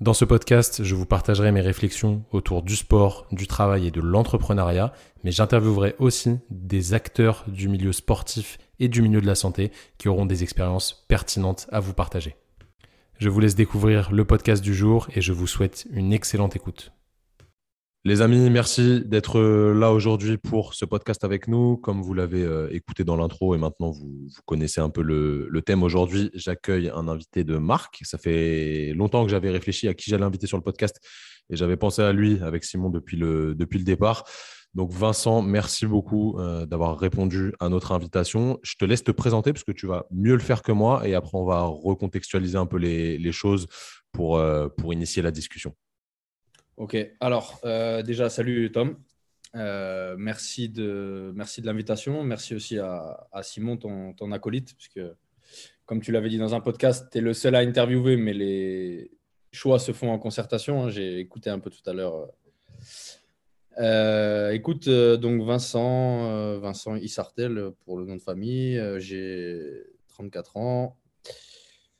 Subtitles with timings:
[0.00, 4.00] Dans ce podcast, je vous partagerai mes réflexions autour du sport, du travail et de
[4.00, 4.92] l'entrepreneuriat,
[5.22, 10.08] mais j'interviewerai aussi des acteurs du milieu sportif et du milieu de la santé qui
[10.08, 12.34] auront des expériences pertinentes à vous partager.
[13.18, 16.92] Je vous laisse découvrir le podcast du jour et je vous souhaite une excellente écoute.
[18.06, 21.78] Les amis, merci d'être euh, là aujourd'hui pour ce podcast avec nous.
[21.78, 25.82] Comme vous l'avez euh, écouté dans l'intro et maintenant vous, connaissez un peu le, thème
[25.82, 28.02] aujourd'hui, j'accueille un invité de Marc.
[28.02, 31.00] Ça fait longtemps que j'avais réfléchi à qui j'allais inviter sur le podcast
[31.48, 34.24] et j'avais pensé à lui avec Simon depuis le, depuis le départ.
[34.74, 38.58] Donc Vincent, merci beaucoup euh, d'avoir répondu à notre invitation.
[38.62, 41.14] Je te laisse te présenter parce que tu vas mieux le faire que moi et
[41.14, 43.66] après on va recontextualiser un peu les, les choses
[44.12, 44.42] pour,
[44.76, 45.74] pour initier la discussion.
[46.76, 48.96] Ok, alors euh, déjà, salut Tom.
[49.54, 52.24] Euh, merci de, l'invitation.
[52.24, 55.00] Merci aussi à, Simon, ton, ton, acolyte, puisque
[55.86, 59.12] comme tu l'avais dit dans un podcast, tu es le seul à interviewer, mais les
[59.52, 60.82] choix se font en concertation.
[60.82, 60.90] Hein.
[60.90, 62.28] J'ai écouté un peu tout à l'heure.
[63.78, 68.82] Euh, écoute, donc Vincent, Vincent Issartel pour le nom de famille.
[68.98, 70.98] J'ai 34 ans.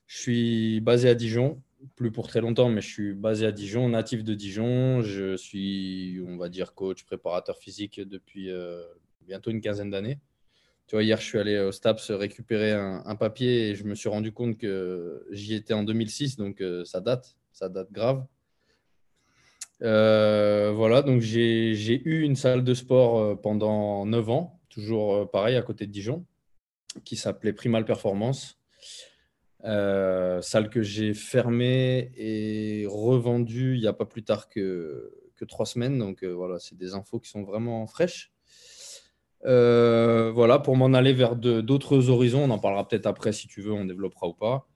[0.08, 1.62] Je suis basé à Dijon
[1.96, 5.02] plus pour très longtemps, mais je suis basé à Dijon, natif de Dijon.
[5.02, 8.82] Je suis, on va dire, coach, préparateur physique depuis euh,
[9.22, 10.18] bientôt une quinzaine d'années.
[10.86, 14.08] Tu vois, hier, je suis allé au STAPS récupérer un, papier et je me suis
[14.08, 18.26] rendu compte que j'y étais en 2006, donc euh, ça date, ça date grave.
[19.82, 25.62] Euh, voilà, donc j'ai eu une salle de sport pendant 9 ans, toujours pareil, à
[25.62, 26.26] côté de Dijon,
[27.04, 28.58] qui s'appelait Primal Performance.
[29.64, 35.44] Euh, salle que j'ai fermée et revendue il n'y a pas plus tard que, que
[35.46, 35.98] trois semaines.
[35.98, 38.30] Donc euh, voilà, c'est des infos qui sont vraiment fraîches.
[39.46, 43.62] Euh, voilà, pour m'en aller vers d'autres horizons, on en parlera peut-être après si tu
[43.62, 44.66] veux, on développera ou pas.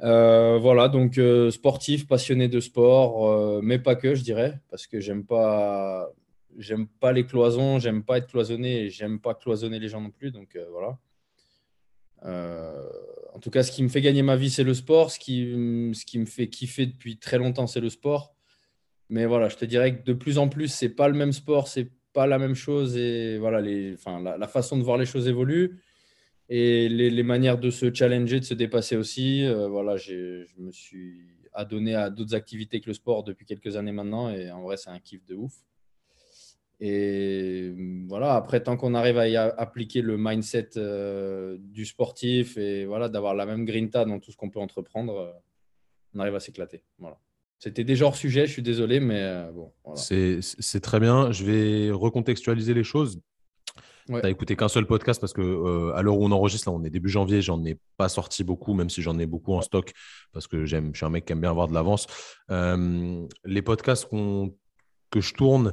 [0.00, 6.10] voilà, donc sportif, passionné de sport, mais pas que, je dirais, parce que j'aime pas,
[6.58, 10.10] j'aime pas les cloisons, j'aime pas être cloisonné et j'aime pas cloisonner les gens non
[10.10, 10.30] plus.
[10.30, 10.98] Donc voilà.
[13.36, 15.10] En tout cas, ce qui me fait gagner ma vie, c'est le sport.
[15.10, 15.52] Ce qui,
[15.92, 18.34] ce qui me fait kiffer depuis très longtemps, c'est le sport.
[19.10, 21.68] Mais voilà, je te dirais que de plus en plus, c'est pas le même sport,
[21.68, 22.96] c'est pas la même chose.
[22.96, 23.58] Et voilà,
[23.92, 25.82] enfin, la, façon de voir les choses évolue
[26.48, 29.44] et les, manières de se challenger, de se dépasser aussi.
[29.44, 31.20] Euh, voilà, je me suis
[31.52, 34.30] adonné à d'autres activités que le sport depuis quelques années maintenant.
[34.30, 35.52] Et en vrai, c'est un kiff de ouf.
[36.80, 42.56] Et mm, voilà, après, tant qu'on arrive à y appliquer le mindset euh, du sportif
[42.56, 45.32] et voilà, d'avoir la même grinta dans tout ce qu'on peut entreprendre, euh,
[46.14, 46.82] on arrive à s'éclater.
[46.98, 47.18] Voilà.
[47.58, 49.72] C'était déjà hors sujet, je suis désolé, mais euh, bon.
[49.84, 49.98] Voilà.
[49.98, 51.32] C'est très bien.
[51.32, 53.20] Je vais recontextualiser les choses.
[54.06, 56.84] Tu n'as écouté qu'un seul podcast parce que à l'heure où on enregistre, là, on
[56.84, 59.92] est début janvier, j'en ai pas sorti beaucoup, même si j'en ai beaucoup en stock
[60.32, 62.06] parce que j'aime, je suis un mec qui aime bien avoir de l'avance.
[62.48, 65.72] les podcasts que je tourne,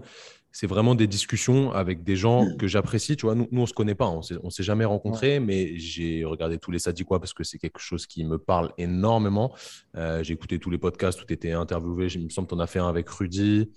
[0.56, 2.58] c'est vraiment des discussions avec des gens mmh.
[2.58, 3.18] que j'apprécie.
[3.18, 5.76] Tu vois, nous, nous on ne se connaît pas, on ne s'est jamais rencontrés, mais
[5.80, 9.56] j'ai regardé tous les quoi parce que c'est quelque chose qui me parle énormément.
[9.98, 12.08] Euh, j'ai écouté tous les podcasts où tu étais interviewé.
[12.14, 13.72] Il me semble que tu en as fait un avec Rudy,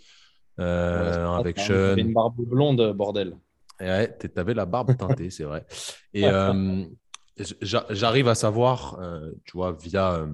[0.60, 1.96] euh, avec Sean.
[1.96, 3.38] une barbe blonde, bordel.
[3.80, 5.64] ouais, tu avais la barbe teintée, c'est vrai.
[6.12, 6.84] Et euh,
[7.62, 9.00] j'arrive à savoir,
[9.46, 10.28] tu vois, via,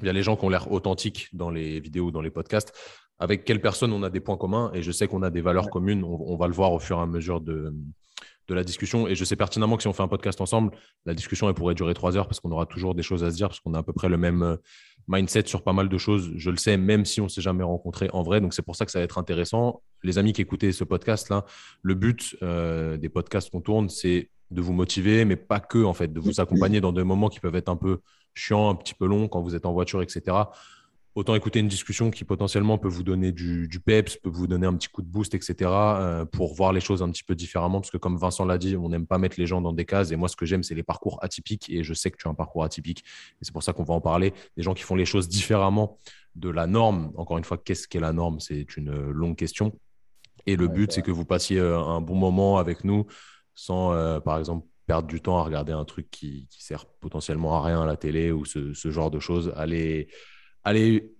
[0.00, 2.72] via les gens qui ont l'air authentiques dans les vidéos, dans les podcasts,
[3.18, 5.70] avec quelle personne on a des points communs et je sais qu'on a des valeurs
[5.70, 6.04] communes.
[6.04, 7.74] On, va le voir au fur et à mesure de,
[8.46, 9.08] de la discussion.
[9.08, 10.70] Et je sais pertinemment que si on fait un podcast ensemble,
[11.04, 13.36] la discussion elle pourrait durer trois heures parce qu'on aura toujours des choses à se
[13.36, 14.56] dire, parce qu'on a à peu près le même euh,
[15.08, 16.30] mindset sur pas mal de choses.
[16.36, 18.40] Je le sais, même si on ne s'est jamais rencontré en vrai.
[18.40, 19.82] Donc c'est pour ça que ça va être intéressant.
[20.04, 21.44] Les amis qui écoutaient ce podcast-là,
[21.82, 25.92] le but euh, des podcasts qu'on tourne, c'est de vous motiver, mais pas que, en
[25.92, 27.98] fait, de vous accompagner dans des moments qui peuvent être un peu
[28.32, 30.36] chiants, un petit peu longs quand vous êtes en voiture, etc
[31.18, 34.74] autant écouter une discussion qui potentiellement peut vous donner du, peps, peut vous donner un
[34.74, 37.80] petit coup de boost, etc., euh, pour voir les choses un petit peu différemment.
[37.80, 40.12] Parce que comme Vincent l'a dit, on n'aime pas mettre les gens dans des cases.
[40.12, 41.68] Et moi, ce que j'aime, c'est les parcours atypiques.
[41.70, 43.04] Et je sais que tu as un parcours atypique.
[43.40, 44.32] Et c'est pour ça qu'on va en parler.
[44.56, 45.98] Des gens qui font les choses différemment
[46.36, 47.12] de la norme.
[47.16, 48.38] Encore une fois, qu'est-ce qu'est la norme?
[48.38, 49.72] C'est une longue question.
[50.46, 53.06] Et le but, c'est que vous passiez euh, un bon moment avec nous
[53.54, 57.56] sans, euh, par exemple, perdre du temps à regarder un truc qui, qui sert potentiellement
[57.56, 59.52] à rien à la télé ou ce, ce genre de choses.
[59.56, 60.08] Allez
[60.64, 61.14] aller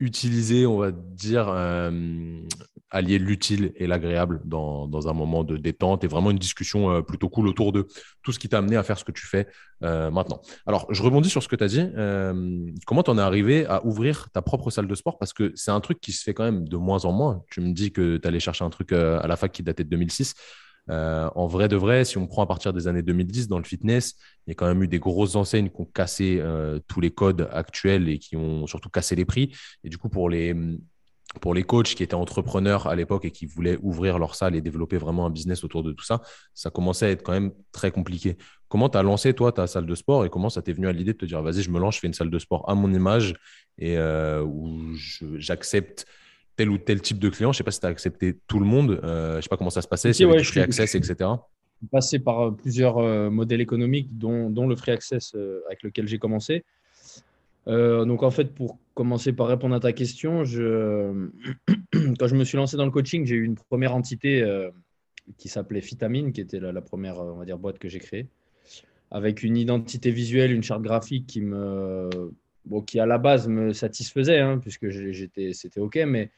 [0.00, 2.40] utiliser, on va dire, euh,
[2.90, 7.28] allier l'utile et l'agréable dans, un moment de détente et vraiment une discussion euh, plutôt
[7.28, 7.86] cool autour de
[8.22, 9.46] tout ce qui t'a amené à faire ce que tu fais
[9.82, 10.40] euh, maintenant.
[10.66, 11.86] Alors, je rebondis sur ce que tu as dit.
[12.86, 15.18] Comment tu en es arrivé à ouvrir ta propre salle de sport?
[15.18, 17.42] Parce que c'est un truc qui se fait quand même de moins en moins.
[17.50, 19.90] Tu me dis que tu allais chercher un truc à la fac qui datait de
[19.90, 20.34] 2006.
[20.88, 24.14] En vrai de vrai, si on prend à partir des années 2010 dans le fitness,
[24.46, 26.42] il y a quand même eu des grosses enseignes qui ont cassé
[26.88, 29.54] tous les codes actuels et qui ont surtout cassé les prix.
[29.84, 30.54] Et du coup, pour les,
[31.40, 34.60] pour les coachs qui étaient entrepreneurs à l'époque et qui voulaient ouvrir leur salle et
[34.60, 36.20] développer vraiment un business autour de tout ça,
[36.54, 38.36] ça commençait à être quand même très compliqué.
[38.68, 40.92] Comment tu as lancé, toi, ta salle de sport et comment ça t'est venu à
[40.92, 42.74] l'idée de te dire, vas-y, je me lance, je fais une salle de sport à
[42.74, 43.34] mon image
[43.78, 44.94] et euh, où
[45.36, 46.06] j'accepte
[46.62, 48.58] tel ou tel type de client Je ne sais pas si tu as accepté tout
[48.58, 49.00] le monde.
[49.02, 51.30] Euh, je ne sais pas comment ça se passait, si ouais, free access, etc.
[51.90, 52.98] Passé par euh, plusieurs
[53.30, 55.34] modèles économiques, dont, dont le free access
[55.66, 56.64] avec lequel j'ai commencé.
[57.68, 61.28] Euh, donc en fait, pour commencer par répondre à ta question, je...
[62.18, 64.70] quand je me suis lancé dans le coaching, j'ai eu une première entité euh,
[65.38, 68.26] qui s'appelait Vitamine, qui était la, première on va dire, boîte que j'ai créée,
[69.10, 72.10] avec une identité visuelle, une charte graphique qui, me...
[72.64, 76.30] bon, qui à la base me satisfaisait, hein, puisque j'étais, c'était OK, mais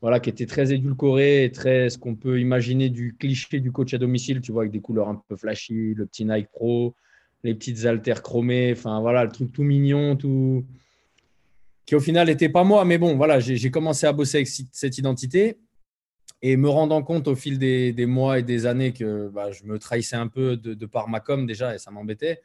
[0.00, 3.98] voilà, qui était très édulcoré très ce qu'on peut imaginer du cliché du coach à
[3.98, 6.94] domicile, tu vois, avec des couleurs un peu flashy, le petit Nike Pro,
[7.42, 10.64] les petites haltères chromées, enfin voilà, le truc tout mignon, tout
[11.86, 14.98] qui au final n'était pas moi, mais bon, voilà, j'ai commencé à bosser avec cette
[14.98, 15.56] identité
[16.42, 19.78] et me rendant compte au fil des, mois et des années que bah, je me
[19.78, 22.40] trahissais un peu de, par ma com déjà et ça m'embêtait.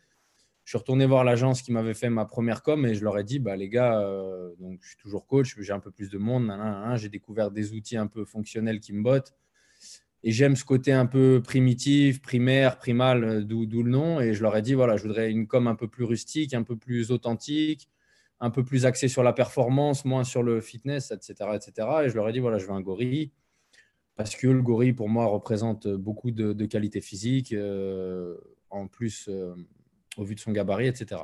[0.72, 3.26] Je suis retourné voir l'agence qui m'avait fait ma première com et je leur ai
[3.26, 6.18] dit, bah, les gars, euh, donc, je suis toujours coach, j'ai un peu plus de
[6.18, 6.50] monde,
[6.96, 9.36] j'ai découvert des outils un peu fonctionnels qui me bottent.
[10.24, 14.22] Et j'aime ce côté un peu primitif, primaire, primal, euh, d'où le nom.
[14.22, 16.64] Et je leur ai dit, voilà, je voudrais une com un peu plus rustique, un
[16.64, 17.90] peu plus authentique,
[18.40, 21.34] un peu plus axée sur la performance, moins sur le fitness, etc.
[21.54, 21.88] etc.
[22.06, 23.34] Et je leur ai dit, voilà, je veux un gorille.
[24.16, 28.38] Parce que le gorille, pour moi, représente beaucoup de, qualités physiques, euh,
[28.70, 29.30] en plus,
[30.18, 31.22] au vu de son gabarit, etc.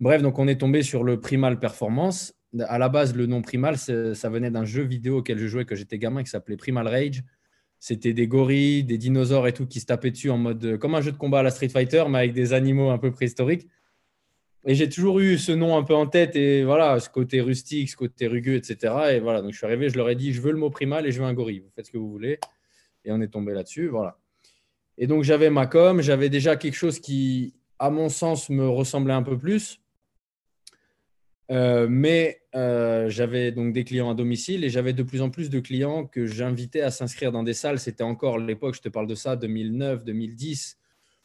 [0.00, 2.34] Bref, donc on est tombé sur le primal performance.
[2.60, 5.74] À la base, le nom primal, ça venait d'un jeu vidéo auquel je jouais quand
[5.74, 7.22] j'étais gamin qui s'appelait Primal Rage
[7.78, 11.00] c'était des gorilles, des dinosaures et tout qui se tapaient dessus en mode comme un
[11.00, 13.68] jeu de combat à la Street Fighter, mais avec des animaux un peu préhistoriques.
[14.66, 17.88] Et j'ai toujours eu ce nom un peu en tête et voilà, ce côté rustique,
[17.88, 18.94] ce côté rugueux, etc.
[19.12, 21.06] Et voilà, donc je suis arrivé, je leur ai dit, je veux le mot primal
[21.06, 21.60] et je veux un gorille.
[21.60, 22.38] Vous faites ce que vous voulez.
[23.04, 24.18] Et on est tombé là-dessus, voilà.
[24.98, 29.14] Et donc j'avais ma com, j'avais déjà quelque chose qui, à mon sens, me ressemblait
[29.14, 29.80] un peu plus.
[31.50, 35.48] Euh, mais euh, j'avais donc des clients à domicile et j'avais de plus en plus
[35.48, 37.78] de clients que j'invitais à s'inscrire dans des salles.
[37.78, 40.78] C'était encore l'époque, je te parle de ça, 2009, 2010,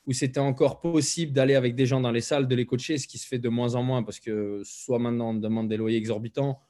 [0.06, 3.08] où c'était encore possible d'aller avec des gens dans les salles, de les coacher, ce
[3.08, 5.98] qui se fait de moins en moins parce que soit maintenant on demande des loyers
[5.98, 6.62] exorbitants,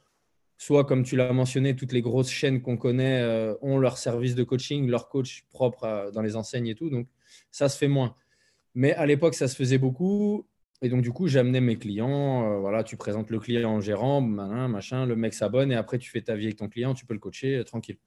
[0.57, 4.33] soit comme tu l'as mentionné, toutes les grosses chaînes qu'on connaît euh, ont leur service
[4.33, 6.89] de coaching, leur coach propre dans les enseignes et tout.
[6.89, 7.07] Donc
[7.51, 8.15] ça se fait moins.
[8.75, 10.47] Mais à l'époque, ça se faisait beaucoup.
[10.81, 12.51] Et donc, du coup, j'amenais mes clients.
[12.51, 16.09] Euh, voilà, tu présentes le client en gérant, machin, le mec s'abonne et après, tu
[16.09, 17.97] fais ta vie avec ton client, tu peux le coacher euh, tranquille.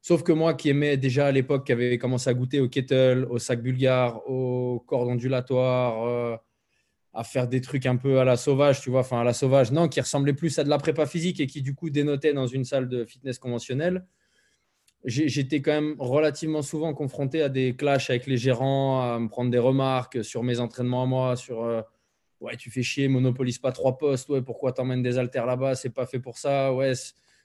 [0.00, 3.26] Sauf que moi, qui aimais déjà à l'époque, qui avait commencé à goûter au kettle,
[3.28, 6.36] au sac bulgare, au cordon ondulatoire, euh,
[7.12, 9.72] à faire des trucs un peu à la sauvage, tu vois, enfin à la sauvage,
[9.72, 12.46] non, qui ressemblait plus à de la prépa physique et qui du coup dénotait dans
[12.46, 14.06] une salle de fitness conventionnelle.
[15.08, 19.50] J'étais quand même relativement souvent confronté à des clashs avec les gérants, à me prendre
[19.50, 21.84] des remarques sur mes entraînements à moi, sur
[22.40, 25.90] ouais, tu fais chier, monopolise pas trois postes, ouais, pourquoi t'emmènes des haltères là-bas, c'est
[25.90, 26.92] pas fait pour ça, ouais,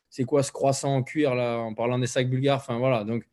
[0.09, 3.03] c'est quoi ce croissant en cuir là, en parlant des sacs bulgares, enfin voilà.
[3.03, 3.23] Donc,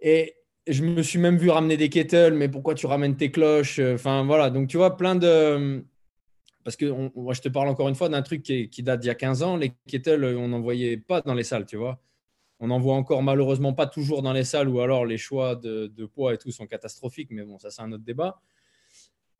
[0.00, 0.34] et
[0.66, 4.24] je me suis même vu ramener des kettles, mais pourquoi tu ramènes tes cloches, enfin
[4.24, 4.50] voilà.
[4.50, 5.84] Donc tu vois, plein de.
[6.64, 9.06] Parce que moi, je te parle encore une fois d'un truc qui, qui date d'il
[9.06, 9.56] y a 15 ans.
[9.56, 11.98] Les kettles, on n'en voyait pas dans les salles, tu vois.
[12.60, 16.06] On n'en voit encore malheureusement pas toujours dans les salles, ou alors les choix de,
[16.06, 18.40] poids et tout sont catastrophiques, mais bon, ça c'est un autre débat.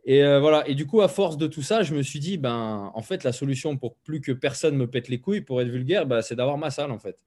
[0.04, 0.66] Et euh, voilà.
[0.68, 3.25] Et du coup, à force de tout ça, je me suis dit, ben, en fait,
[3.25, 6.37] la solution pour plus que personne me pète les couilles, pour être vulgaire, ben, c'est
[6.37, 7.18] d'avoir ma salle, en fait.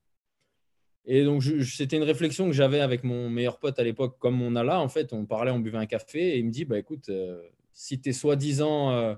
[1.05, 4.55] Et donc, c'était une réflexion que j'avais avec mon meilleur pote à l'époque, comme on
[4.55, 5.13] a là, en fait.
[5.13, 7.41] On parlait, on buvait un café, et il me dit, bah, écoute, euh,
[7.73, 9.15] si tu es soi-disant, euh,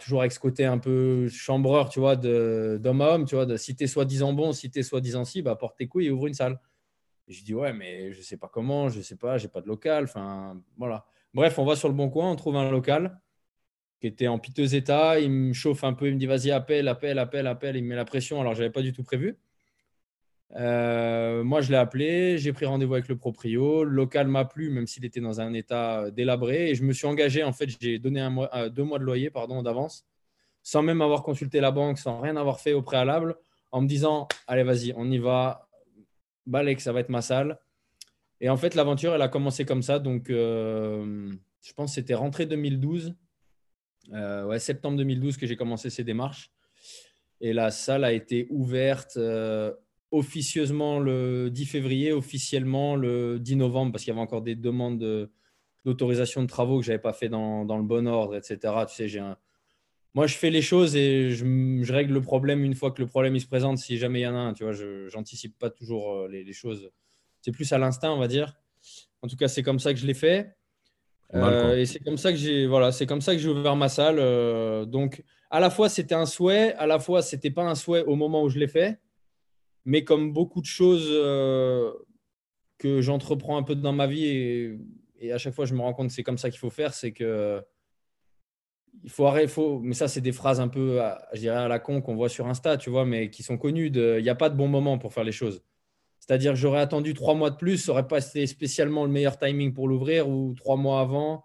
[0.00, 3.56] toujours avec ce côté un peu chambreur, tu vois, d'homme à homme, tu vois, de,
[3.56, 6.10] si tu es soi-disant bon, si tu es soi-disant si, bah, porte tes couilles et
[6.10, 6.60] ouvre une salle.
[7.28, 10.04] Je dis, ouais, mais je sais pas comment, je sais pas, j'ai pas de local,
[10.04, 11.06] enfin, voilà.
[11.32, 13.20] Bref, on va sur le bon coin, on trouve un local
[14.00, 15.18] qui était en piteux état.
[15.18, 17.76] Il me chauffe un peu, il me dit vas-y, appelle, appelle, appelle, appelle.
[17.76, 19.38] Il me met la pression alors je n'avais pas du tout prévu.
[20.56, 23.84] Euh, moi, je l'ai appelé, j'ai pris rendez-vous avec le proprio.
[23.84, 26.70] Le local m'a plu, même s'il était dans un état délabré.
[26.70, 27.42] Et je me suis engagé.
[27.42, 28.20] En fait, j'ai donné
[28.54, 30.06] euh, deux mois de loyer d'avance,
[30.62, 33.36] sans même avoir consulté la banque, sans rien avoir fait au préalable,
[33.72, 35.68] en me disant allez, vas-y, on y va.
[36.46, 37.58] balai que ça va être ma salle.
[38.40, 39.98] Et en fait, l'aventure, elle a commencé comme ça.
[39.98, 43.14] Donc, je pense que c'était rentrée 2012.
[44.12, 46.52] ouais, septembre 2012 que j'ai commencé ces démarches.
[47.40, 49.18] Et la salle a été ouverte
[50.14, 55.30] officieusement le 10 février, officiellement le 10 novembre, parce qu'il y avait encore des demandes
[55.84, 58.58] d'autorisation de, travaux que je n'avais pas fait dans, dans, le bon ordre, etc.
[58.88, 59.36] Tu sais, j'ai un...
[60.14, 61.44] Moi, je fais les choses et je,
[61.82, 64.22] je, règle le problème une fois que le problème il se présente, si jamais il
[64.22, 64.52] y en a un.
[64.54, 66.90] Tu vois, je n'anticipe pas toujours euh, les, les choses.
[67.40, 68.54] C'est plus à l'instinct, on va dire.
[69.22, 70.54] En tout cas, c'est comme ça que je l'ai fait.
[71.34, 73.88] Euh, et c'est comme ça que j'ai voilà, c'est comme ça que j'ai ouvert ma
[73.88, 74.18] salle.
[74.18, 78.04] Euh, donc, à la fois c'était un souhait, à la fois c'était pas un souhait
[78.04, 79.00] au moment où je l'ai fait.
[79.84, 81.92] Mais comme beaucoup de choses euh,
[82.78, 84.26] que j'entreprends un peu dans ma vie
[85.20, 86.92] et, à chaque fois je me rends compte que c'est comme ça qu'il faut faire,
[86.92, 87.62] c'est que
[89.02, 89.48] il faut arrêter.
[89.48, 91.00] Faut, mais ça, c'est des phrases un peu,
[91.32, 93.90] je dirais, à la con qu'on voit sur Insta, tu vois, mais qui sont connues.
[93.92, 95.62] il n'y a pas de bon moment pour faire les choses.
[96.20, 99.36] C'est-à-dire que j'aurais attendu trois mois de plus, ça n'aurait pas été spécialement le meilleur
[99.38, 101.44] timing pour l'ouvrir ou trois mois avant.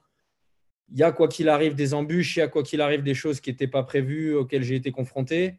[0.92, 3.14] Il y a quoi qu'il arrive des embûches, il y a quoi qu'il arrive des
[3.14, 5.56] choses qui n'étaient pas prévues, auxquelles j'ai été confronté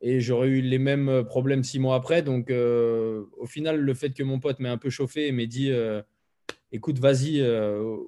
[0.00, 2.22] et j'aurais eu les mêmes euh, problèmes six mois après.
[2.22, 5.46] Donc, euh, au final, le fait que mon pote m'ait un peu chauffé et m'ait
[5.46, 6.02] dit euh,
[6.72, 7.42] écoute, vas-y,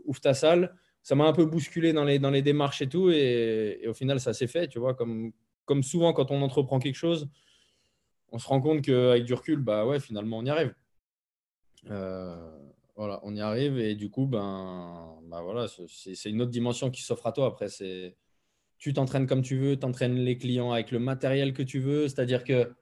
[0.05, 3.11] ouvre ta salle, ça m'a un peu bousculé dans les, dans les démarches et tout.
[3.11, 4.95] Et, au final, ça s'est fait, tu vois.
[4.95, 5.33] Comme,
[5.65, 7.29] comme souvent, quand on entreprend quelque chose,
[8.31, 10.75] on se rend compte qu'avec du recul, bah ouais, finalement, on y arrive.
[12.97, 17.03] voilà, on y arrive et du coup, ben, bah voilà, c'est une autre dimension qui
[17.03, 17.47] s'offre à toi.
[17.47, 18.17] Après, c'est
[18.83, 22.09] tu t'entraînes comme tu veux, tu entraînes les clients avec le matériel que tu veux.
[22.09, 22.73] C'est-à-dire que.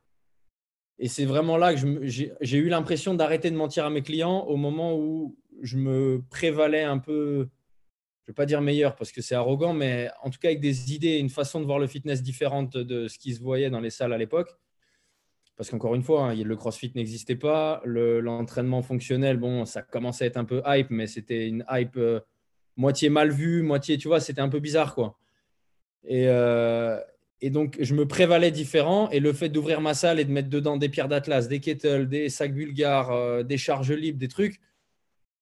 [0.98, 4.56] Et c'est vraiment là que j'ai eu l'impression d'arrêter de mentir à mes clients au
[4.56, 7.48] moment où je me prévalais un peu,
[8.22, 10.60] je ne vais pas dire meilleur parce que c'est arrogant, mais en tout cas avec
[10.60, 13.80] des idées, une façon de voir le fitness différente de ce qui se voyait dans
[13.80, 14.50] les salles à l'époque.
[15.56, 17.82] Parce qu'encore une fois, hein, le CrossFit n'existait pas.
[17.84, 22.20] L'entraînement fonctionnel, bon, ça commençait à être un peu hype, mais c'était une hype euh,
[22.76, 25.18] moitié mal vue, moitié, tu vois, c'était un peu bizarre, quoi.
[26.04, 26.98] Et, euh,
[27.40, 29.10] et, donc, je me prévalais différent.
[29.10, 32.08] Et le fait d'ouvrir ma salle et de mettre dedans des pierres d'Atlas, des kettles,
[32.08, 34.60] des sacs bulgares, euh, des charges libres, des trucs,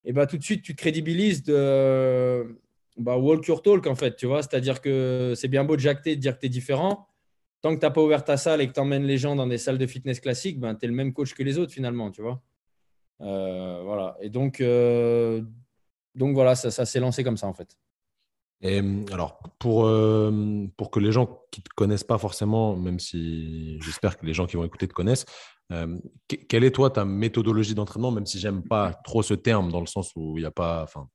[0.05, 2.57] et bah, tout de suite, tu te crédibilises de
[2.97, 4.15] bah, walk your talk, en fait.
[4.15, 7.07] Tu vois, c'est-à-dire que c'est bien beau de jacter, de dire que tu es différent.
[7.61, 9.47] Tant que tu n'as pas ouvert ta salle et que tu emmènes les gens dans
[9.47, 12.11] des salles de fitness classiques, ben, tu es le même coach que les autres, finalement.
[12.11, 12.41] Tu vois.
[13.21, 14.17] Euh, voilà.
[14.21, 14.63] Et donc,
[16.15, 17.77] donc voilà, ça, ça s'est lancé comme ça, en fait.
[18.61, 18.81] Et
[19.13, 19.89] alors, pour,
[20.75, 24.33] pour que les gens qui ne te connaissent pas forcément, même si j'espère que les
[24.33, 25.25] gens qui vont écouter te connaissent,
[26.27, 29.85] quelle est toi ta méthodologie d'entraînement, même si j'aime pas trop ce terme, dans le
[29.85, 31.07] sens où il a pas, enfin,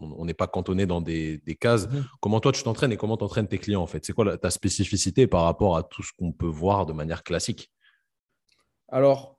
[0.00, 1.88] on n'est pas cantonné dans des, des cases.
[1.88, 4.04] Mmh comment toi tu t'entraînes et comment tu entraînes tes clients en fait?
[4.04, 7.70] C'est quoi ta spécificité par rapport à tout ce qu'on peut voir de manière classique?
[8.88, 9.38] Alors,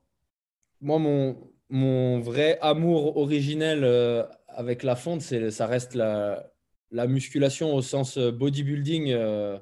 [0.82, 3.84] moi, mon, mon vrai amour originel
[4.48, 6.52] avec la fonte, ça reste la,
[6.92, 9.58] la musculation au sens euh, bodybuilding euh,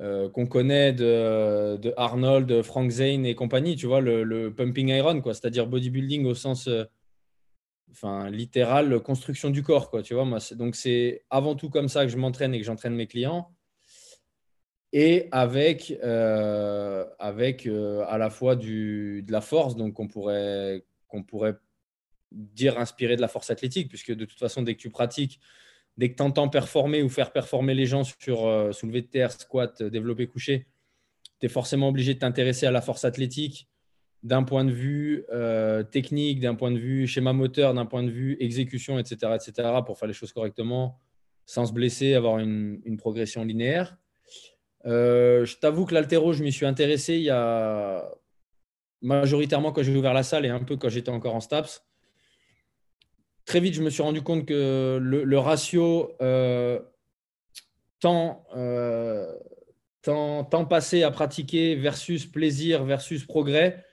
[0.00, 5.34] euh, qu'on connaît de, Arnold, Frank Zane et compagnie, tu vois, le, pumping iron, quoi,
[5.34, 6.68] c'est-à-dire bodybuilding au sens
[7.90, 10.24] enfin, littéral, construction du corps, quoi, tu vois.
[10.24, 13.52] Moi, donc, c'est avant tout comme ça que je m'entraîne et que j'entraîne mes clients.
[14.92, 15.90] Et avec,
[17.18, 20.84] avec à la fois du, de la force, donc qu'on pourrait,
[21.26, 21.56] pourrait
[22.30, 25.40] dire inspiré de la force athlétique, puisque de toute façon, dès que tu pratiques,
[25.98, 29.32] dès que tu entends performer ou faire performer les gens sur euh, soulevé de terre,
[29.32, 30.66] squat, euh, développé couché,
[31.40, 33.68] tu es forcément obligé de t'intéresser à la force athlétique
[34.22, 38.10] d'un point de vue euh, technique, d'un point de vue schéma moteur, d'un point de
[38.10, 40.98] vue exécution, etc., etc., pour faire les choses correctement,
[41.46, 43.96] sans se blesser, avoir une, progression linéaire.
[44.84, 48.10] je t'avoue que l'altéro, je m'y suis intéressé il y a
[49.02, 51.87] majoritairement quand j'ai ouvert la salle et un peu quand j'étais encore en STAPS
[53.48, 56.78] très vite, je me suis rendu compte que le, ratio euh,
[58.04, 59.34] euh,
[60.02, 63.84] temps, passé à pratiquer versus plaisir versus progrès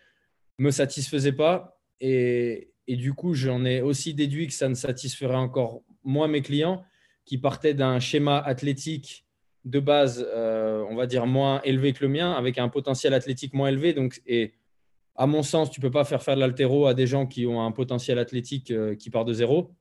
[0.59, 1.79] me satisfaisait pas.
[2.01, 6.83] Et, du coup, j'en ai aussi déduit que ça ne satisferait encore moins mes clients
[7.23, 9.25] qui partaient d'un schéma athlétique
[9.63, 13.53] de base, euh, on va dire, moins élevé que le mien, avec un potentiel athlétique
[13.53, 13.95] moins élevé.
[15.15, 17.45] À mon sens, tu ne peux pas faire faire de l'altéro à des gens qui
[17.45, 19.73] ont un potentiel athlétique euh, qui part de zéro.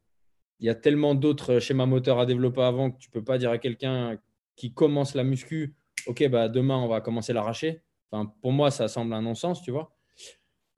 [0.60, 3.38] Il y a tellement d'autres schémas moteurs à développer avant que tu ne peux pas
[3.38, 4.18] dire à quelqu'un
[4.56, 5.74] qui commence la muscu,
[6.06, 7.82] OK, bah, demain, on va commencer l'arracher.
[8.40, 9.92] Pour moi, ça semble un non-sens, tu vois.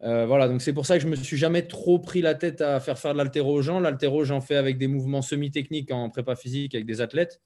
[0.03, 2.35] Euh, voilà, donc c'est pour ça que je ne me suis jamais trop pris la
[2.35, 3.81] tête à faire faire de l'altéro aux gens.
[3.81, 7.43] L'altéro, j'en fais avec des mouvements semi-techniques en prépa physique avec des athlètes,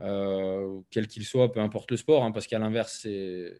[0.00, 3.58] euh, quels qu'ils soient, peu importe le sport, hein, parce qu'à l'inverse, c'est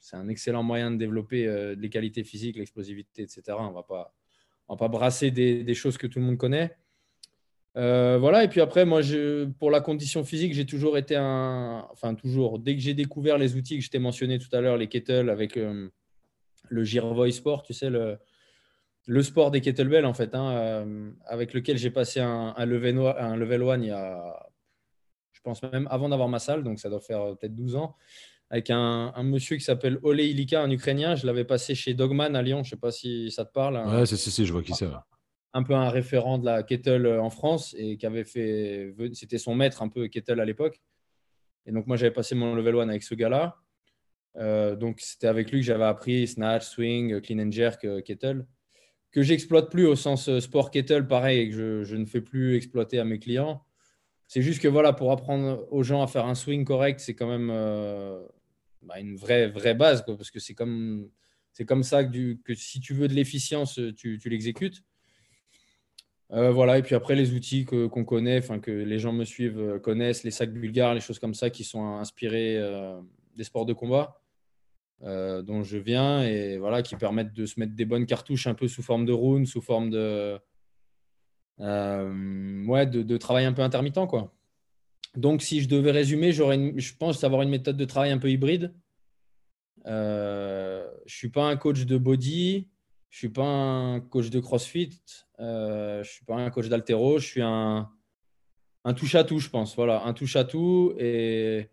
[0.00, 3.42] c'est un excellent moyen de développer les qualités physiques, l'explosivité, etc.
[3.58, 4.14] On va pas,
[4.68, 6.76] va pas brasser des, choses que tout le monde connaît.
[7.74, 9.02] voilà, et puis après, moi,
[9.58, 11.86] pour la condition physique, j'ai toujours été un.
[11.92, 12.58] Enfin, toujours.
[12.58, 15.28] Dès que j'ai découvert les outils que je t'ai mentionnés tout à l'heure, les kettles
[15.28, 18.18] avec le Girvoy Sport, tu sais, le,
[19.06, 23.62] le sport des kettlebells, en fait, hein, avec lequel j'ai passé un, level, un level
[23.62, 24.50] one il y a
[25.40, 27.96] je pense même avant d'avoir ma salle, donc ça doit faire euh, peut-être 12 ans,
[28.50, 31.14] avec un, monsieur qui s'appelle Ole Ilika, un Ukrainien.
[31.14, 33.76] Je l'avais passé chez Dogman à Lyon, je ne sais pas si ça te parle.
[33.88, 34.88] Ouais, si, si, je vois qui c'est.
[35.52, 39.38] Un peu un référent de la kettle euh, en France et qui avait fait, c'était
[39.38, 40.80] son maître un peu kettle à l'époque.
[41.66, 43.56] Et donc moi j'avais passé mon level 1 avec ce gars-là.
[44.36, 48.46] Euh, donc c'était avec lui que j'avais appris snatch, swing, clean and jerk, kettle,
[49.10, 52.54] que j'exploite plus au sens sport kettle, pareil, et que je, je, ne fais plus
[52.56, 53.64] exploiter à mes clients.
[54.28, 57.26] C'est juste que voilà, pour apprendre aux gens à faire un swing correct, c'est quand
[57.26, 58.22] même euh,
[58.82, 61.08] bah, une vraie, vraie base, parce que c'est comme,
[61.52, 64.82] c'est comme ça que, que, si tu veux de l'efficience, tu, l'exécutes.
[66.32, 69.78] Euh, voilà, et puis après, les outils qu'on connaît, que les gens me suivent, euh,
[69.78, 72.60] connaissent, les sacs bulgares, les choses comme ça qui sont inspirés
[73.36, 74.20] des sports de combat.
[75.02, 78.68] dont je viens et voilà qui permettent de se mettre des bonnes cartouches un peu
[78.68, 80.38] sous forme de runes, sous forme de,
[81.60, 84.06] euh, ouais, de, travail un peu intermittent.
[84.08, 84.32] Quoi.
[85.16, 88.30] Donc, si je devais résumer, j'aurais je pense avoir une méthode de travail un peu
[88.30, 88.72] hybride.
[89.86, 92.68] Euh, je ne suis pas un coach de body,
[93.08, 95.00] je ne suis pas un coach de crossfit,
[95.40, 97.90] euh, je ne suis pas un coach d'altéro, je suis un,
[98.84, 99.74] un touche-à-tout, je pense.
[99.74, 100.94] Voilà, un touche-à-tout.
[100.98, 101.70] Et,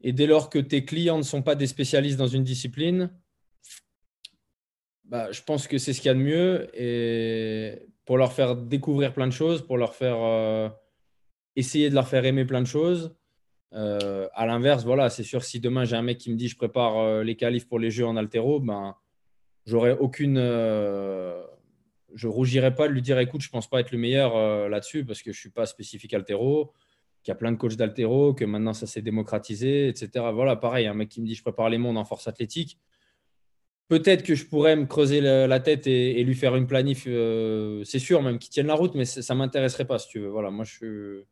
[0.00, 3.10] et dès lors que tes clients ne sont pas des spécialistes dans une discipline,
[5.04, 6.70] bah, je pense que c'est ce qu'il y a de mieux.
[6.74, 10.68] Et pour leur faire découvrir plein de choses, pour leur faire euh,
[11.56, 13.14] essayer de leur faire aimer plein de choses.
[13.74, 16.56] Euh, à l'inverse, voilà, c'est sûr, si demain j'ai un mec qui me dit je
[16.56, 18.96] prépare euh, les qualifs pour les jeux en altéro, ben,
[19.64, 20.36] j'aurais aucune.
[22.14, 25.22] je rougirais pas de lui dire écoute, je pense pas être le meilleur là-dessus parce
[25.22, 26.72] que je suis pas spécifique altéro,
[27.22, 30.26] qu'il y a plein de coachs d'altéro, que maintenant ça s'est démocratisé, etc.
[30.34, 32.78] Voilà, pareil, un mec qui me dit je prépare les mondes en force athlétique,
[33.92, 37.98] Peut-être que je pourrais me creuser la, tête et, lui faire une planif, euh, c'est
[37.98, 40.28] sûr, même qu'il tienne la route, mais ça ne m'intéresserait pas, si tu veux.
[40.28, 41.24] Voilà, moi, je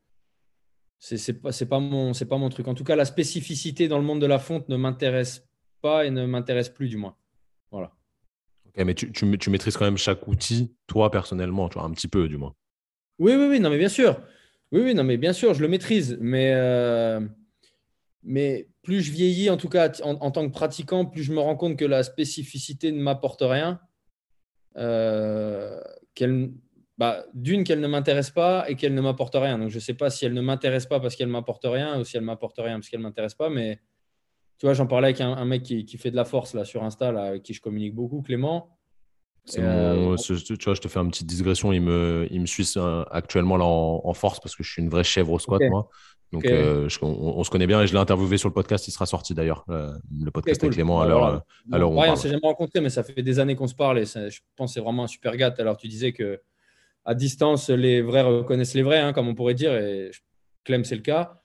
[1.01, 2.69] c'est pas, pas, mon, pas mon truc.
[2.69, 5.49] En tout cas, la spécificité dans le monde de la fonte ne m'intéresse
[5.81, 7.17] pas et ne m'intéresse plus, du moins.
[7.71, 7.93] Voilà.
[8.67, 11.91] Ok, mais tu, tu, tu, maîtrises quand même chaque outil, toi, personnellement, tu vois, un
[11.91, 12.55] petit peu, du moins.
[13.19, 14.21] Oui, oui, oui, non, mais bien sûr.
[14.73, 16.19] Oui, oui, non, mais bien sûr, je le maîtrise.
[16.21, 17.21] Mais, euh,
[18.23, 21.57] mais plus je vieillis, en tout cas en, tant que pratiquant, plus je me rends
[21.57, 23.81] compte que la spécificité ne m'apporte rien.
[24.77, 25.81] Euh,
[27.01, 29.59] bah, d'une, qu'elle ne m'intéresse pas et qu'elle ne m'apporte rien.
[29.59, 32.05] Donc, je ne sais pas si elle ne m'intéresse pas parce qu'elle m'apporte rien ou
[32.05, 33.49] si elle m'apporte rien parce qu'elle ne m'intéresse pas.
[33.49, 33.81] Mais
[34.59, 37.09] tu vois, j'en parlais avec un, mec qui, fait de la force là, sur Insta,
[37.09, 38.77] avec qui je communique beaucoup, Clément.
[39.57, 41.73] Euh, tu vois, je te fais une petite digression.
[41.73, 44.91] Il me, il me suit euh, actuellement là en, force parce que je suis une
[44.91, 45.89] vraie chèvre au squat, moi.
[46.33, 48.87] Donc, euh, on, se connaît bien et je l'ai interviewé sur le podcast.
[48.87, 51.01] Il sera sorti d'ailleurs, euh, le podcast avec Clément.
[51.01, 51.39] Alors, euh,
[51.73, 54.41] alors on, s'est jamais rencontré, mais ça fait des années qu'on se parle et je
[54.55, 55.53] pense que c'est vraiment un super gars.
[55.59, 56.41] Alors, tu disais que
[57.05, 60.11] à distance, les vrais reconnaissent les vrais, hein, comme on pourrait dire, et
[60.65, 61.41] Clem, c'est le cas.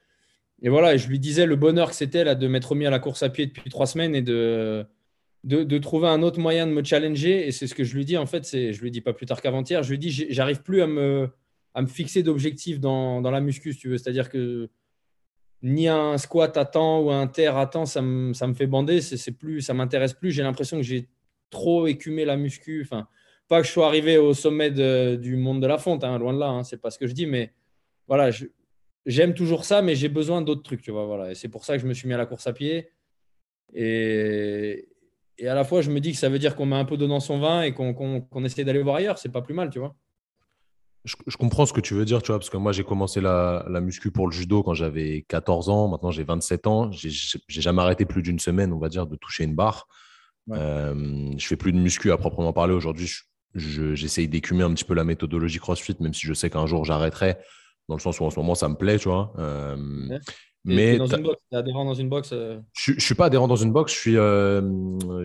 [0.61, 2.99] Et voilà, et je lui disais le bonheur que c'était de m'être remis à la
[2.99, 4.85] course à pied depuis trois semaines et de,
[5.43, 7.47] de, trouver un autre moyen de me challenger.
[7.47, 8.45] Et c'est ce que je lui dis en fait.
[8.45, 9.83] C'est, je lui dis pas plus tard qu'avant-hier.
[9.83, 11.29] Je lui dis, j'arrive plus à me
[11.75, 13.97] à me fixer d'objectifs dans, dans, la muscu, si tu veux.
[13.97, 14.69] C'est-à-dire que
[15.61, 18.65] ni un squat à temps ou un terre à temps, ça me, ça me fait
[18.65, 19.01] bander.
[19.01, 20.31] C'est, plus, ça m'intéresse plus.
[20.31, 21.09] J'ai l'impression que j'ai
[21.49, 22.87] trop écumé la muscu.
[23.47, 26.39] Pas que je sois arrivé au sommet du monde de la fonte, hein, loin de
[26.39, 26.47] là.
[26.47, 27.53] Hein, c'est pas ce que je dis, mais
[28.08, 28.29] voilà,
[29.05, 31.05] j'aime toujours ça, mais j'ai besoin d'autres trucs, tu vois.
[31.05, 32.89] Voilà, et c'est pour ça que je me suis mis à la course à pied.
[33.73, 34.88] Et,
[35.38, 36.97] et à la fois, je me dis que ça veut dire qu'on met un peu
[36.97, 39.17] d'eau dans son vin et qu'on, qu'on essaie d'aller voir ailleurs.
[39.17, 39.95] C'est pas plus mal, tu vois
[41.05, 43.65] je, comprends ce que tu veux dire, tu vois, parce que moi, j'ai commencé la,
[43.69, 45.88] la, muscu pour le judo quand j'avais 14 ans.
[45.88, 46.91] Maintenant, j'ai 27 ans.
[46.91, 49.88] J'ai jamais arrêté plus d'une semaine, on va dire, de toucher une barre.
[50.47, 52.73] Je Euh, je fais plus de muscu à proprement parler.
[52.73, 53.12] Aujourd'hui,
[53.55, 57.37] j'essaye d'écumer un petit peu la méthodologie CrossFit, même si je sais qu'un jour, j'arrêterai,
[57.87, 59.33] dans le sens où en ce moment, ça me plaît, tu vois.
[59.39, 59.77] Euh,
[60.63, 63.55] mais dans une box, adhérent dans une box euh je, ne suis pas adhérent dans
[63.55, 63.93] une box.
[63.93, 64.61] Je suis, euh,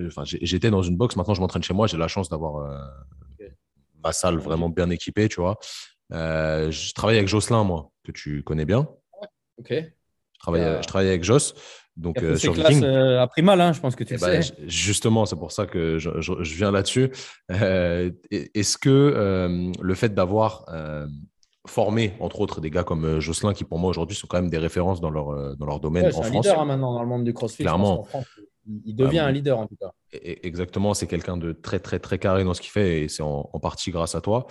[0.06, 1.16] enfin, j'étais dans une box.
[1.16, 1.86] Maintenant, je m'entraîne chez moi.
[1.86, 2.68] J'ai la chance d'avoir
[4.04, 5.58] ma salle vraiment bien équipée, tu vois.
[6.10, 8.88] Je travaille avec Jocelyn, moi, que tu connais bien.
[9.58, 9.72] Ok.
[9.72, 11.54] Je travaille, je travaille avec Joss.
[11.96, 14.55] Donc, euh, sur euh, à Primal, hein, je pense que tu eh ben, sais.
[14.66, 17.11] Justement, c'est pour ça que je, je, viens là-dessus.
[17.50, 20.66] Euh, est-ce que le fait d'avoir
[21.66, 24.59] formé, entre autres, des gars comme Jocelyn, qui pour moi aujourd'hui sont quand même des
[24.59, 26.31] références dans leur, dans leur domaine en France.
[26.31, 27.62] leader hein, maintenant dans le monde du CrossFit.
[27.62, 28.07] Clairement.
[28.66, 29.92] il, devient un leader en tout cas.
[30.12, 33.44] Exactement, c'est quelqu'un de très très très carré dans ce qu'il fait et c'est en,
[33.61, 34.46] partie grâce à toi,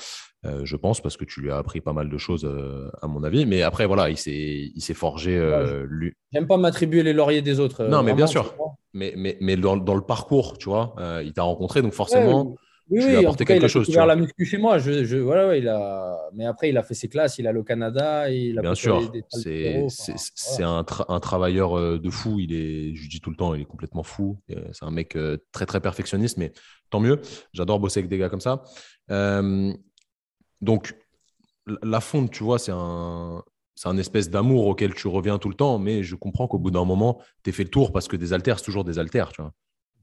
[0.45, 3.07] euh, je pense, parce que tu lui as appris pas mal de choses euh, à
[3.07, 3.45] mon avis.
[3.45, 6.13] Mais après, voilà, il s'est il s'est forgé euh, lui.
[6.31, 7.85] J'aime pas m'attribuer les lauriers des autres.
[7.85, 8.55] Non, mais bien sûr.
[8.93, 12.55] Mais, mais, mais dans, dans, le parcours, tu vois, il t'a rencontré, donc forcément.
[12.91, 13.87] Oui, oui, apporté quelque il a chose.
[13.87, 14.79] Il a la muscu chez moi.
[14.79, 16.17] Je, je, voilà, il a...
[16.33, 18.31] Mais après, il a fait ses classes, il a le Canada.
[18.31, 22.39] Il a Bien sûr, c'est un, un, travailleur de fou.
[22.39, 24.39] Il est, je dis tout le temps, il est complètement fou.
[24.71, 25.15] C'est un mec
[25.51, 26.51] très, très perfectionniste, mais
[26.89, 27.21] tant mieux.
[27.53, 28.63] J'adore bosser avec des gars comme ça.
[30.61, 30.95] Donc,
[31.83, 33.43] la fonte, tu vois, c'est un,
[33.75, 36.71] c'est un espèce d'amour auquel tu reviens tout le temps, mais je comprends qu'au bout
[36.71, 39.31] d'un moment, tu es fait le tour parce que des haltères, c'est toujours des haltères,
[39.31, 39.53] tu vois.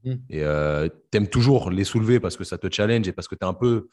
[0.03, 0.15] Mm.
[0.29, 3.35] Et euh, tu aimes toujours les soulever parce que ça te challenge et parce que
[3.35, 3.89] tu es un peu.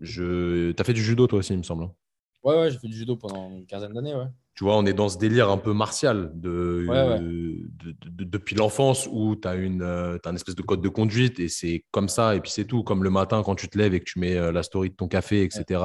[0.00, 0.72] Je...
[0.72, 1.84] Tu as fait du judo toi aussi, il me semble.
[1.84, 1.92] Hein.
[2.42, 4.14] Ouais, ouais, j'ai fait du judo pendant une quinzaine d'années.
[4.14, 4.26] Ouais.
[4.54, 6.86] Tu vois, on est dans ce délire un peu martial de,
[8.04, 11.84] depuis l'enfance où tu as, une, euh, un espèce de code de conduite et c'est
[11.90, 12.82] comme ça et puis c'est tout.
[12.82, 14.94] Comme le matin quand tu te lèves et que tu mets euh, la story de
[14.94, 15.80] ton café, etc.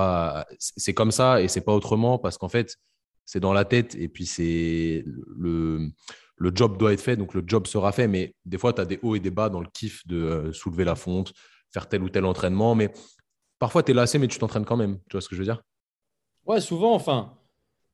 [0.60, 2.76] C'est comme ça et c'est pas autrement parce qu'en fait,
[3.24, 5.92] c'est dans la tête et puis c'est le
[6.38, 8.08] le job doit être fait, donc le job sera fait.
[8.08, 10.54] Mais des fois, tu as des hauts et des bas dans le kiff de euh,
[10.54, 11.34] soulever la fonte,
[11.72, 12.76] faire tel ou tel entraînement.
[12.76, 12.92] Mais
[13.60, 15.00] parfois, tu es lassé, mais tu t'entraînes quand même.
[15.10, 15.62] Tu vois ce que je veux dire?
[16.46, 17.34] Ouais, souvent, enfin.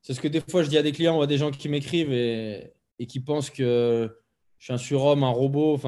[0.04, 2.12] C'est ce que des fois, je dis à des clients, ou des gens qui m'écrivent
[2.12, 2.72] et,
[3.08, 4.16] qui pensent que
[4.58, 5.80] je suis un surhomme, un robot.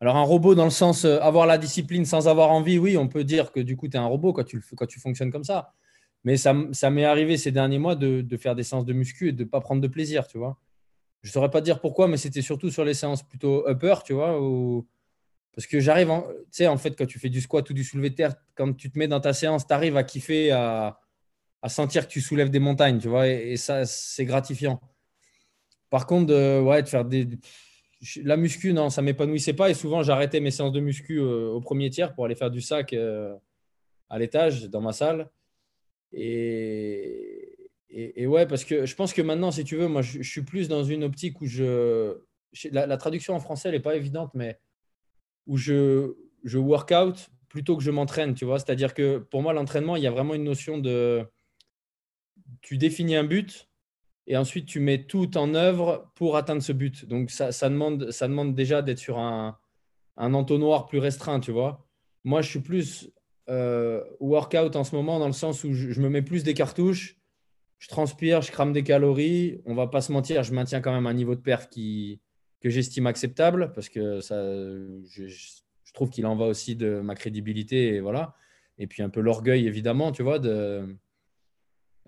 [0.00, 3.08] Alors, un robot dans le sens euh, avoir la discipline sans avoir envie, oui, on
[3.08, 4.60] peut dire que du coup, tu es un robot quand tu,
[5.00, 5.74] fonctionnes comme ça.
[6.22, 9.32] Mais ça, m'est arrivé ces derniers mois de, de, faire des séances de muscu et
[9.32, 10.56] de ne pas prendre de plaisir, tu vois
[11.22, 14.12] je ne saurais pas dire pourquoi, mais c'était surtout sur les séances plutôt upper, tu
[14.12, 14.38] vois.
[15.54, 18.10] Parce que j'arrive, tu sais, en fait, quand tu fais du squat ou du soulevé
[18.10, 21.00] de terre, quand tu te mets dans ta séance, tu arrives à kiffer, à...
[21.66, 24.80] sentir que tu soulèves des montagnes, tu vois, et, ça, c'est gratifiant.
[25.90, 27.28] Par contre, ouais, de faire des.
[28.22, 29.70] La muscu, non, ça ne m'épanouissait pas.
[29.70, 32.60] Et souvent, j'arrêtais mes séances de muscu euh, au premier tiers pour aller faire du
[32.60, 33.34] sac euh,
[34.08, 35.28] à l'étage dans ma salle.
[36.12, 37.58] Et,
[37.90, 40.68] et, ouais, parce que je pense que maintenant, si tu veux, moi, je, suis plus
[40.68, 42.18] dans une optique où je.
[42.70, 44.58] La, traduction en français, elle n'est pas évidente, mais
[45.46, 46.92] où je, je work
[47.48, 48.58] plutôt que je m'entraîne, tu vois.
[48.58, 51.26] C'est-à-dire que pour moi, l'entraînement, il y a vraiment une notion de.
[52.60, 53.68] Tu définis un but
[54.26, 57.06] et ensuite tu mets tout en œuvre pour atteindre ce but.
[57.06, 59.58] Donc, ça, demande, ça demande déjà d'être sur un,
[60.16, 61.86] un entonnoir plus restreint, tu vois.
[62.24, 63.10] Moi, je suis plus
[63.48, 67.18] euh, workout en ce moment dans le sens où je me mets plus des cartouches
[67.78, 69.60] je transpire, je crame des calories.
[69.64, 72.20] On va pas se mentir, je maintiens quand même un niveau de perf qui,
[72.60, 75.26] que j'estime acceptable parce que ça, je,
[75.94, 78.34] trouve qu'il en va aussi de ma crédibilité et voilà.
[78.78, 80.38] Et puis un peu l'orgueil évidemment, tu vois.
[80.38, 80.96] De,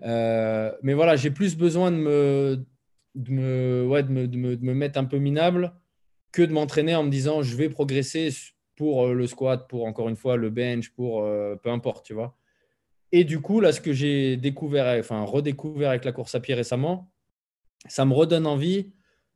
[0.03, 2.65] euh, mais voilà, j'ai plus besoin de me,
[3.15, 5.73] de me, ouais, de me, de me, mettre un peu minable
[6.31, 8.29] que de m'entraîner en me disant je vais progresser
[8.75, 12.13] pour euh, le squat, pour encore une fois le bench, pour euh, peu importe, tu
[12.13, 12.37] vois.
[13.11, 16.55] Et du coup, là, ce que j'ai découvert, enfin redécouvert avec la course à pied
[16.55, 17.11] récemment,
[17.87, 18.93] ça me redonne envie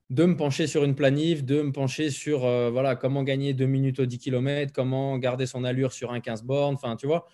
[0.10, 4.00] de me pencher sur une planif, de me pencher sur voilà, comment gagner 2 minutes
[4.00, 6.76] au 10 km, comment garder son allure sur un 15 bornes.
[6.76, 7.28] Enfin, tu vois,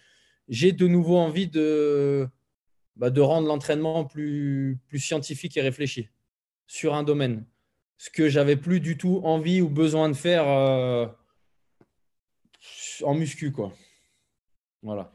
[0.47, 2.27] j'ai de nouveau envie de,
[2.95, 6.09] bah, de rendre l'entraînement plus, scientifique et réfléchi
[6.67, 7.45] sur un domaine.
[7.97, 11.07] Ce que j'avais plus du tout envie ou besoin de faire euh,
[13.03, 13.73] en muscu, quoi.
[14.81, 15.13] Voilà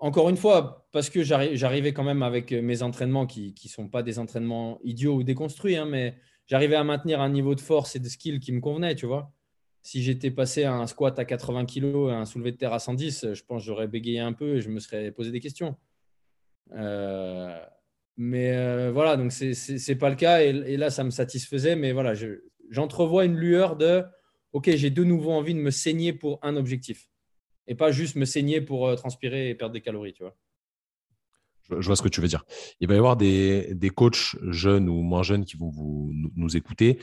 [0.00, 4.02] encore une fois, parce que j'arrivais quand même avec mes entraînements qui ne sont pas
[4.02, 7.98] des entraînements idiots ou déconstruits, hein, mais j'arrivais à maintenir un niveau de force et
[7.98, 9.32] de skill qui me convenait, tu vois.
[9.82, 12.78] Si j'étais passé à un squat à 80 kg et un soulevé de terre à
[12.78, 15.76] 110, je pense que j'aurais bégayé un peu et je me serais posé des questions.
[16.72, 17.58] Euh,
[18.16, 19.52] mais euh, voilà, donc c'est
[19.88, 21.76] n'est pas le cas et, là, ça me satisfaisait.
[21.76, 22.14] Mais voilà,
[22.70, 24.04] j'entrevois une lueur de
[24.52, 27.08] OK, j'ai de nouveau envie de me saigner pour un objectif
[27.66, 30.36] et pas juste me saigner pour euh, transpirer et perdre des calories, tu vois.
[31.68, 32.44] Je, vois ce que tu veux dire.
[32.78, 36.56] Il va y avoir des, des coachs jeunes ou moins jeunes qui vont vous, nous,
[36.56, 37.00] écouter.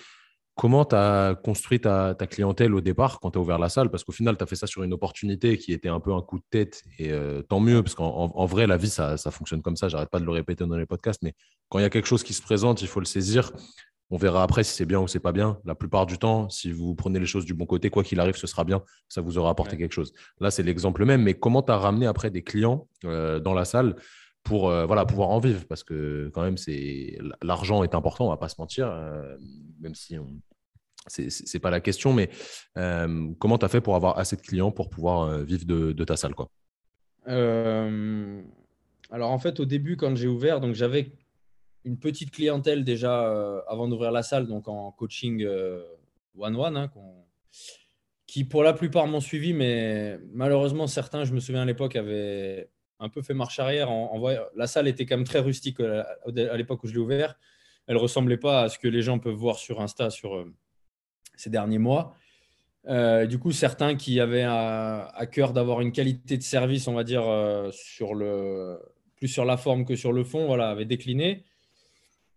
[0.55, 3.89] Comment tu as construit ta, ta, clientèle au départ quand tu as ouvert la salle?
[3.89, 6.21] Parce qu'au final, tu as fait ça sur une opportunité qui était un peu un
[6.21, 6.83] coup de tête.
[6.99, 9.89] Et euh, tant mieux, parce qu'en vrai, la vie, ça, ça fonctionne comme ça.
[9.89, 11.23] J'arrête pas de le répéter dans les podcasts.
[11.23, 11.33] Mais
[11.69, 13.51] quand il y a quelque chose qui se présente, il faut le saisir.
[14.11, 15.57] On verra après si c'est bien ou c'est pas bien.
[15.65, 18.35] La plupart du temps, si vous prenez les choses du bon côté, quoi qu'il arrive,
[18.35, 18.83] ce sera bien.
[19.09, 20.13] Ça vous aura apporté quelque chose.
[20.39, 21.23] Là, c'est l'exemple même.
[21.23, 23.95] Mais comment tu as ramené après des clients euh, dans la salle?
[24.43, 28.29] Pour euh, voilà, pouvoir en vivre Parce que quand même, c'est l'argent est important, on
[28.29, 29.37] va pas se mentir, euh,
[29.79, 30.27] même si on...
[31.07, 32.13] c'est pas la question.
[32.13, 32.29] Mais
[33.39, 36.17] comment tu as fait pour avoir assez de clients pour pouvoir vivre de, de, ta
[36.17, 36.49] salle quoi?
[39.13, 41.11] Alors en fait, au début, quand j'ai ouvert, donc j'avais
[41.85, 45.45] une petite clientèle déjà euh, avant d'ouvrir la salle, donc en coaching
[46.35, 46.77] one-one.
[46.77, 46.91] Euh, hein,
[48.25, 52.71] qui pour la plupart m'ont suivi, mais malheureusement, certains, je me souviens à l'époque, avaient
[53.03, 53.91] un peu fait marche arrière.
[53.91, 54.19] En,
[54.55, 57.35] La salle était quand même très rustique euh, à l'époque où je l'ai ouvert.
[57.85, 60.51] Elle ressemblait pas à ce que les gens peuvent voir sur Insta sur euh,
[61.35, 62.15] ces derniers mois.
[62.87, 67.03] Euh, du coup, certains qui avaient à, cœur d'avoir une qualité de service, on va
[67.03, 67.23] dire,
[67.71, 68.79] sur le,
[69.15, 71.43] plus sur la forme que sur le fond, voilà, avaient décliné.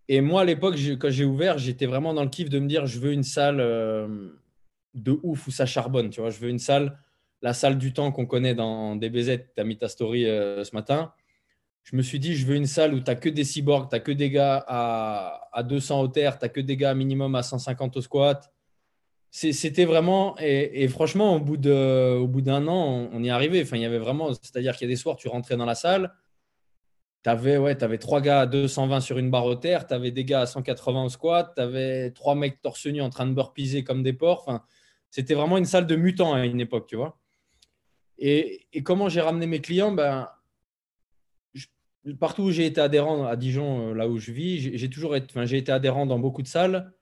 [0.09, 2.85] Et moi, à l'époque, quand j'ai ouvert, j'étais vraiment dans le kiff de me dire,
[2.85, 6.09] je veux une salle de ouf où ça charbonne.
[6.09, 6.97] Tu vois, je veux une salle,
[7.41, 9.39] la salle du temps qu'on connaît dans DBZ.
[9.55, 11.13] Tu as mis ta story euh, ce matin.
[11.83, 14.11] Je me suis dit, je veux une salle où tu que des cyborgs, tu que
[14.11, 18.01] des gars à, à 200 au terre, tu que des gars minimum à 150 au
[18.01, 18.51] squat.
[19.29, 23.61] C'était vraiment, et, franchement, au bout d'un an, on, y est arrivé.
[23.61, 25.75] Enfin, il y avait vraiment, c'est-à-dire qu'il y a des soirs, tu rentrais dans la
[25.75, 26.13] salle,
[27.23, 30.11] tu avais, ouais, avais trois gars à 220 sur une barre au terre, tu avais
[30.11, 33.33] des gars à 180 au squat, tu avais trois mecs torse nu en train de
[33.33, 34.43] burpiser comme des porcs.
[34.47, 34.63] Enfin,
[35.09, 37.19] c'était vraiment une salle de mutants à une époque, tu vois.
[38.19, 40.29] Et, comment j'ai ramené mes clients ben,
[42.19, 45.71] Partout où j'ai été adhérent, à Dijon, euh, là où je vis, j'ai toujours été,
[45.71, 46.93] adhérent dans beaucoup de salles.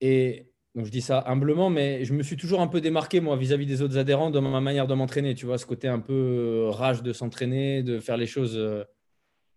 [0.00, 3.36] Et donc je dis ça humblement, mais je me suis toujours un peu démarqué, moi,
[3.36, 5.34] vis-à-vis des autres adhérents, dans ma manière de m'entraîner.
[5.34, 8.84] Tu vois, ce côté un peu euh, rage de s'entraîner, de faire les choses euh,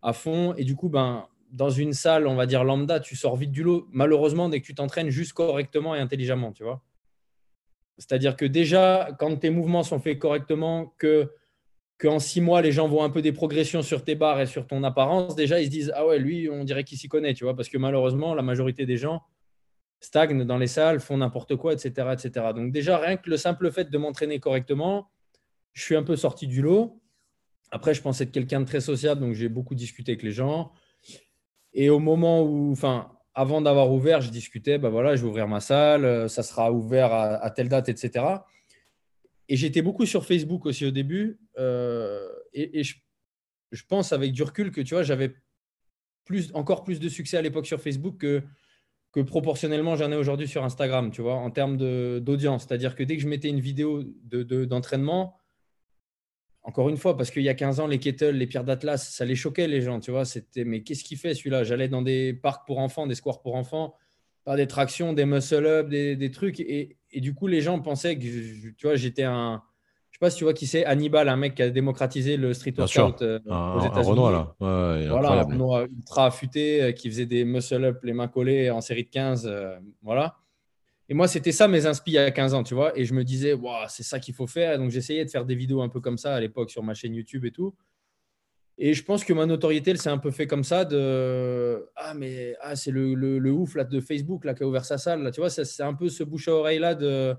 [0.01, 0.55] à fond.
[0.55, 3.63] Et du coup, ben, dans une salle, on va dire lambda, tu sors vite du
[3.63, 6.81] lot, malheureusement, dès que tu t'entraînes juste correctement et intelligemment, tu vois.
[7.99, 11.29] C'est-à-dire que déjà, quand tes mouvements sont faits correctement, que
[11.99, 14.65] qu'en six mois, les gens voient un peu des progressions sur tes barres et sur
[14.65, 17.43] ton apparence, déjà, ils se disent Ah ouais, lui, on dirait qu'il s'y connaît, tu
[17.43, 19.21] vois, parce que malheureusement, la majorité des gens
[19.99, 22.47] stagnent dans les salles, font n'importe quoi, etc., etc.
[22.55, 25.11] Donc, déjà, rien que le simple fait de m'entraîner correctement,
[25.73, 27.01] je suis un peu sorti du lot.
[27.69, 30.71] Après, je pense être quelqu'un de très sociable, donc j'ai beaucoup discuté avec les gens.
[31.73, 32.75] Et au moment où,
[33.39, 36.73] avant d'avoir ouvert, je discutais, ben voilà, je vais ouvrir ma salle, euh, ça sera
[36.73, 38.25] ouvert à, telle date, etc.
[39.47, 41.39] Et j'étais beaucoup sur Facebook aussi au début.
[41.57, 42.95] Euh, et, je,
[43.87, 45.35] pense avec du recul que tu vois, j'avais
[46.25, 50.65] plus, encore plus de succès à l'époque sur Facebook que, proportionnellement j'en ai aujourd'hui sur
[50.65, 51.77] Instagram, tu vois, en termes
[52.19, 52.65] d'audience.
[52.67, 55.38] C'est-à-dire que dès que je mettais une vidéo d'entraînement,
[56.69, 59.25] encore une fois, parce qu'il y a 15 ans, les kettles, les pierres d'Atlas, ça
[59.25, 60.23] les choquait les gens, tu vois.
[60.23, 61.63] C'était, mais qu'est-ce qu'il fait celui-là?
[61.63, 63.95] J'allais dans des parcs pour enfants, des squares pour enfants,
[64.45, 66.59] par des tractions, des muscle-up, des, trucs.
[66.59, 69.63] Et, du coup, les gens pensaient que, tu vois, j'étais un.
[70.11, 72.53] Je sais pas si tu vois qui c'est, Hannibal, un mec qui a démocratisé le
[72.53, 74.09] street workout euh, aux États-Unis.
[74.09, 74.55] Renoir, là.
[74.59, 79.05] voilà, un Renoir ultra affûté, euh, qui faisait des muscle-up, les mains collées en série
[79.05, 79.47] de 15.
[79.47, 80.35] Euh, voilà.
[81.09, 82.97] Et moi, c'était ça mes inspi il y a 15 ans, tu vois.
[82.97, 83.55] Et je me disais,
[83.87, 84.77] c'est ça qu'il faut faire.
[84.77, 87.15] Donc, j'essayais de faire des vidéos un peu comme ça à l'époque sur ma chaîne
[87.15, 87.75] YouTube et tout.
[88.77, 92.13] Et je pense que ma notoriété, elle s'est un peu fait comme ça de Ah,
[92.13, 95.23] mais ah, c'est le, le, ouf là, de Facebook là, qui a ouvert sa salle.
[95.23, 95.31] Là.
[95.31, 97.35] Tu vois, c'est un peu ce bouche à oreille là de.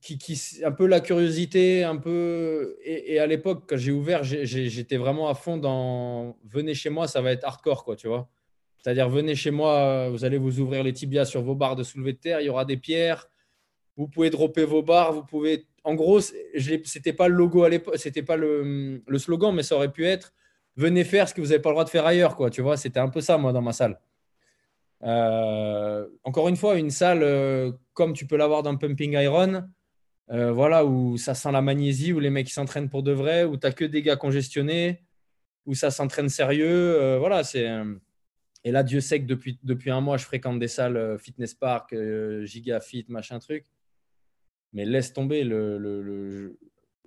[0.00, 2.78] Qui, qui, un peu la curiosité, un peu.
[2.84, 7.08] Et, et à l'époque, quand j'ai ouvert, j'étais vraiment à fond dans venez chez moi,
[7.08, 8.30] ça va être hardcore, quoi, tu vois.
[8.82, 12.14] C'est-à-dire, venez chez moi, vous allez vous ouvrir les tibias sur vos barres de soulevé
[12.14, 13.28] de terre, il y aura des pierres,
[13.96, 15.66] vous pouvez dropper vos barres, vous pouvez.
[15.84, 19.92] En gros, c'était pas le logo à l'époque, c'était pas le, slogan, mais ça aurait
[19.92, 20.32] pu être
[20.76, 22.50] venez faire ce que vous n'avez pas le droit de faire ailleurs, quoi.
[22.50, 24.00] Tu vois, c'était un peu ça, moi, dans ma salle.
[25.04, 29.64] Euh, encore une fois, une salle euh, comme tu peux l'avoir dans Pumping Iron,
[30.30, 33.56] euh, voilà, où ça sent la magnésie, où les mecs s'entraînent pour de vrai, où
[33.56, 35.02] tu n'as que des gars congestionnés,
[35.66, 37.16] où ça s'entraîne sérieux.
[37.18, 37.68] voilà, c'est.
[38.64, 41.54] Et là, Dieu sait que depuis, depuis un mois, je fréquente des salles euh, fitness
[41.54, 43.66] park, euh, giga fit, machin truc.
[44.72, 45.42] Mais laisse tomber.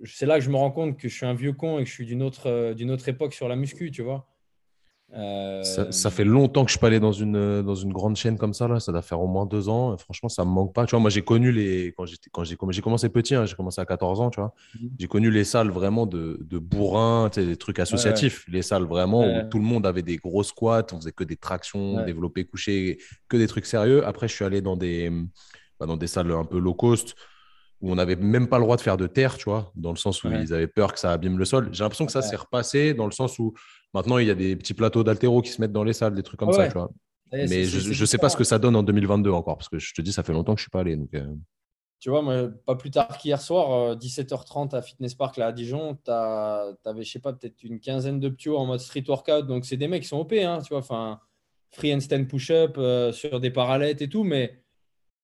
[0.04, 1.88] C'est là que je me rends compte que je suis un vieux con et que
[1.88, 4.28] je suis d'une autre, euh, d'une autre époque sur la muscu, tu vois.
[5.14, 8.36] Euh, ça, fait longtemps que je suis pas allé dans une, dans une grande chaîne
[8.36, 8.66] comme ça.
[8.66, 8.80] Là.
[8.80, 9.96] Ça doit faire au moins deux ans.
[9.96, 10.84] Franchement, ça me manque pas.
[10.84, 11.94] Tu vois, moi, j'ai connu les.
[11.96, 14.52] Quand j'ai, quand j'ai, commencé petit, hein, j'ai commencé à 14 ans, tu vois.
[14.74, 14.90] Mhm.
[14.98, 18.44] J'ai connu les salles vraiment de, de bourrin, tu sais, des trucs associatifs.
[18.48, 21.36] Les salles vraiment où tout le monde avait des gros squats, on faisait que des
[21.36, 24.04] tractions, développés couchés, que des trucs sérieux.
[24.06, 25.10] Après, je suis allé dans des,
[25.78, 27.14] bah, dans des salles un peu low cost
[27.80, 29.96] où on n'avait même pas le droit de faire de terre, tu vois, dans le
[29.96, 31.68] sens où ils avaient peur que ça abîme le sol.
[31.72, 33.52] J'ai l'impression que ça s'est repassé dans le sens où
[33.96, 36.22] maintenant il y a des petits plateaux d'altéro qui se mettent dans les salles, des
[36.22, 36.90] trucs comme ça, tu vois.
[37.32, 39.94] Mais je ne sais pas ce que ça donne en 2022 encore, parce que je
[39.94, 40.96] te dis, ça fait longtemps que je ne suis pas allé.
[40.96, 41.26] Donc, euh.
[41.98, 45.52] Tu vois, moi, pas plus tard qu'hier soir, 17h30 euh, à Fitness Park là, à
[45.52, 49.46] Dijon, tu avais, je sais pas, peut-être une quinzaine de ptios en mode street workout.
[49.46, 51.18] Donc, c'est des mecs qui sont OP, hein, tu vois, enfin,
[51.70, 54.60] free handstand push-up euh, sur des parallettes et tout, mais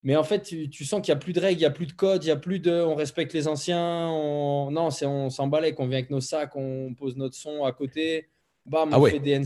[0.04, 1.87] mais en fait, tu, sens qu'il n'y a plus de règles, il n'y a plus
[1.87, 4.08] de code, il n'y a plus de on respecte les anciens.
[4.08, 4.70] On...
[4.72, 8.28] Non, on s'emballait, qu'on vient avec nos sacs, on pose notre son à côté,
[8.66, 9.42] bam, ah on fait des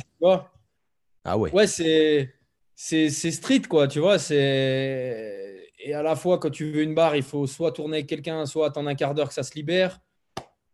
[1.24, 1.52] Ah ouais.
[1.52, 2.32] Ouais, c'est,
[2.74, 4.18] c'est, street, quoi, tu vois.
[4.18, 5.70] C'est...
[5.78, 8.46] et à la fois, quand tu veux une barre, il faut soit tourner avec quelqu'un,
[8.46, 10.00] soit attendre un quart d'heure que ça se libère.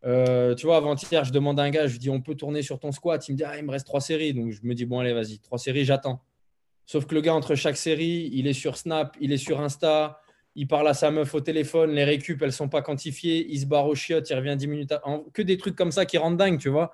[0.05, 2.63] Euh, tu vois, avant-hier, je demande à un gars, je lui dis, on peut tourner
[2.63, 3.27] sur ton squat.
[3.29, 4.35] Il me dit, ah, il me reste trois séries.
[4.35, 6.23] Donc, je me dis, bon, allez, vas-y, trois séries, j'attends.
[6.87, 10.21] Sauf que le gars, entre chaque série, il est sur Snap, il est sur Insta,
[10.55, 13.67] il parle à sa meuf au téléphone, les récup, elles sont pas quantifiées, il se
[13.67, 14.95] barre au chiottes, il revient 10 minutes.
[15.33, 16.93] Que des trucs comme ça qui rendent dingue, tu vois.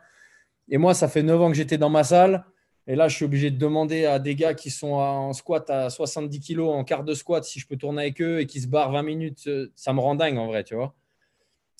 [0.70, 2.44] Et moi, ça fait 9 ans que j'étais dans ma salle.
[2.86, 5.90] Et là, je suis obligé de demander à des gars qui sont en squat à
[5.90, 8.66] 70 kilos, en quart de squat, si je peux tourner avec eux et qui se
[8.66, 9.44] barrent 20 minutes.
[9.46, 10.94] Euh, ça me rend dingue en vrai, tu vois.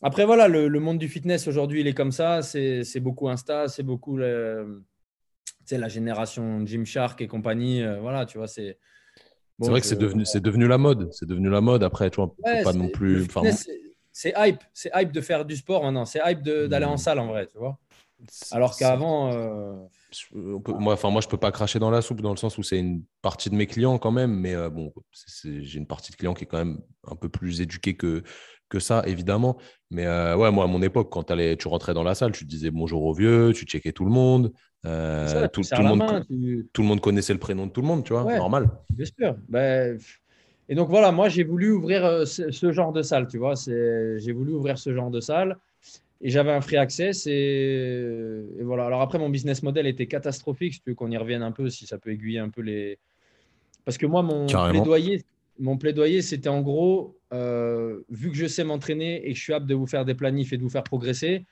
[0.02, 2.42] Après, voilà, le, monde du fitness aujourd'hui, il est comme ça.
[2.42, 4.84] C'est beaucoup Insta, c'est beaucoup le,
[5.70, 7.82] la génération Gymshark et compagnie.
[7.82, 8.78] Euh, voilà, tu vois, c'est.
[9.60, 11.08] c'est vrai que c'est devenu, c'est devenu la mode.
[11.12, 11.82] C'est devenu la mode.
[11.82, 13.26] Après, tu vois, pas non plus.
[14.12, 14.62] C'est hype.
[14.74, 16.04] C'est hype de faire du sport maintenant.
[16.04, 16.98] C'est hype d'aller en hmm.
[16.98, 17.78] salle en vrai, tu vois.
[18.50, 19.32] Alors qu'avant.
[19.32, 19.72] Euh,
[20.34, 22.78] moi, enfin, moi, je peux pas cracher dans la soupe dans le sens où c'est
[22.78, 24.92] une partie de mes clients quand même, mais euh, bon,
[25.42, 28.22] j'ai une partie de clients qui est quand même un peu plus éduquée que,
[28.68, 29.56] que ça, évidemment.
[29.90, 32.44] Mais euh, ouais, moi, à mon époque, quand allais, tu rentrais dans la salle, tu
[32.44, 34.52] disais bonjour aux vieux, tu checkais tout le monde.
[34.82, 36.26] tout, le monde
[36.72, 38.68] tout, le monde connaissait le prénom de tout le monde, tu vois, normal.
[38.90, 39.36] Bien sûr.
[39.48, 39.98] Ben,
[40.70, 43.54] et donc voilà, moi, j'ai voulu ouvrir ce, ce, genre de salle, tu vois.
[43.56, 45.56] J'ai voulu ouvrir ce genre de salle
[46.20, 47.26] et j'avais un free access.
[47.26, 48.86] Et, voilà.
[48.86, 50.74] Alors après, mon business model était catastrophique.
[50.74, 52.98] Si tu veux qu'on y revienne un peu, si ça peut aiguiller un peu les.
[53.84, 55.24] Parce que moi, mon plaidoyer,
[55.58, 59.52] mon plaidoyer, c'était en gros, euh, vu que je sais m'entraîner et que je suis
[59.52, 61.46] apte de vous faire des planifs et de vous faire progresser,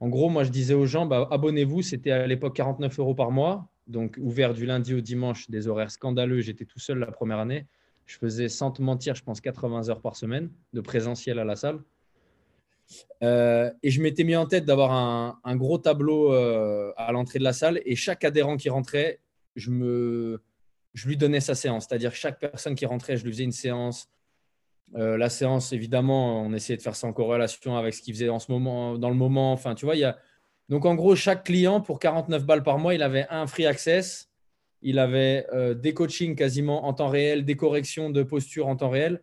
[0.00, 1.82] en gros, moi, je disais aux gens, bah, abonnez-vous.
[1.82, 3.68] C'était à l'époque 49 euros par mois.
[3.86, 6.40] Donc, ouvert du lundi au dimanche, des horaires scandaleux.
[6.40, 7.66] J'étais tout seul la première année.
[8.06, 11.56] Je faisais, sans te mentir, je pense 80 heures par semaine de présentiel à la
[11.56, 11.78] salle.
[13.22, 17.44] Euh, et je m'étais mis en tête d'avoir un, gros tableau euh, à l'entrée de
[17.44, 19.20] la salle et chaque adhérent qui rentrait,
[19.56, 19.70] je,
[21.04, 21.86] lui donnais sa séance.
[21.88, 24.08] C'est-à-dire chaque personne qui rentrait, je lui faisais une séance.
[24.94, 28.28] Euh, la séance, évidemment, on essayait de faire ça en corrélation avec ce qu'il faisait
[28.28, 29.52] en ce moment, dans le moment.
[29.52, 30.18] Enfin, tu vois, il y a...
[30.68, 34.30] Donc, en gros, chaque client, pour 49 balles par mois, il avait un free access.
[34.80, 39.22] Il avait des coachings quasiment en temps réel, des corrections de posture en temps réel.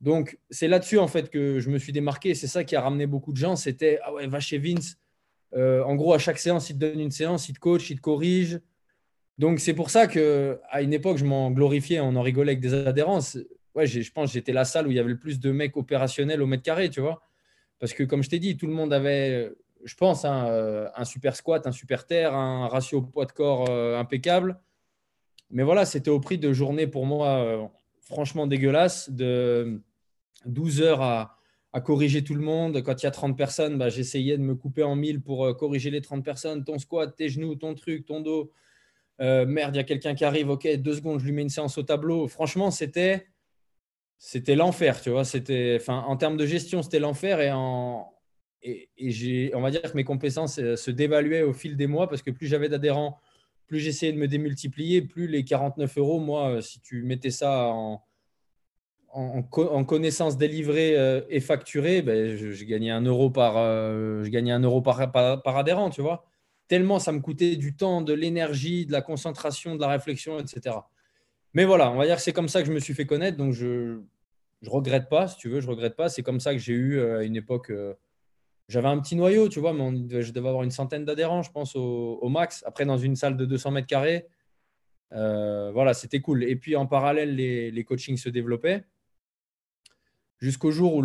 [0.00, 2.34] Donc, c'est là-dessus, en fait, que je me suis démarqué.
[2.34, 3.56] C'est ça qui a ramené beaucoup de gens.
[3.56, 4.96] C'était, ah ouais, va chez Vince.
[5.54, 7.96] Euh, en gros, à chaque séance, il te donne une séance, il te coach, il
[7.96, 8.60] te corrige.
[9.38, 12.74] Donc, c'est pour ça qu'à une époque, je m'en glorifiais, on en rigolait avec des
[12.74, 13.20] adhérents.
[13.74, 15.76] Ouais, je pense que j'étais la salle où il y avait le plus de mecs
[15.76, 17.22] opérationnels au mètre carré, tu vois.
[17.78, 19.52] Parce que, comme je t'ai dit, tout le monde avait,
[19.84, 23.68] je pense, hein, euh, un super squat, un super terre, un ratio poids de corps
[23.70, 24.60] euh, impeccable.
[25.50, 27.70] Mais voilà, c'était au prix de journées pour moi
[28.08, 29.80] franchement dégueulasses de
[30.46, 31.34] 12 heures à,
[31.84, 32.82] corriger tout le monde.
[32.82, 35.54] Quand il y a 30 personnes, bah, j'essayais de me couper en mille pour euh,
[35.54, 36.64] corriger les 30 personnes.
[36.64, 38.50] Ton squat, tes genoux, ton truc, ton dos.
[39.20, 40.50] Euh, merde, il y a quelqu'un qui arrive.
[40.50, 42.26] Ok, deux secondes, je lui mets une séance au tableau.
[42.26, 43.28] Franchement, c'était
[44.18, 45.24] c'était l'enfer, tu vois.
[45.24, 48.12] C'était, en termes de gestion, c'était l'enfer et en
[48.62, 52.08] et, j'ai, on va dire que mes compétences euh, se dévaluaient au fil des mois
[52.08, 53.20] parce que plus j'avais d'adhérents,
[53.68, 58.02] plus j'essayais de me démultiplier, plus les 49 euros, moi, si tu mettais ça en,
[59.12, 64.52] en, connaissance délivrée euh, et facturée, ben, je, gagnais un euro par, euh, je gagnais
[64.52, 66.24] un euro par, par, adhérent, tu vois.
[66.68, 70.76] Tellement ça me coûtait du temps, de l'énergie, de la concentration, de la réflexion, etc.
[71.54, 73.38] Mais voilà, on va dire que c'est comme ça que je me suis fait connaître,
[73.38, 74.00] donc je
[74.62, 76.08] ne regrette pas, si tu veux, je regrette pas.
[76.08, 77.72] C'est comme ça que j'ai eu euh, à une époque,
[78.68, 81.74] j'avais un petit noyau, tu vois, mais je devais avoir une centaine d'adhérents, je pense,
[81.74, 82.62] au, max.
[82.66, 84.26] Après, dans une salle de 200 mètres carrés,
[85.10, 86.44] voilà, c'était cool.
[86.44, 88.84] Et puis en parallèle, les, les coachings se développaient
[90.40, 91.02] jusqu'au jour où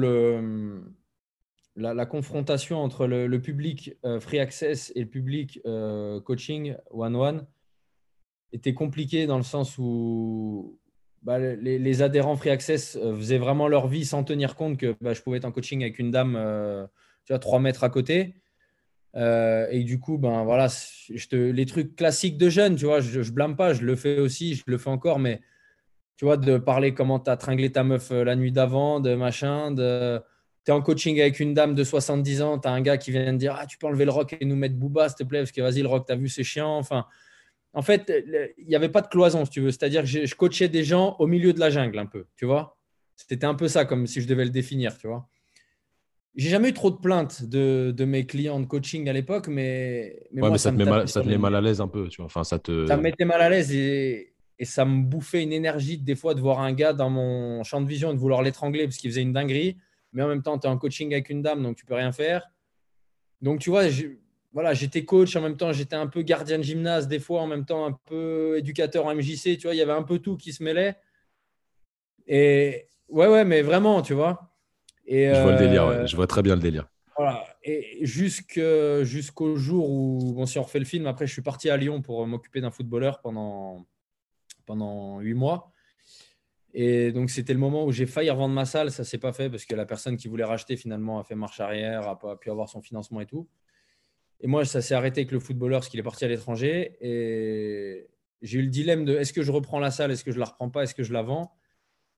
[1.75, 7.45] la, confrontation entre le, public euh, free access et le public euh, coaching one-one
[8.51, 10.79] était compliquée dans le sens où
[11.23, 15.13] bah, les, adhérents free access euh, faisaient vraiment leur vie sans tenir compte que bah,
[15.13, 16.33] je pouvais être en coaching avec une dame
[17.25, 18.35] tu vois, 3 mètres à côté.
[19.15, 20.67] et du coup, ben voilà,
[21.31, 24.55] les trucs classiques de jeunes, tu vois, je, ne blâme pas, je le fais aussi,
[24.55, 25.41] je le fais encore, mais
[26.17, 29.15] tu vois, de parler comment tu as tringlé ta meuf euh, la nuit d'avant, de
[29.15, 30.21] machin, de...
[30.65, 33.11] Tu es en coaching avec une dame de 70 ans, tu as un gars qui
[33.11, 35.23] vient de dire Ah, tu peux enlever le rock et nous mettre Booba, s'il te
[35.23, 36.77] plaît, parce que vas-y, le rock, tu as vu, c'est chiant.
[36.77, 37.05] Enfin,
[37.73, 38.11] en fait,
[38.57, 39.71] il n'y avait pas de cloison, si tu veux.
[39.71, 42.77] C'est-à-dire que je, coachais des gens au milieu de la jungle, un peu, tu vois.
[43.15, 45.27] C'était un peu ça, comme si je devais le définir, tu vois.
[46.35, 50.27] J'ai jamais eu trop de plaintes de, de mes clients de coaching à l'époque, mais,
[50.31, 52.17] mais, moi, ça, te met mal, ça te met mal à l'aise un peu, tu
[52.17, 52.25] vois.
[52.25, 52.87] Enfin, ça te.
[52.87, 56.35] Ça me mettait mal à l'aise et, et ça me bouffait une énergie des fois
[56.35, 59.09] de voir un gars dans mon champ de vision et de vouloir l'étrangler parce qu'il
[59.09, 59.77] faisait une dinguerie.
[60.11, 62.11] Mais en même temps, tu es en coaching avec une dame, donc tu peux rien
[62.11, 62.47] faire.
[63.41, 63.83] Donc, tu vois,
[64.53, 67.47] voilà, j'étais coach, en même temps, j'étais un peu gardien de gymnase, des fois, en
[67.47, 69.57] même temps, un peu éducateur en MJC.
[69.57, 70.95] Tu vois, il y avait un peu tout qui se mêlait.
[72.27, 74.49] Et, Ouais, ouais, mais vraiment, tu vois.
[75.05, 76.87] Et, je vois le délire, je vois très bien le délire.
[77.15, 77.45] Voilà.
[77.63, 81.77] Et jusqu'au jour où, bon, si on refait le film, après, je suis parti à
[81.77, 83.85] Lyon pour m'occuper d'un footballeur pendant,
[84.65, 85.71] pendant 8 mois.
[86.73, 88.91] Et donc, c'était le moment où j'ai failli revendre ma salle.
[88.91, 91.35] Ça ne s'est pas fait parce que la personne qui voulait racheter, finalement, a fait
[91.35, 93.47] marche arrière, n'a pas pu avoir son financement et tout.
[94.41, 96.97] Et moi, ça s'est arrêté avec le footballeur parce qu'il est parti à l'étranger.
[96.99, 98.07] Et
[98.41, 100.45] j'ai eu le dilemme de est-ce que je reprends la salle, est-ce que je la
[100.45, 101.53] reprends pas, est-ce que je la vends?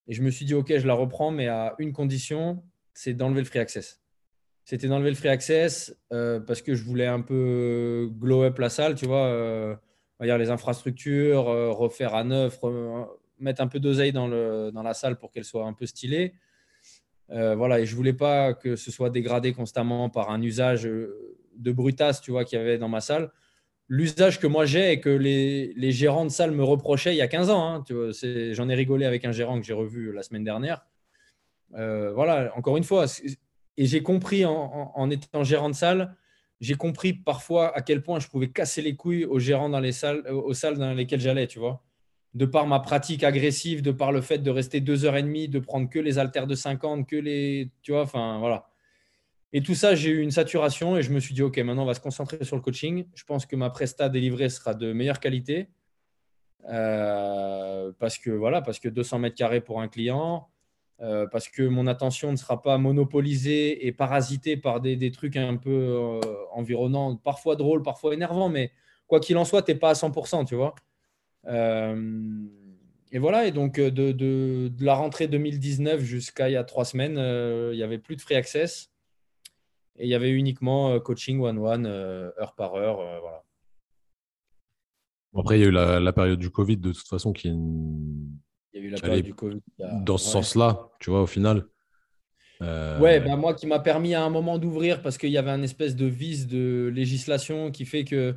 [0.07, 3.41] Et je me suis dit, OK, je la reprends, mais à une condition, c'est d'enlever
[3.41, 4.01] le free access.
[4.63, 8.69] C'était d'enlever le free access euh, parce que je voulais un peu glow up la
[8.69, 9.75] salle, tu vois, euh,
[10.19, 12.59] les infrastructures, euh, refaire à neuf,
[13.39, 14.29] mettre un peu d'oseille dans,
[14.71, 16.33] dans la salle pour qu'elle soit un peu stylée.
[17.31, 21.71] Euh, voilà, et je voulais pas que ce soit dégradé constamment par un usage de
[21.71, 23.31] brutasse, tu vois, qu'il y avait dans ma salle.
[23.87, 27.21] L'usage que moi j'ai et que les, les, gérants de salle me reprochaient il y
[27.21, 27.75] a 15 ans.
[27.75, 27.83] Hein,
[28.51, 30.85] J'en ai rigolé avec un gérant que j'ai revu la semaine dernière.
[31.75, 33.05] Euh, voilà, encore une fois,
[33.77, 36.15] et j'ai compris en, étant gérant de salle,
[36.61, 39.91] j'ai compris parfois à quel point je pouvais casser les couilles aux gérants dans les
[39.91, 41.85] salles, aux salles dans lesquelles j'allais, tu vois
[42.35, 45.47] de par ma pratique agressive, de par le fait de rester deux heures et demie,
[45.47, 47.71] de prendre que les haltères de 50, que les.
[47.81, 48.69] Tu vois, enfin, voilà.
[49.53, 51.85] Et tout ça, j'ai eu une saturation et je me suis dit, OK, maintenant, on
[51.85, 53.05] va se concentrer sur le coaching.
[53.15, 55.69] Je pense que ma presta délivrée sera de meilleure qualité.
[56.67, 60.49] Euh, parce que voilà, parce que 200 mètres carrés pour un client,
[61.01, 65.57] euh, parce que mon attention ne sera pas monopolisée et parasitée par des, trucs un
[65.57, 66.21] peu euh,
[66.53, 68.71] environnants, parfois drôles, parfois énervants, mais
[69.07, 70.73] quoi qu'il en soit, tu n'es pas à 100%, tu vois.
[71.47, 72.21] Euh,
[73.11, 77.17] et voilà, et donc euh, de, la rentrée 2019 jusqu'à il y a trois semaines,
[77.17, 78.91] il n'y avait plus de free access.
[79.97, 82.99] Et il y avait uniquement coaching one-one, heure par heure.
[85.37, 87.49] Après, il y a eu la, période du Covid, de toute façon, qui,
[88.75, 89.61] il y a eu la période du COVID.
[90.03, 91.65] Dans ce sens-là, tu vois, au final.
[92.61, 95.61] Ouais, bah, moi qui m'a permis à un moment d'ouvrir parce qu'il y avait un
[95.61, 98.35] espèce de vice de législation qui fait que,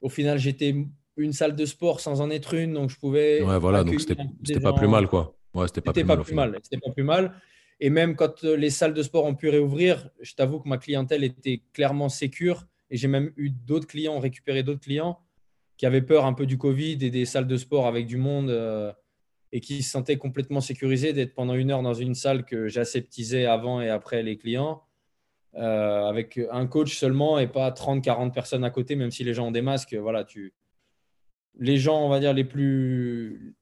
[0.00, 0.74] au final, j'étais
[1.16, 3.42] une salle de sport sans en être une, donc je pouvais.
[3.42, 5.36] Ouais, voilà, donc c'était pas plus mal, quoi.
[5.54, 6.58] Ouais, c'était pas, plus, pas plus mal.
[6.62, 7.34] C'était pas plus mal.
[7.80, 10.78] Et même quand euh, les salles de sport ont pu réouvrir, je t'avoue que ma
[10.78, 12.66] clientèle était clairement sécure.
[12.90, 15.18] Et j'ai même eu d'autres clients, récupéré d'autres clients
[15.76, 18.50] qui avaient peur un peu du Covid et des salles de sport avec du monde
[18.50, 18.92] euh,
[19.52, 23.46] et qui se sentaient complètement sécurisés d'être pendant une heure dans une salle que j'aseptisais
[23.46, 24.82] avant et après les clients.
[25.56, 29.34] Euh, avec un coach seulement et pas 30, 40 personnes à côté, même si les
[29.34, 29.94] gens ont des masques.
[29.94, 30.54] Voilà, tu,
[31.58, 33.56] les gens, on va dire, les plus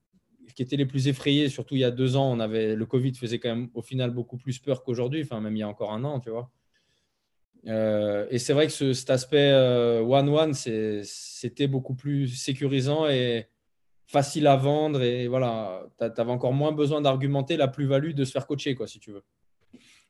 [0.54, 3.14] qui étaient les plus effrayés, surtout il y a deux ans, on avait le Covid
[3.14, 5.92] faisait quand même au final beaucoup plus peur qu'aujourd'hui, enfin même il y a encore
[5.92, 6.50] un an, tu vois.
[7.66, 13.46] Euh, et c'est vrai que cet aspect euh, one-one, c'était beaucoup plus sécurisant et
[14.08, 15.02] facile à vendre.
[15.02, 18.88] Et voilà, tu avais encore moins besoin d'argumenter la plus-value de se faire coacher, quoi,
[18.88, 19.22] si tu veux.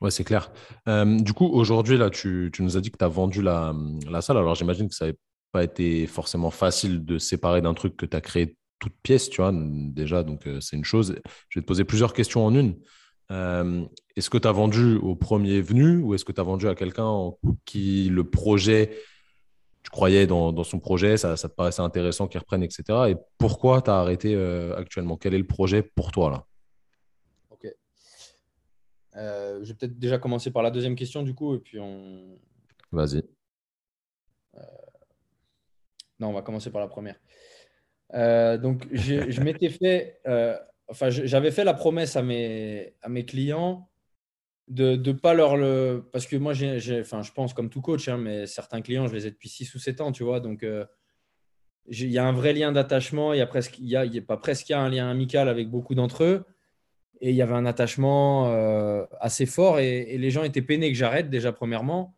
[0.01, 0.51] Ouais, c'est clair.
[0.89, 3.75] Euh, du coup, aujourd'hui, là, tu, nous as dit que tu as vendu la,
[4.09, 4.39] la salle.
[4.39, 5.19] Alors, j'imagine que ça n'avait
[5.53, 9.41] pas été forcément facile de séparer d'un truc que tu as créé toute pièce, tu
[9.41, 11.17] vois, déjà, donc euh, c'est une chose.
[11.49, 12.77] Je vais te poser plusieurs questions en une.
[13.31, 13.85] Euh,
[14.17, 16.75] est-ce que tu as vendu au premier venu ou est-ce que tu as vendu à
[16.75, 17.33] quelqu'un
[17.65, 18.91] qui le projet,
[19.89, 22.83] tu croyais dans, son projet, ça, te paraissait intéressant qu'il reprenne, etc.
[23.09, 25.17] Et pourquoi tu as arrêté euh, actuellement?
[25.17, 26.45] Quel est le projet pour toi là?
[27.51, 27.67] Ok.
[29.15, 32.39] je vais peut-être déjà commencer par la deuxième question du coup et puis on.
[32.93, 33.23] Vas-y.
[36.21, 37.17] Non, on va commencer par la première.
[38.15, 40.57] Euh, donc, je, m'étais fait, euh,
[40.89, 43.89] enfin, j'avais fait la promesse à mes, à mes clients
[44.69, 46.09] de ne pas leur le.
[46.13, 49.15] Parce que moi, j'ai, enfin, je pense comme tout coach, hein, mais certains clients, je
[49.15, 50.41] les ai depuis 6 ou 7 ans, tu vois.
[50.41, 50.85] Donc, euh,
[51.87, 53.33] il y a un vrai lien d'attachement.
[53.33, 55.11] Il y a presque, il y a, y a pas presque, y a un lien
[55.11, 56.45] amical avec beaucoup d'entre eux.
[57.21, 58.47] Et il y avait un attachement
[59.21, 62.17] assez fort et, et, les gens étaient peinés que j'arrête déjà, premièrement.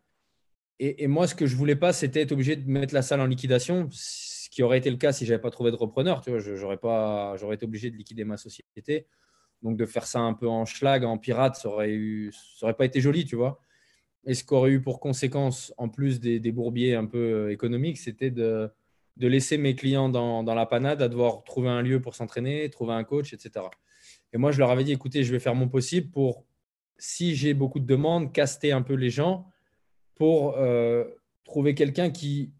[0.83, 3.27] Et, moi, ce que je voulais pas, c'était être obligé de mettre la salle en
[3.27, 6.21] liquidation, ce qui aurait été le cas si j'avais pas trouvé de repreneur.
[6.21, 9.05] Tu vois, j'aurais pas, j'aurais été obligé de liquider ma société.
[9.61, 12.75] Donc de faire ça un peu en schlag, en pirate, ça aurait eu, ça aurait
[12.75, 13.61] pas été joli, tu vois.
[14.25, 18.31] Et ce qu'aurait eu pour conséquence, en plus des, bourbiers un peu euh, économiques, c'était
[18.31, 18.71] de,
[19.17, 22.93] laisser mes clients dans, dans, la panade, à devoir trouver un lieu pour s'entraîner, trouver
[22.93, 23.65] un coach, etc.
[24.33, 26.45] Et moi, je leur avais dit, écoutez, je vais faire mon possible pour,
[26.97, 29.47] si j'ai beaucoup de demandes, caster un peu les gens
[30.15, 31.03] pour euh,
[31.43, 32.53] trouver quelqu'un qui,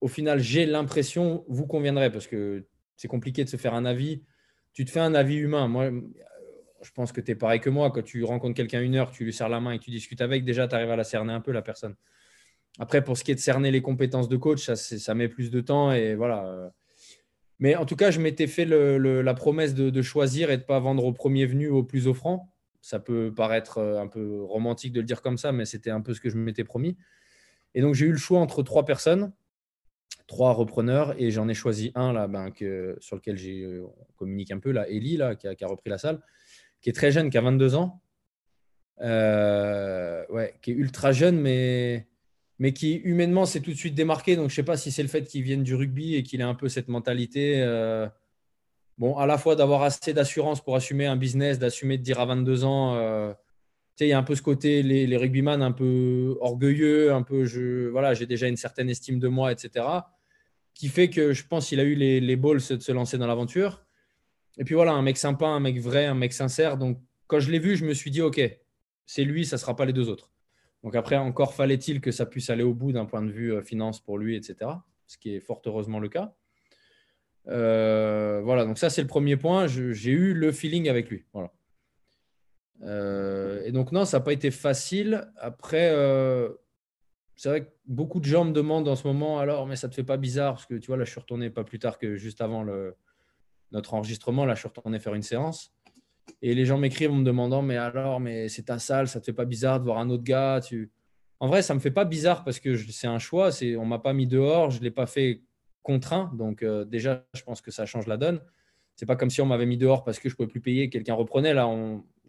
[0.00, 4.22] au final, j'ai l'impression, vous conviendrait, parce que c'est compliqué de se faire un avis.
[4.72, 5.68] Tu te fais un avis humain.
[5.68, 5.90] Moi,
[6.82, 7.90] je pense que tu es pareil que moi.
[7.90, 10.44] Quand tu rencontres quelqu'un une heure, tu lui serres la main et tu discutes avec,
[10.44, 11.94] déjà, tu arrives à la cerner un peu, la personne.
[12.78, 15.60] Après, pour ce qui est de cerner les compétences de coach, ça, met plus de
[15.60, 15.92] temps.
[15.92, 16.72] Et voilà.
[17.58, 20.78] Mais en tout cas, je m'étais fait la promesse de, choisir et de ne pas
[20.78, 22.52] vendre au premier venu au plus offrant.
[22.82, 26.14] Ça peut paraître un peu romantique de le dire comme ça, mais c'était un peu
[26.14, 26.96] ce que je m'étais promis.
[27.74, 29.32] Et donc, j'ai eu le choix entre trois personnes,
[30.26, 32.52] trois repreneurs, et j'en ai choisi un là, ben,
[33.00, 36.20] sur lequel j'ai, on communique un peu, là, Ellie, là, qui, a, repris la salle,
[36.86, 38.00] qui est très jeune, qui a 22 ans.
[39.00, 42.06] ouais, qui est ultra jeune, mais
[42.60, 44.36] mais qui humainement s'est tout de suite démarqué.
[44.36, 46.40] Donc, je ne sais pas si c'est le fait qu'il vienne du rugby et qu'il
[46.40, 47.60] ait un peu cette mentalité.
[47.60, 48.06] Euh,
[48.98, 52.26] bon, à la fois d'avoir assez d'assurance pour assumer un business, d'assumer de dire à
[52.26, 53.38] 22 ans, euh, tu
[53.96, 57.22] sais, il y a un peu ce côté, les, les rugbyman un peu orgueilleux, un
[57.22, 59.84] peu, je, voilà, j'ai déjà une certaine estime de moi, etc.
[60.72, 63.26] Qui fait que je pense qu'il a eu les, les balls de se lancer dans
[63.26, 63.85] l'aventure.
[64.58, 66.78] Et puis voilà, un mec sympa, un mec vrai, un mec sincère.
[66.78, 68.40] Donc, quand je l'ai vu, je me suis dit, OK,
[69.06, 70.30] c'est lui, ça ne sera pas les deux autres.
[70.82, 73.62] Donc après, encore fallait-il que ça puisse aller au bout d'un point de vue euh,
[73.62, 74.70] finance pour lui, etc.
[75.06, 76.34] Ce qui est fort heureusement le cas.
[77.48, 79.66] Euh, voilà, donc ça c'est le premier point.
[79.66, 81.24] J'ai eu le feeling avec lui.
[82.82, 85.28] Euh, et donc non, ça n'a pas été facile.
[85.38, 85.88] Après,
[87.36, 89.90] c'est vrai que beaucoup de gens me demandent en ce moment, alors, mais ça ne
[89.90, 91.98] te fait pas bizarre Parce que tu vois, là, je suis retourné pas plus tard
[91.98, 92.96] que juste avant le,
[93.72, 94.44] notre enregistrement.
[94.44, 95.72] Là, je suis retourné faire une séance.
[96.42, 99.26] Et les gens m'écrivent en me demandant, mais alors, mais c'est ta salle, ça te
[99.26, 100.60] fait pas bizarre de voir un autre gars.
[101.38, 103.52] En vrai, ça me fait pas bizarre parce que c'est un choix.
[103.52, 105.42] C'est, on m'a pas mis dehors, je l'ai pas fait
[105.82, 106.32] contraint.
[106.34, 108.40] Donc euh, déjà, je pense que ça change la donne.
[108.96, 111.14] C'est pas comme si on m'avait mis dehors parce que je pouvais plus payer, quelqu'un
[111.14, 111.54] reprenait.
[111.54, 111.68] Là,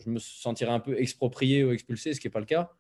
[0.03, 2.71] je me sentirais un peu exproprié ou expulsé, ce qui n'est pas le cas.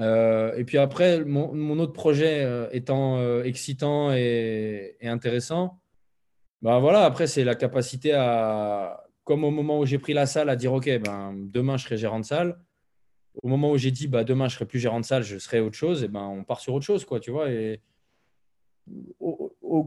[0.00, 5.81] Euh, et puis après, mon, autre projet euh, étant excitant et, intéressant,
[6.62, 10.48] ben voilà, après, c'est la capacité à, comme au moment où j'ai pris la salle,
[10.48, 12.58] à dire OK, ben, demain je serai gérant de salle.
[13.42, 15.60] Au moment où j'ai dit bah, demain je serai plus gérant de salle, je serai
[15.60, 17.50] autre chose, et ben, on part sur autre chose, quoi, tu vois.
[17.50, 17.80] Et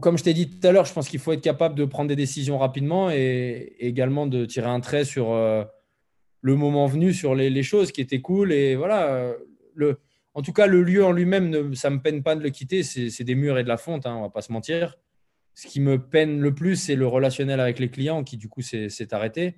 [0.00, 2.08] comme je t'ai dit tout à l'heure, je pense qu'il faut être capable de prendre
[2.08, 5.64] des décisions rapidement et, également de tirer un trait sur euh,
[6.40, 8.52] le moment venu, sur les, choses qui étaient cool.
[8.52, 9.34] Et voilà, euh,
[9.74, 9.98] le,
[10.34, 12.82] en tout cas, le lieu en lui-même, ça ne me peine pas de le quitter.
[12.82, 14.96] C'est des murs et de la fonte, hein, on ne va pas se mentir.
[15.56, 18.60] Ce qui me peine le plus, c'est le relationnel avec les clients qui, du coup,
[18.60, 19.54] s'est arrêté.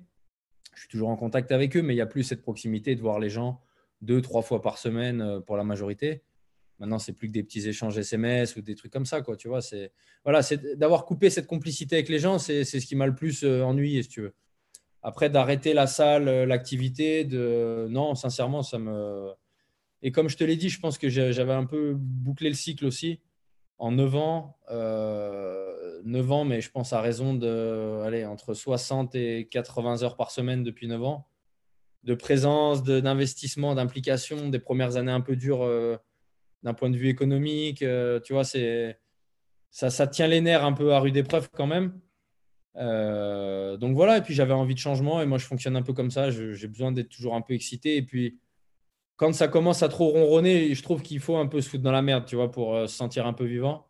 [0.73, 3.01] Je suis toujours en contact avec eux, mais il n'y a plus cette proximité de
[3.01, 3.61] voir les gens
[4.01, 6.23] deux, trois fois par semaine euh, pour la majorité.
[6.79, 9.35] Maintenant, c'est plus que des petits échanges SMS ou des trucs comme ça, quoi.
[9.35, 9.91] Tu vois, c'est
[10.23, 10.39] voilà,
[10.77, 14.01] d'avoir coupé cette complicité avec les gens, c'est ce qui m'a le plus euh, ennuyé,
[14.01, 14.33] si tu veux.
[15.03, 19.33] Après, d'arrêter la salle, euh, l'activité, de non, sincèrement, ça me.
[20.01, 22.85] Et comme je te l'ai dit, je pense que j'avais un peu bouclé le cycle
[22.85, 23.19] aussi
[23.79, 29.15] en 9 ans, 9 euh, ans, mais je pense à raison de allez, entre 60
[29.15, 31.27] et 80 heures par semaine depuis 9 ans,
[32.03, 35.97] de présence, d'investissement, d'implication, des premières années un peu dures euh,
[36.63, 37.81] d'un point de vue économique.
[37.81, 38.99] Euh, tu vois, c'est
[39.71, 41.93] ça, ça tient les nerfs un peu à rude épreuve quand même.
[42.75, 46.11] donc voilà, et puis j'avais envie de changement et moi je fonctionne un peu comme
[46.11, 48.39] ça, j'ai besoin d'être toujours un peu excité et puis
[49.19, 51.91] quand ça commence à trop ronronner, je trouve qu'il faut un peu se foutre dans
[51.91, 53.85] la merde, tu vois, pour euh, se sentir un peu vivant.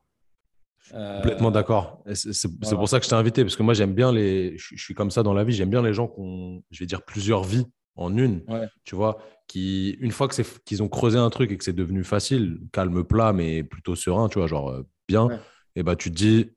[0.96, 2.04] Euh, Complètement d'accord.
[2.14, 4.58] C'est pour ça que je t'ai invité, parce que moi, j'aime bien les.
[4.58, 6.88] Je, suis comme ça dans la vie, j'aime bien les gens qui ont, je vais
[6.88, 8.44] dire, plusieurs vies en une.
[8.86, 10.28] Tu vois, qui, une fois
[10.66, 14.30] qu'ils ont creusé un truc et que c'est devenu facile, calme plat, mais plutôt serein,
[14.30, 15.28] tu vois, genre euh, bien,
[15.76, 16.50] et bah, tu te dis,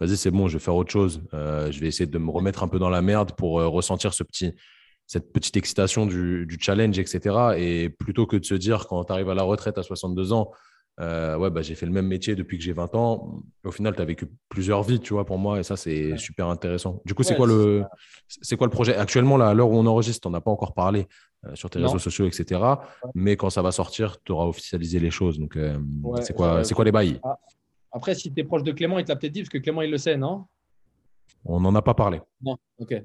[0.00, 1.22] vas-y, c'est bon, je vais faire autre chose.
[1.32, 4.52] je vais essayer de me remettre un peu dans la merde pour ressentir ce petit,
[5.06, 7.54] cette petite excitation du, challenge, etc.
[7.56, 10.50] Et plutôt que de se dire quand tu arrives à la retraite à 62 ans,
[10.98, 13.42] euh, ouais, bah, j'ai fait le même métier depuis que j'ai 20 ans.
[13.64, 16.48] Au final, tu as vécu plusieurs vies, tu vois, pour moi, et ça, c'est super
[16.48, 17.02] intéressant.
[17.04, 17.84] Du coup, c'est quoi, le,
[18.28, 18.96] c'est quoi le projet?
[18.96, 21.06] Actuellement, là, à l'heure où on enregistre, on n'a pas encore parlé
[21.44, 22.60] euh, sur tes réseaux sociaux, etc.
[23.14, 25.38] Mais quand ça va sortir, tu auras officialisé les choses.
[25.38, 25.78] Donc, euh,
[26.22, 27.20] c'est quoi, c'est quoi les bails?
[27.22, 27.38] ah,
[27.92, 29.82] Après, si tu es proche de Clément, il te l'a peut-être dit, parce que Clément,
[29.82, 30.46] il le sait, non?
[31.44, 32.20] On n'en a pas parlé.
[32.42, 33.02] Non, ok.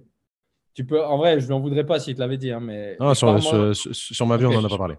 [0.73, 2.51] Tu peux, en vrai, je lui en voudrais pas s'il te l'avait dit.
[2.51, 3.31] Hein, mais, sur,
[4.25, 4.95] ma vie, on n'en a pas parlé.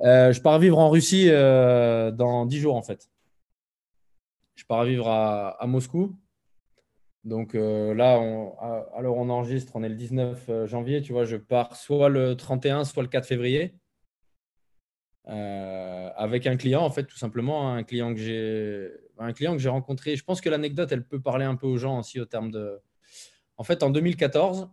[0.00, 3.08] Euh, je pars vivre en Russie euh, dans 10 jours, en fait.
[4.54, 6.16] Je pars vivre à, Moscou.
[7.24, 8.54] Donc euh, là, on,
[8.94, 11.00] alors on enregistre, on est le 19 janvier.
[11.00, 13.74] Tu vois, je pars soit le 31, soit le 4 février.
[15.26, 17.72] avec un client, en fait, tout simplement.
[17.72, 20.16] Un client que j'ai un client que j'ai rencontré.
[20.16, 22.80] Je pense que l'anecdote, elle peut parler un peu aux gens aussi au terme de.
[23.56, 24.68] En fait, en 2014,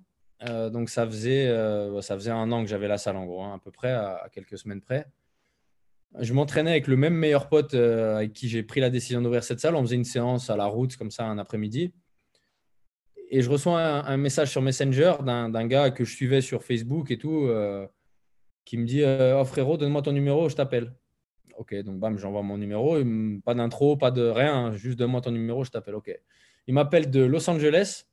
[0.48, 3.44] euh, donc ça faisait, euh, ça faisait un an que j'avais la salle en gros,
[3.44, 5.06] hein, à peu près, à, quelques semaines près.
[6.20, 9.44] Je m'entraînais avec le même meilleur pote euh, avec qui j'ai pris la décision d'ouvrir
[9.44, 9.76] cette salle.
[9.76, 11.94] On faisait une séance à la route comme ça un après-midi.
[13.30, 17.18] Et je reçois un, message sur Messenger d'un gars que je suivais sur Facebook et
[17.18, 17.50] tout,
[18.66, 20.94] qui me dit Oh frérot, donne-moi ton numéro, je t'appelle.
[21.58, 22.98] Ok, donc bam, j'envoie mon numéro.
[23.46, 25.96] Pas d'intro, pas de rien, juste donne-moi ton numéro, je t'appelle.
[25.96, 26.12] Ok.
[26.68, 28.11] Il m'appelle de Los Angeles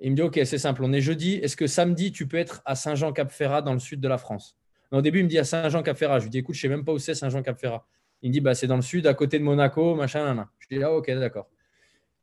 [0.00, 1.34] il me dit, OK, c'est simple, on est jeudi.
[1.34, 4.56] Est-ce que samedi, tu peux être à Saint-Jean-Cap-Ferrat dans le sud de la France?
[4.90, 6.20] Au début, il me dit à Saint-Jean-Cap-Ferrat.
[6.20, 7.84] Je lui dis, écoute, je ne sais même pas où c'est Saint-Jean-Cap-Ferrat.
[8.22, 10.78] Il me dit, bah, c'est dans le sud, à côté de Monaco, machin, Je lui
[10.78, 11.48] dis, ah, OK, d'accord.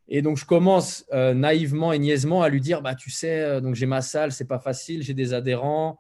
[0.08, 3.62] Et donc, je commence euh, naïvement et niaisement à lui dire, bah, tu sais, euh,
[3.62, 6.00] donc j'ai ma salle, c'est pas facile, j'ai des adhérents.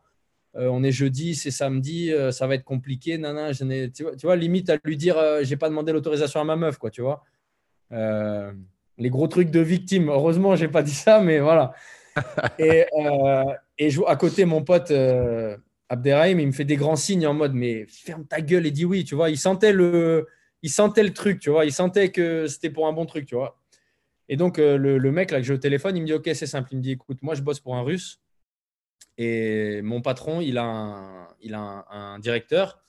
[0.55, 3.17] Euh, on est jeudi, c'est samedi, ça va être compliqué.
[3.17, 6.43] Nana, je tu, vois, tu vois, limite à lui dire, j'ai pas demandé l'autorisation à
[6.45, 7.23] ma meuf, quoi, tu vois.
[8.97, 10.09] Les gros trucs de victime.
[10.09, 11.73] Heureusement, j'ai pas dit ça, mais voilà.
[12.59, 12.85] et,
[13.77, 14.91] et je, à côté, mon pote
[15.89, 18.85] Abderrahim, il me fait des grands signes en mode, mais ferme ta gueule et dis
[18.85, 19.29] oui, tu vois.
[19.29, 20.27] Il sentait le,
[20.63, 21.65] il sentait le truc, tu vois.
[21.65, 23.59] Il sentait que c'était pour un bon truc, tu vois.
[24.29, 26.47] Et donc, euh, le, mec là que j'ai au téléphone, il me dit Ok, c'est
[26.47, 26.69] simple.
[26.71, 28.19] Il me dit Écoute, moi, je bosse pour un russe.
[29.17, 32.83] Et mon patron, il a un, il a un, directeur.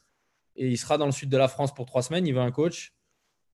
[0.56, 2.26] Et il sera dans le sud de la France pour trois semaines.
[2.26, 2.94] Il veut un coach.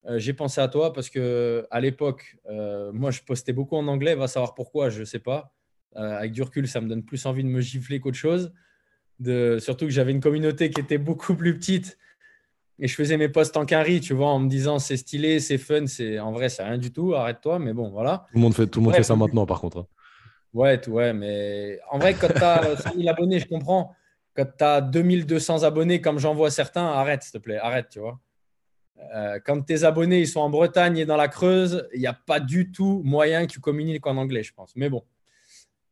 [0.06, 3.86] Euh, j'ai pensé à toi parce que à l'époque, euh, moi, je postais beaucoup en
[3.88, 4.14] anglais.
[4.14, 5.52] Va savoir pourquoi, je ne sais pas.
[5.94, 8.52] avec du recul, ça me donne plus envie de me gifler qu'autre chose.
[9.20, 11.98] De, surtout que j'avais une communauté qui était beaucoup plus petite
[12.78, 15.56] et je faisais mes posts en carry, tu vois, en me disant c'est stylé, c'est
[15.56, 18.26] fun, c'est en vrai, c'est rien du tout, arrête-toi, mais bon, voilà.
[18.30, 19.78] Tout le monde fait, tout le monde fait ça maintenant, par contre.
[19.78, 19.86] Hein.
[20.52, 23.94] Ouais, ouais, mais en vrai, quand tu as 100 000 abonnés, je comprends.
[24.34, 28.00] Quand tu as 2200 abonnés, comme j'en vois certains, arrête, s'il te plaît, arrête, tu
[28.00, 28.18] vois.
[29.14, 32.12] Euh, quand tes abonnés ils sont en Bretagne et dans la Creuse, il n'y a
[32.12, 34.74] pas du tout moyen que tu communiques en anglais, je pense.
[34.76, 35.02] Mais bon,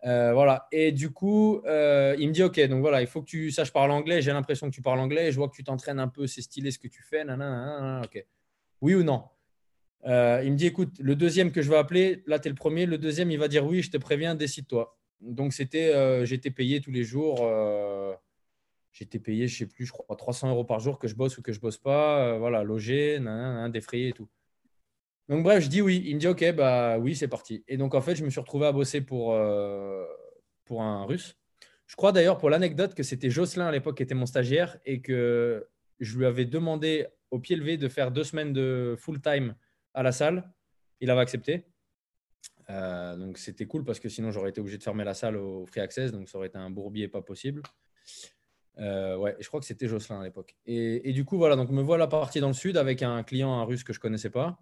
[0.04, 0.68] euh, voilà.
[0.72, 3.72] Et du coup, euh, il me dit Ok, donc voilà, il faut que tu saches
[3.72, 4.22] parler anglais.
[4.22, 5.32] J'ai l'impression que tu parles anglais.
[5.32, 6.26] Je vois que tu t'entraînes un peu.
[6.26, 7.24] C'est stylé ce que tu fais.
[8.80, 9.24] Oui ou non?
[10.04, 12.86] Il me dit Écoute, le deuxième que je vais appeler, là, tu es le premier.
[12.86, 14.96] Le deuxième, il va dire Oui, je te préviens, décide-toi.
[15.20, 17.46] Donc, c'était j'étais payé tous les jours.
[18.92, 21.42] J'étais payé, je sais plus, je crois, 300 euros par jour que je bosse ou
[21.42, 22.38] que je bosse pas.
[22.38, 23.20] voilà, logé,
[23.70, 24.28] défrayé et tout.
[25.30, 26.02] Donc bref, je dis oui.
[26.06, 27.62] Il me dit ok, bah oui, c'est parti.
[27.68, 30.04] Et donc en fait, je me suis retrouvé à bosser pour, euh,
[30.64, 31.36] pour un russe.
[31.86, 35.00] Je crois d'ailleurs pour l'anecdote que c'était Jocelyn à l'époque qui était mon stagiaire et
[35.00, 35.68] que
[36.00, 39.54] je lui avais demandé au pied levé de faire deux semaines de full time
[39.94, 40.52] à la salle.
[41.00, 41.64] Il avait accepté.
[42.68, 45.64] Euh, donc c'était cool parce que sinon j'aurais été obligé de fermer la salle au
[45.66, 47.62] free access, donc ça aurait été un bourbier pas possible.
[48.80, 50.56] Euh, ouais, je crois que c'était Jocelyn à l'époque.
[50.66, 53.64] Et, du coup, voilà, donc me voilà parti dans le sud avec un client, un
[53.64, 54.58] russe que je connaissais pas.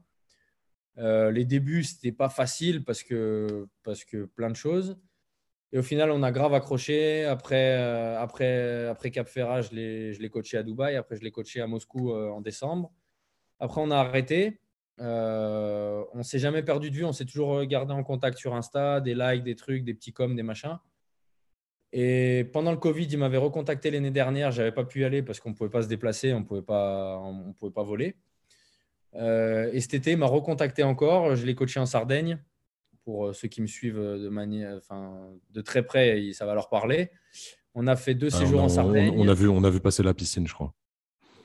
[0.98, 4.98] Euh, les débuts, c'était pas facile parce que, parce que plein de choses.
[5.72, 7.24] Et au final, on a grave accroché.
[7.24, 10.96] Après, euh, après, après Cap Ferrat, je l'ai coaché à Dubaï.
[10.96, 12.92] Après, je l'ai coaché à Moscou en décembre.
[13.60, 14.60] Après, on a arrêté.
[14.98, 17.04] on s'est jamais perdu de vue.
[17.04, 20.34] On s'est toujours gardé en contact sur Insta, des likes, des trucs, des petits coms,
[20.34, 20.78] des machins.
[21.92, 24.50] Et pendant le Covid, il m'avait recontacté l'année dernière.
[24.52, 26.44] Je n'avais pas pu y aller parce qu'on ne pouvait pas se déplacer, on ne
[26.44, 28.16] pouvait, pas, on pouvait pas voler.
[29.14, 31.34] Euh, et cet été, il m'a recontacté encore.
[31.34, 32.38] Je l'ai coaché en Sardaigne.
[33.04, 36.68] Pour euh, ceux qui me suivent de, manière, enfin, de très près, ça va leur
[36.68, 37.10] parler.
[37.74, 39.14] On a fait deux séjours en Sardaigne.
[39.16, 40.74] On, a vu, on a vu passer la piscine, je crois.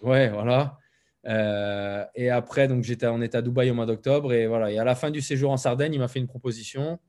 [0.01, 0.77] Ouais, voilà.
[1.25, 4.33] Euh, et après, donc j'étais, on était à Dubaï au mois d'octobre.
[4.33, 4.71] Et voilà.
[4.71, 6.99] Et à la fin du séjour en Sardaigne, il m'a fait une proposition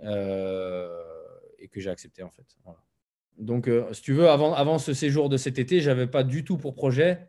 [0.00, 0.06] et
[1.72, 2.46] que j'ai accepté en fait.
[3.38, 6.58] Donc, si tu veux, avant, avant ce séjour de cet été, j'avais pas du tout
[6.58, 7.26] pour projet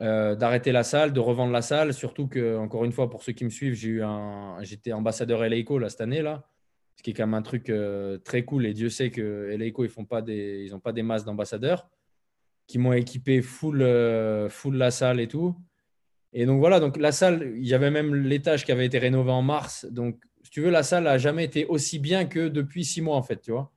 [0.00, 1.94] euh, d'arrêter la salle, de revendre la salle.
[1.94, 5.48] Surtout que, encore une fois, pour ceux qui me suivent, j'ai eu un, j'étais ambassadeur
[5.48, 6.48] LAICO là, cette année là,
[6.96, 8.66] ce qui est quand même un truc euh, très cool.
[8.66, 11.88] Et Dieu sait que LAICO ils font pas des, ils pas des masses d'ambassadeurs
[12.66, 15.54] qui m'ont équipé full, euh, full la salle et tout.
[16.32, 19.30] Et donc voilà, donc la salle, il y avait même l'étage qui avait été rénové
[19.30, 19.86] en mars.
[19.88, 20.20] Donc,
[20.54, 23.40] tu veux, la salle a jamais été aussi bien que depuis six mois en fait,
[23.40, 23.72] tu vois.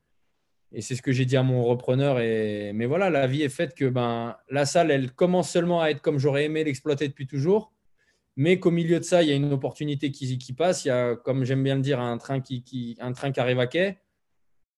[0.72, 2.20] Et c'est ce que j'ai dit à mon repreneur.
[2.20, 2.72] Et...
[2.72, 6.04] Mais voilà, la vie est faite que ben, la salle, elle commence seulement à être
[6.04, 7.74] comme j'aurais aimé l'exploiter depuis toujours.
[8.36, 10.86] Mais qu'au milieu de ça, il y a une opportunité qui, qui passe.
[10.86, 13.40] Il y a, comme j'aime bien le dire, un train qui, qui, un train qui
[13.40, 13.98] arrive à quai.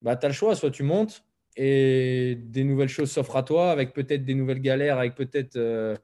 [0.02, 0.56] Bah, tu as le choix.
[0.56, 1.26] Soit tu montes
[1.58, 5.98] et des nouvelles choses s'offrent à toi, avec peut-être des nouvelles galères, avec peut-être, euh,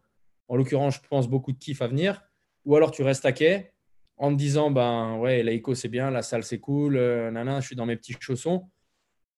[0.50, 2.22] en l'occurrence, je pense, beaucoup de kiff à venir.
[2.66, 3.72] Ou alors tu restes à quai
[4.18, 7.68] en te disant ben ouais, l'AICO c'est bien, la salle c'est cool, euh, nana, je
[7.68, 8.70] suis dans mes petits chaussons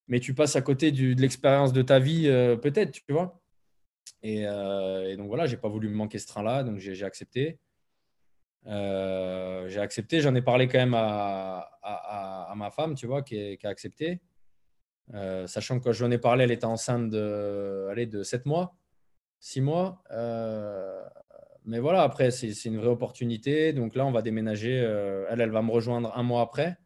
[0.08, 3.42] mais tu passes à côté de l'expérience de ta vie, euh, peut-être, tu vois.
[4.26, 7.60] Euh, et, donc voilà, j'ai pas voulu me manquer ce train-là, donc j'ai accepté.
[8.66, 13.70] J'ai accepté, j'en ai parlé quand même à, ma femme, tu vois, qui, qui a
[13.70, 14.22] accepté.
[15.46, 18.76] sachant que quand j'en ai parlé, elle était enceinte de, allez, de 7 mois,
[19.40, 20.04] 6 mois.
[21.68, 23.74] Mais voilà, après, c'est une vraie opportunité.
[23.74, 24.74] Donc là, on va déménager.
[25.30, 26.78] elle, elle va me rejoindre un mois après.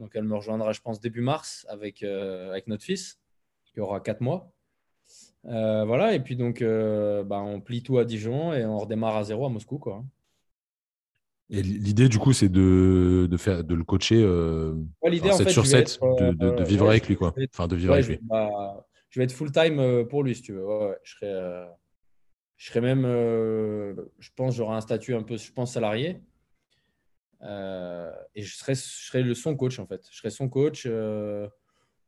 [0.00, 3.20] Donc, elle me rejoindra, je pense, début mars avec, euh, avec notre fils,
[3.66, 4.50] qui aura 4 mois.
[5.44, 9.16] Euh, voilà, et puis donc, euh, bah, on plie tout à Dijon et on redémarre
[9.16, 9.78] à zéro à Moscou.
[9.78, 10.02] Quoi.
[11.50, 14.74] Et l'idée, du coup, c'est de, de, faire, de le coacher euh,
[15.04, 17.34] l'idée, en 7 fait, sur 7, de, de, de, vivre avec lui, quoi.
[17.52, 18.18] Enfin, de vivre avec lui.
[18.22, 20.96] Bah, je vais être full-time pour lui, si tu veux.
[21.02, 21.66] je serai,
[22.60, 26.20] je serai même, je pense, j'aurai un statut un peu, je pense, salarié.
[27.42, 30.06] et je serai, je serai le, son coach, en fait.
[30.10, 30.86] Je serai son coach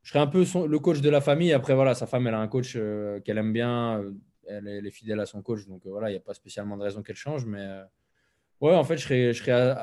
[0.03, 1.53] je serais un peu le coach de la famille.
[1.53, 4.01] Après, voilà, sa femme, elle a un coach euh, qu'elle aime bien.
[4.01, 4.13] Euh,
[4.49, 5.67] elle est, fidèle à son coach.
[5.67, 7.47] Donc, euh, voilà, il n'y a pas spécialement de raison qu'elle change.
[7.47, 7.65] Mais
[8.61, 9.77] ouais, en fait, je serais, je serais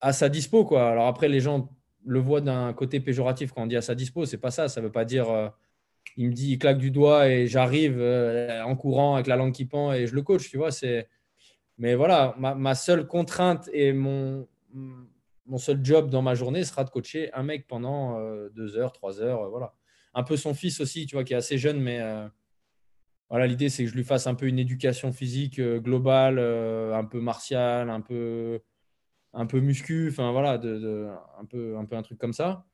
[0.00, 0.64] à, sa dispo.
[0.64, 0.90] Quoi.
[0.90, 1.70] Alors, après, les gens
[2.04, 4.24] le voient d'un côté péjoratif quand on dit à sa dispo.
[4.24, 4.68] C'est pas ça.
[4.68, 5.52] Ça ne veut pas dire.
[6.16, 9.64] Il me dit, il claque du doigt et j'arrive en courant avec la langue qui
[9.64, 10.50] pend et je le coach.
[10.50, 10.70] Tu vois.
[11.78, 14.46] Mais voilà, ma, seule contrainte et mon
[15.58, 19.20] seul job dans ma journée sera de coacher un mec pendant euh, deux heures, trois
[19.20, 19.42] heures.
[19.42, 19.74] Euh, voilà.
[20.14, 22.28] Un peu son fils aussi, tu vois, qui est assez jeune, mais euh,
[23.30, 27.18] voilà, l'idée, c'est que je lui fasse un peu une éducation physique globale, un peu
[27.18, 28.60] martiale, un peu,
[29.32, 30.60] un peu muscu, enfin voilà,
[31.38, 32.66] un peu un truc comme ça.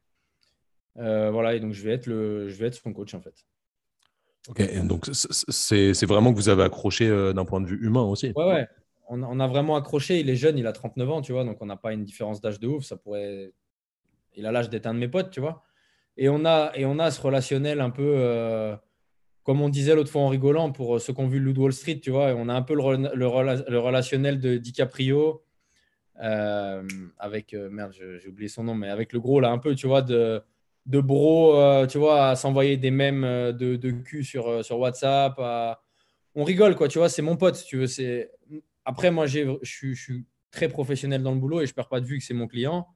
[0.99, 3.35] Voilà, et donc je vais être, le, je vais être son coach en fait.
[4.49, 8.33] Ok, donc c'est vraiment que vous avez accroché d'un point de vue humain aussi.
[8.35, 8.69] Ouais, ouais
[9.09, 10.21] on, a vraiment accroché.
[10.21, 12.41] Il est jeune, il a 39 ans, tu vois, donc on n'a pas une différence
[12.41, 12.85] d'âge de ouf.
[12.85, 13.53] Ça pourrait.
[14.37, 15.65] Il a l'âge d'être un de mes potes, tu vois.
[16.17, 18.77] Et on a, et on a ce relationnel un peu, euh,
[19.45, 22.01] comme on disait l'autre fois en rigolant, pour ceux qui ont vu le Wall Street,
[22.01, 25.43] tu vois, on a un peu le, le, relationnel de DiCaprio
[26.21, 26.83] euh,
[27.19, 29.87] avec, euh, merde, j'ai oublié son nom, mais avec le gros là, un peu, tu
[29.87, 30.43] vois, de,
[30.89, 35.39] de bro, tu vois, à s'envoyer des mèmes de, de cul sur, sur WhatsApp.
[36.35, 37.87] On rigole, quoi, tu vois, c'est mon pote, tu veux.
[38.85, 42.19] Après, moi, je suis très professionnel dans le boulot et je perds pas de vue
[42.19, 42.87] que c'est mon client,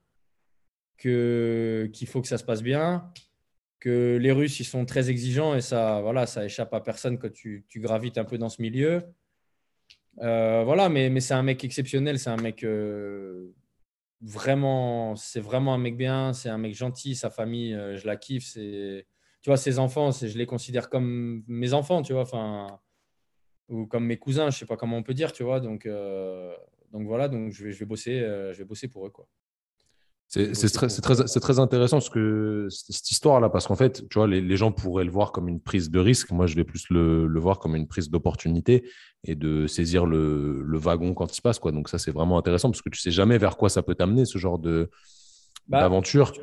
[0.97, 3.11] qu'il faut que ça se passe bien,
[3.79, 7.31] que les Russes, ils sont très exigeants et ça, voilà, ça échappe à personne quand
[7.31, 9.03] tu, gravites un peu dans ce milieu.
[10.21, 13.53] Euh, voilà, mais, mais c'est un mec exceptionnel, c'est un mec euh,
[14.23, 18.15] vraiment, c'est vraiment un mec bien, c'est un mec gentil, sa famille, euh, je la
[18.15, 19.05] kiffe, c'est,
[19.41, 22.79] tu vois, ses enfants, je les considère comme mes enfants, tu vois, enfin,
[23.69, 25.59] ou comme mes cousins, je sais pas comment on peut dire, tu vois.
[25.59, 26.55] Donc, euh,
[26.91, 29.27] donc voilà, donc je vais, je vais bosser, euh, je vais bosser pour eux, quoi.
[30.33, 34.41] C'est très, très, très, intéressant ce que, cette histoire-là, parce qu'en fait, tu vois, les,
[34.41, 36.31] les, gens pourraient le voir comme une prise de risque.
[36.31, 38.89] Moi, je vais plus le, le voir comme une prise d'opportunité
[39.23, 41.59] et de saisir le, le, wagon quand il se passe.
[41.59, 41.71] Quoi.
[41.71, 44.25] Donc, ça, c'est vraiment intéressant parce que tu sais jamais vers quoi ça peut t'amener,
[44.25, 46.33] ce genre bah, d'aventure.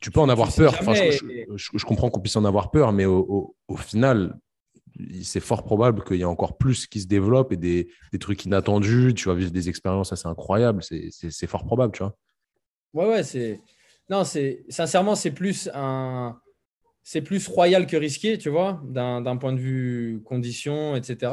[0.00, 0.74] tu, peux en avoir peur.
[0.80, 4.38] Enfin, je, je, comprends qu'on puisse en avoir peur, mais au, au, au final,
[5.22, 8.46] c'est fort probable qu'il y ait encore plus qui se développe et des, des, trucs
[8.46, 9.12] inattendus.
[9.12, 10.82] Tu vas vivre des expériences assez incroyables.
[10.82, 12.16] C'est fort probable, tu vois.
[12.94, 13.60] Ouais, ouais, c'est.
[14.10, 16.38] Non, c'est sincèrement, c'est plus un.
[17.02, 21.32] C'est plus royal que risqué, tu vois, d'un point de vue conditions, etc.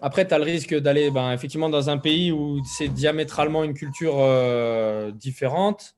[0.00, 3.74] Après, tu as le risque d'aller ben, effectivement dans un pays où c'est diamétralement une
[3.74, 5.96] culture euh, différente.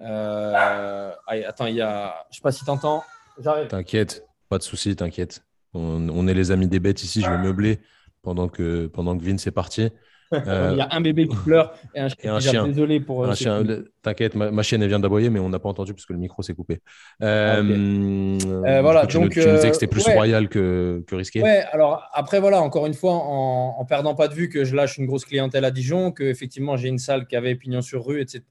[0.00, 1.12] Euh...
[1.46, 2.26] attends, il y a.
[2.30, 3.04] Je sais pas si tu entends.
[3.38, 3.68] J'arrive.
[3.68, 5.44] T'inquiète, pas de souci, t'inquiète.
[5.74, 7.20] On, est les amis des bêtes ici.
[7.20, 7.80] Je vais meubler
[8.22, 9.90] pendant que, pendant que Vince est parti.
[10.32, 12.66] Il y a un bébé qui pleure et un, chien.
[12.66, 13.24] Désolé pour.
[13.24, 13.62] Euh, un chien.
[14.02, 16.42] T'inquiète, ma, chienne elle vient d'aboyer, mais on n'a pas entendu parce que le micro
[16.42, 16.80] s'est coupé.
[17.22, 21.42] Euh, euh, voilà, tu, donc, tu nous disais que c'était plus royal que, que, risqué.
[21.42, 24.76] Ouais, alors après, voilà, encore une fois, en, en, perdant pas de vue que je
[24.76, 28.04] lâche une grosse clientèle à Dijon, que effectivement j'ai une salle qui avait pignon sur
[28.04, 28.42] rue, etc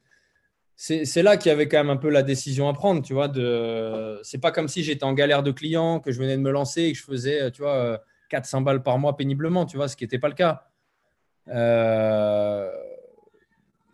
[0.78, 3.28] c'est là qu'il y avait quand même un peu la décision à prendre, tu vois.
[3.28, 4.20] De...
[4.24, 6.84] C'est pas comme si j'étais en galère de clients, que je venais de me lancer
[6.84, 10.04] et que je faisais, tu vois, 400 balles par mois péniblement, tu vois, ce qui
[10.04, 10.68] n'était pas le cas.
[11.50, 12.70] Euh,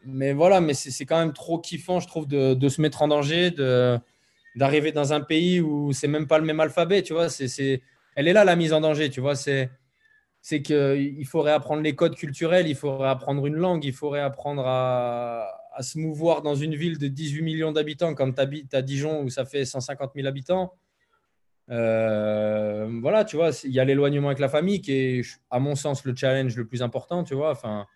[0.06, 3.52] mais voilà, mais c'est quand même trop kiffant, je trouve, de, se mettre en danger,
[4.56, 7.30] d'arriver dans un pays où c'est même pas le même alphabet, tu vois.
[7.30, 7.82] C'est
[8.16, 9.36] Elle est là, la mise en danger, tu vois.
[9.36, 9.70] C'est
[10.44, 14.64] c'est qu'il faudrait apprendre les codes culturels, il faudrait apprendre une langue, il faudrait apprendre
[14.66, 18.42] à, à se mouvoir dans une ville de 18 millions d'habitants comme tu
[18.74, 20.74] à Dijon où ça fait 150 000 habitants.
[21.72, 25.76] Euh, voilà, tu vois, il y a l'éloignement avec la famille qui est, à mon
[25.76, 27.52] sens, le challenge le plus important, tu vois.
[27.52, 27.88] Enfin,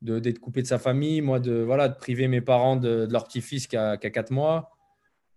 [0.00, 3.66] d'être coupé de sa famille, moi, de, voilà, de priver mes parents de, leur petit-fils
[3.66, 4.70] qui a, qui 4 mois.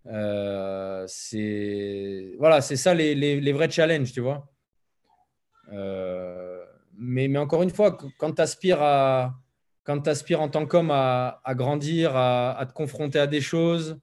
[0.06, 4.48] Euh, c'est voilà, c'est ça les, les, vrais challenges, tu vois.
[5.72, 6.64] Euh,
[6.96, 9.34] mais, mais encore une fois, quand tu aspires à,
[9.88, 13.98] en tant qu'homme à, grandir, à, te confronter à des choses,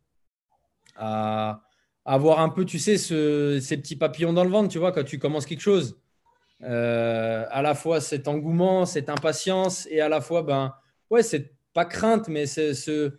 [0.95, 1.61] à,
[2.09, 5.19] avoir un peu, tu sais, ces petits papillons dans le ventre, tu vois, quand tu
[5.19, 5.99] commences quelque chose.
[6.63, 10.73] Euh, à la fois cet engouement, cette impatience, et à la fois, ben,
[11.11, 13.13] ouais, c'est pas crainte, mais c'est ce.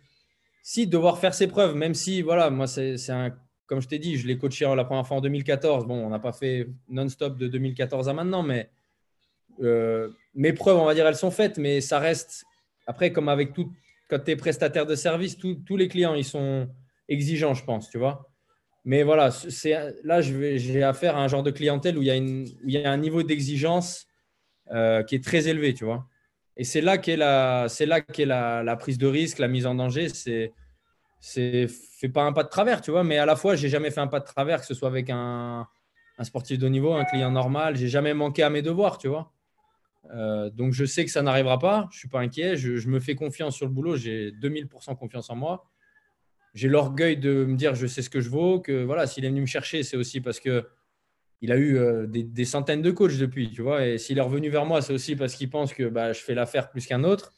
[0.61, 3.33] Si, devoir faire ses preuves, même si, voilà, moi, c'est un.
[3.65, 5.87] Comme je t'ai dit, je l'ai coaché la première fois en 2014.
[5.87, 8.69] Bon, on n'a pas fait non-stop de 2014 à maintenant, mais
[9.61, 12.43] euh, mes preuves, on va dire, elles sont faites, mais ça reste
[12.87, 13.71] après, comme avec tout,
[14.09, 16.67] quand tu es prestataire de service, tous les clients, ils sont
[17.07, 18.30] exigeants, je pense, tu vois.
[18.83, 19.29] Mais voilà,
[20.03, 22.07] là, j'ai affaire à un genre de clientèle où il
[22.63, 24.07] y a, un niveau d'exigence
[24.71, 26.07] euh, qui est très élevé, tu vois.
[26.57, 27.67] Et c'est là qu'est la,
[28.79, 30.09] prise de risque, la mise en danger.
[30.09, 30.53] C'est,
[31.19, 33.03] c'est fait pas un pas de travers, tu vois.
[33.03, 35.11] Mais à la fois, j'ai jamais fait un pas de travers, que ce soit avec
[35.11, 35.67] un,
[36.23, 37.75] sportif de haut niveau, un client normal.
[37.75, 39.31] J'ai jamais manqué à mes devoirs, tu vois.
[40.11, 41.87] Euh, donc je sais que ça n'arrivera pas.
[41.91, 42.57] Je suis pas inquiet.
[42.57, 43.95] Je me fais confiance sur le boulot.
[43.95, 45.70] J'ai 2000% confiance en moi
[46.53, 49.29] j'ai l'orgueil de me dire je sais ce que je vaux, que voilà, s'il est
[49.29, 50.65] venu me chercher, c'est aussi parce que
[51.41, 53.85] il a eu euh, des, centaines de coachs depuis, tu vois.
[53.85, 56.35] Et s'il est revenu vers moi, c'est aussi parce qu'il pense que bah, je fais
[56.35, 57.33] l'affaire plus qu'un autre.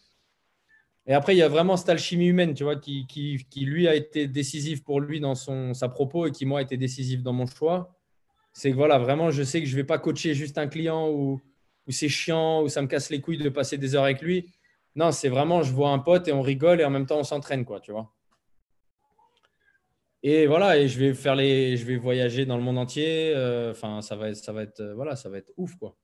[1.06, 3.88] Et après, il y a vraiment cette alchimie humaine, tu vois, qui, qui, qui, lui
[3.88, 7.24] a été décisif pour lui dans son, sa propos et qui, moi, a été décisif
[7.24, 7.96] dans mon choix.
[8.54, 11.10] C'est que voilà, vraiment, je sais que je ne vais pas coacher juste un client
[11.10, 11.42] ou
[11.90, 14.54] c'est chiant ou ça me casse les couilles de passer des heures avec lui.
[14.96, 17.24] Non, c'est vraiment, je vois un pote et on rigole et en même temps, on
[17.24, 18.14] s'entraîne, quoi, tu vois.
[20.26, 23.34] Et voilà, et je vais faire les, je vais voyager dans le monde entier.
[23.36, 25.98] Euh, enfin, ça va être, ça va être, euh, voilà, ça va être ouf, quoi.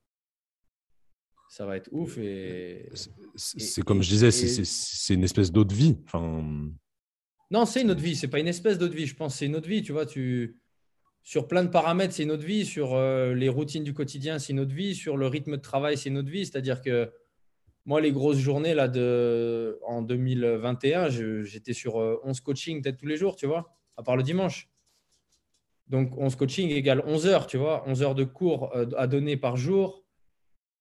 [1.48, 2.90] Ça va être ouf et.
[3.34, 5.96] C'est comme je disais, c'est une espèce d'autre vie.
[6.04, 6.44] Enfin.
[7.50, 8.14] Non, c'est une autre vie.
[8.14, 9.06] C'est pas une espèce d'autre vie.
[9.06, 9.82] Je pense c'est une autre vie.
[9.82, 10.60] Tu vois, tu
[11.22, 12.64] sur plein de paramètres, c'est une autre vie.
[12.64, 14.94] Sur euh, les routines du quotidien, c'est une autre vie.
[14.94, 16.46] Sur le rythme de travail, c'est une autre vie.
[16.46, 17.10] C'est-à-dire que
[17.84, 23.16] moi, les grosses journées là de en 2021, j'étais sur 11 coachings peut-être tous les
[23.16, 24.70] jours, tu vois à part le dimanche.
[25.90, 29.36] Donc, 11 coaching égale 11 heures, tu vois, 11 heures de cours euh, à donner
[29.36, 30.04] par jour,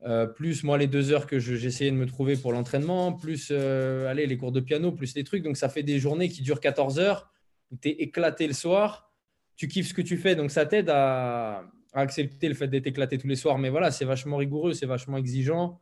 [0.04, 4.08] euh, plus moi les deux heures que j'essayais de me trouver pour l'entraînement, plus euh,
[4.08, 5.42] allez, les cours de piano, plus les trucs.
[5.42, 7.34] Donc, ça fait des journées qui durent 14 heures,
[7.72, 9.12] où tu es éclaté le soir,
[9.56, 13.18] tu kiffes ce que tu fais, donc ça t'aide à, accepter le fait d'être éclaté
[13.18, 13.58] tous les soirs.
[13.58, 15.82] Mais voilà, c'est vachement rigoureux, c'est vachement exigeant.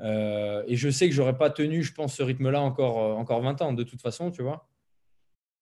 [0.00, 3.72] et je sais que j'aurais pas tenu, je pense, ce rythme-là encore, encore 20 ans,
[3.72, 4.68] de toute façon, tu vois.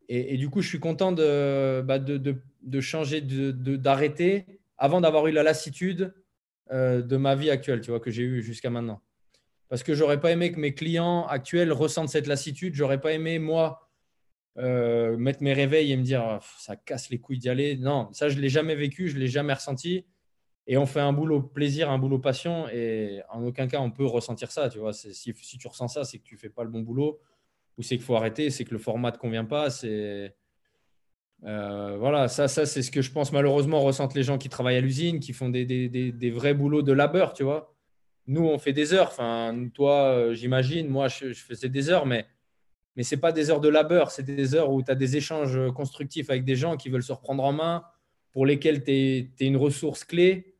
[0.08, 2.18] Et, du coup, je suis content de, bah, de,
[2.62, 4.46] de, changer, d'arrêter
[4.76, 6.14] avant d'avoir eu la lassitude
[6.72, 9.02] euh, de ma vie actuelle, tu vois, que j'ai eu jusqu'à maintenant.
[9.68, 12.74] Parce que j'aurais pas aimé que mes clients actuels ressentent cette lassitude.
[12.74, 13.90] J'aurais pas aimé, moi,
[14.58, 17.76] euh, mettre mes réveils et me dire ah, ça casse les couilles d'y aller.
[17.76, 20.04] Non, ça, je l'ai jamais vécu, je l'ai jamais ressenti.
[20.66, 22.68] Et on fait un boulot plaisir, un boulot passion.
[22.68, 24.68] Et en aucun cas, on peut ressentir ça.
[24.68, 27.20] Tu vois, si, si tu ressens ça, c'est que tu fais pas le bon boulot
[27.78, 29.70] ou c'est qu'il faut arrêter, c'est que le format ne convient pas.
[29.70, 30.34] C'est
[31.44, 34.76] euh, voilà, ça, ça c'est ce que je pense malheureusement ressentent les gens qui travaillent
[34.76, 37.74] à l'usine, qui font des, des, des, vrais boulots de labeur, tu vois.
[38.26, 39.08] Nous, on fait des heures.
[39.08, 42.26] Enfin, toi, euh, j'imagine, moi, je, faisais des heures, mais,
[42.96, 45.16] mais ce n'est pas des heures de labeur, c'est des heures où tu as des
[45.16, 47.84] échanges constructifs avec des gens qui veulent se reprendre en main,
[48.32, 50.53] pour lesquels tu es, une ressource clé.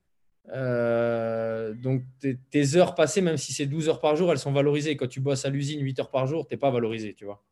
[0.53, 2.03] Euh, donc,
[2.51, 4.97] tes, heures passées, même si c'est 12 heures par jour, elles sont valorisées.
[4.97, 7.42] Quand tu bosses à l'usine 8 heures par jour, tu n'es pas valorisé, tu vois.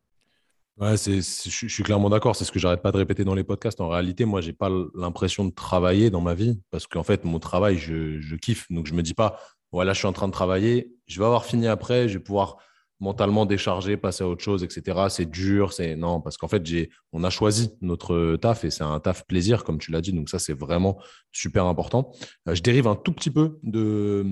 [0.77, 2.35] Ouais, c'est, je, suis clairement d'accord.
[2.35, 3.79] C'est ce que j'arrête pas de répéter dans les podcasts.
[3.79, 7.39] En réalité, moi, j'ai pas l'impression de travailler dans ma vie parce qu'en fait, mon
[7.39, 8.65] travail, je, je, kiffe.
[8.71, 9.39] Donc, je me dis pas,
[9.71, 12.57] voilà, je suis en train de travailler, je vais avoir fini après, je vais pouvoir
[13.03, 15.07] mentalement décharger, passer à autre chose, etc.
[15.09, 18.83] C'est dur, c'est non, parce qu'en fait, j'ai, on a choisi notre taf et c'est
[18.83, 20.13] un taf plaisir, comme tu l'as dit.
[20.13, 20.97] Donc ça, c'est vraiment
[21.31, 22.11] super important.
[22.47, 24.25] Euh, je dérive un tout petit peu de,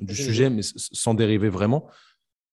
[0.00, 1.88] du sujet, mais sans dériver vraiment.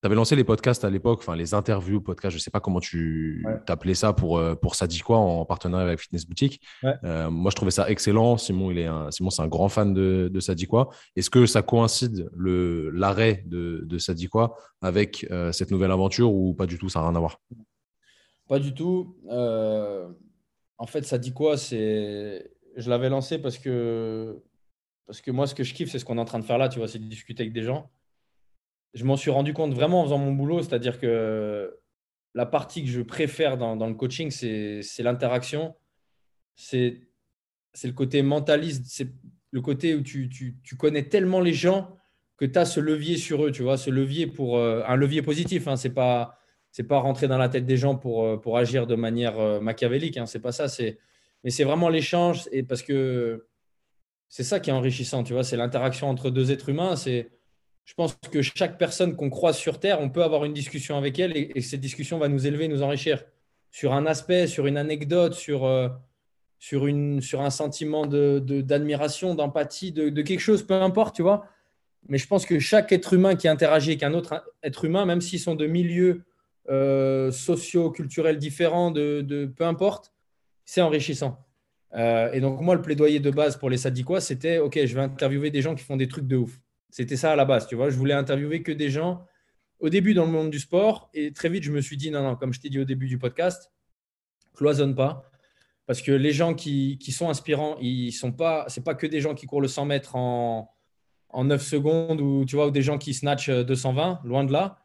[0.02, 2.60] Tu avais lancé les podcasts à l'époque, enfin les interviews, podcasts, je ne sais pas
[2.60, 6.60] comment tu t'appelais ça pour, euh, pour Ça dit quoi en partenariat avec Fitness Boutique.
[7.04, 8.36] Euh, moi, je trouvais ça excellent.
[8.38, 10.89] Simon, il est un, Simon, c'est un grand fan de, de Ça dit quoi.
[11.16, 16.34] Est-ce que ça coïncide l'arrêt de, de Ça dit quoi avec euh, cette nouvelle aventure
[16.34, 17.39] ou pas du tout, ça n'a rien à voir?
[18.47, 19.16] Pas du tout.
[19.30, 22.52] en fait, Ça dit quoi c'est...
[22.76, 24.41] Je l'avais lancé parce que...
[25.06, 26.58] parce que moi, ce que je kiffe, c'est ce qu'on est en train de faire
[26.58, 27.91] là, tu vois, c'est de discuter avec des gens
[28.94, 31.78] je m'en suis rendu compte vraiment en faisant mon boulot, c'est-à-dire que
[32.34, 35.76] la partie que je préfère dans, le coaching, c'est l'interaction,
[36.56, 37.02] c'est
[37.84, 39.10] le côté mentaliste, c'est
[39.52, 41.96] le côté où tu, connais tellement les gens
[42.38, 45.22] que tu as ce levier sur eux, tu vois, ce levier pour euh, un levier
[45.22, 45.68] positif.
[45.68, 46.38] Hein, c'est pas
[46.88, 50.18] pas rentrer dans la tête des gens pour, euh, pour agir de manière euh, machiavélique.
[50.18, 50.66] Hein, c'est pas ça.
[51.44, 53.46] Mais c'est vraiment l'échange et parce que
[54.30, 55.44] c'est ça qui est enrichissant, tu vois.
[55.44, 56.96] C'est l'interaction entre deux êtres humains.
[56.96, 57.30] C'est
[57.92, 61.20] je pense que chaque personne qu'on croise sur Terre, on peut avoir une discussion avec
[61.20, 63.22] elle et, cette discussion va nous élever, nous enrichir
[63.70, 65.89] sur un aspect, sur une anecdote, sur, euh,
[66.58, 71.46] sur, une, sur un sentiment d'admiration, de, d'empathie, de, quelque chose, peu importe, tu vois.
[72.08, 75.20] Mais je pense que chaque être humain qui interagit avec un autre être humain, même
[75.20, 76.24] s'ils sont de milieux
[76.70, 80.14] euh, sociaux, culturels différents, de, peu importe,
[80.64, 81.46] c'est enrichissant.
[81.94, 85.02] Euh, et donc, moi, le plaidoyer de base pour les sadiquois, c'était OK, je vais
[85.02, 86.58] interviewer des gens qui font des trucs de ouf.
[86.92, 87.89] C'était ça à la base, tu vois.
[87.89, 89.26] Je voulais interviewer que des gens
[89.80, 91.10] au début dans le monde du sport.
[91.14, 93.08] Et très vite, je me suis dit, non, non, comme je t'ai dit au début
[93.08, 93.72] du podcast,
[94.54, 95.32] cloisonne pas.
[95.88, 99.34] Parce que les gens qui, sont inspirants, ils sont pas, c'est pas que des gens
[99.34, 100.72] qui courent le 100 mètres en,
[101.30, 104.78] en 9 secondes ou, tu vois, ou des gens qui snatchent 220, loin de là.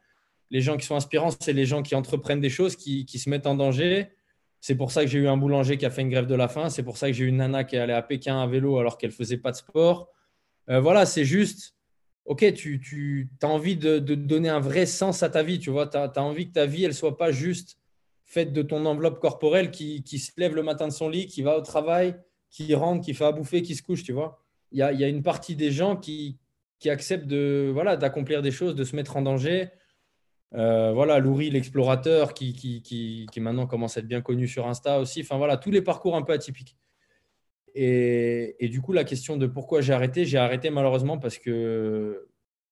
[0.49, 3.29] Les gens qui sont inspirants, c'est les gens qui entreprennent des choses, qui, qui se
[3.29, 4.07] mettent en danger.
[4.59, 6.47] C'est pour ça que j'ai eu un boulanger qui a fait une grève de la
[6.47, 6.69] faim.
[6.69, 8.79] C'est pour ça que j'ai eu une nana qui est allée à Pékin à vélo
[8.79, 10.09] alors qu'elle faisait pas de sport.
[10.69, 11.76] Euh, voilà, c'est juste,
[12.27, 15.87] ok, tu, tu as envie de, donner un vrai sens à ta vie, tu vois.
[15.87, 17.79] Tu as, envie que ta vie, elle soit pas juste
[18.25, 21.57] faite de ton enveloppe corporelle qui, se lève le matin de son lit, qui va
[21.57, 22.15] au travail,
[22.49, 24.43] qui rentre, qui fait à bouffer, qui se couche, tu vois.
[24.73, 26.37] Il y a, y a, une partie des gens qui,
[26.79, 29.69] qui acceptent de voilà d'accomplir des choses, de se mettre en danger.
[30.53, 34.67] Euh, voilà, Louri, l'explorateur, qui, qui, qui, qui, maintenant commence à être bien connu sur
[34.67, 35.21] Insta aussi.
[35.21, 36.75] Enfin voilà, tous les parcours un peu atypiques.
[37.79, 42.27] Et, du coup, la question de pourquoi j'ai arrêté, j'ai arrêté malheureusement parce que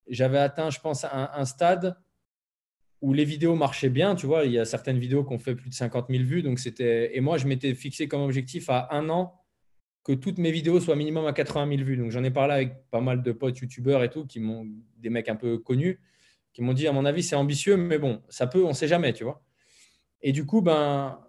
[0.07, 1.95] j'avais atteint, je pense, un, stade
[3.01, 4.15] où les vidéos marchaient bien.
[4.15, 6.41] Tu vois, il y a certaines vidéos qui ont fait plus de 50 000 vues.
[6.41, 6.59] Donc.
[6.79, 9.45] Et moi, je m'étais fixé comme objectif à un an
[10.03, 11.97] que toutes mes vidéos soient minimum à 80 000 vues.
[11.97, 14.41] Donc j'en ai parlé avec pas mal de potes youtubeurs et tout, qui
[14.97, 15.99] des mecs un peu connus,
[16.53, 18.87] qui m'ont dit à mon avis c'est ambitieux, mais bon, ça peut, on ne sait
[18.87, 19.43] jamais, tu vois.
[20.21, 21.19] Et du coup, ben,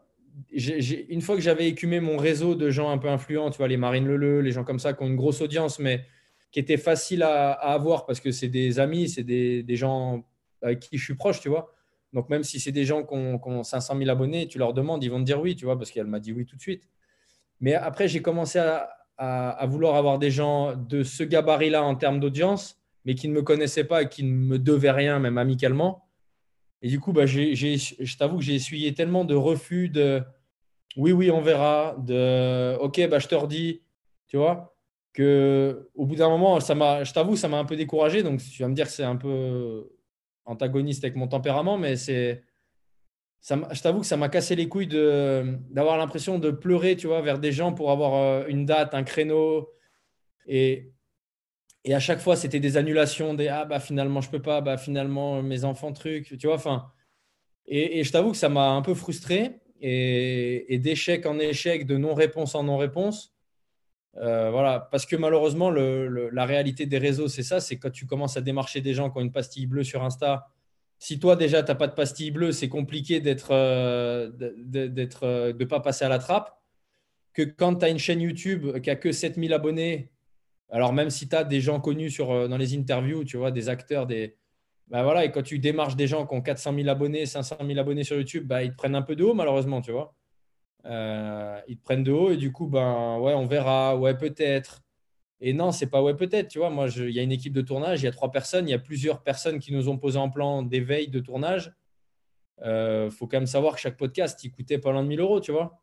[0.53, 3.77] une fois que j'avais écumé mon réseau de gens un peu influents, tu vois, les
[3.77, 6.05] Marine Leleu, les gens comme ça qui ont une grosse audience, mais
[6.51, 10.25] qui étaient faciles à, avoir parce que c'est des amis, c'est des, gens
[10.63, 11.73] avec qui je suis proche, tu vois.
[12.13, 15.11] Donc, même si c'est des gens qui ont, 500 000 abonnés, tu leur demandes, ils
[15.11, 16.89] vont te dire oui, tu vois, parce qu'elle m'a dit oui tout de suite.
[17.61, 22.21] Mais après, j'ai commencé à, à, vouloir avoir des gens de ce gabarit-là en termes
[22.21, 26.06] d'audience, mais qui ne me connaissaient pas et qui ne me devaient rien, même amicalement.
[26.87, 30.23] Et du coup, bah, je t'avoue que j'ai essuyé tellement de refus de
[30.97, 33.83] oui, oui, on verra, de ok, bah, je te redis,
[34.29, 34.73] tu vois,
[35.13, 38.23] que au bout d'un moment, ça m'a, je t'avoue, ça m'a un peu découragé.
[38.23, 39.91] Donc, tu vas me dire que c'est un peu
[40.45, 42.45] antagoniste avec mon tempérament, mais c'est.
[43.41, 47.21] Ça, je t'avoue que ça m'a cassé les couilles d'avoir l'impression de pleurer, tu vois,
[47.21, 49.73] vers des gens pour avoir euh, une date, un créneau.
[50.47, 50.93] Et,
[51.87, 54.77] et à chaque fois, c'était des annulations, des ah bah finalement je peux pas, bah
[54.77, 56.57] finalement mes enfants truc, tu vois.
[56.57, 56.91] Enfin,
[57.67, 62.57] et, je t'avoue que ça m'a un peu frustré et, d'échec en échec, de non-réponse
[62.57, 63.35] en non-réponse.
[64.17, 68.37] Euh, voilà, parce que malheureusement, la réalité des réseaux, c'est ça, c'est quand tu commences
[68.37, 70.49] à démarcher des gens qui ont une pastille bleue sur Insta.
[70.99, 75.53] Si toi déjà tu n'as pas de pastille bleue, c'est compliqué d'être, euh, d'être, euh,
[75.53, 76.59] de pas passer à la trappe.
[77.33, 80.11] Que quand tu as une chaîne YouTube qui a que 7000 abonnés
[80.71, 83.69] alors, même si tu as des gens connus euh, dans les interviews, tu vois, des
[83.69, 84.37] acteurs, des.
[84.89, 87.79] Bah voilà, et quand tu démarches des gens qui ont 400 000 abonnés, 500 000
[87.79, 90.15] abonnés sur YouTube, bah, ils te prennent un peu de haut, malheureusement, tu vois.
[90.87, 94.83] Euh, ils te prennent de haut et du coup, ben, ouais, on verra, ouais, peut-être.
[95.41, 96.71] Et non, c'est pas ouais, peut-être, tu vois.
[96.71, 98.75] Moi, il y a une équipe de tournage, il y a trois personnes, il y
[98.75, 101.75] a plusieurs personnes qui nous ont posé en plan d'éveil de tournage.
[102.59, 105.21] Il euh, faut quand même savoir que chaque podcast, il coûtait pas loin de 1000
[105.21, 105.79] euros, tu vois.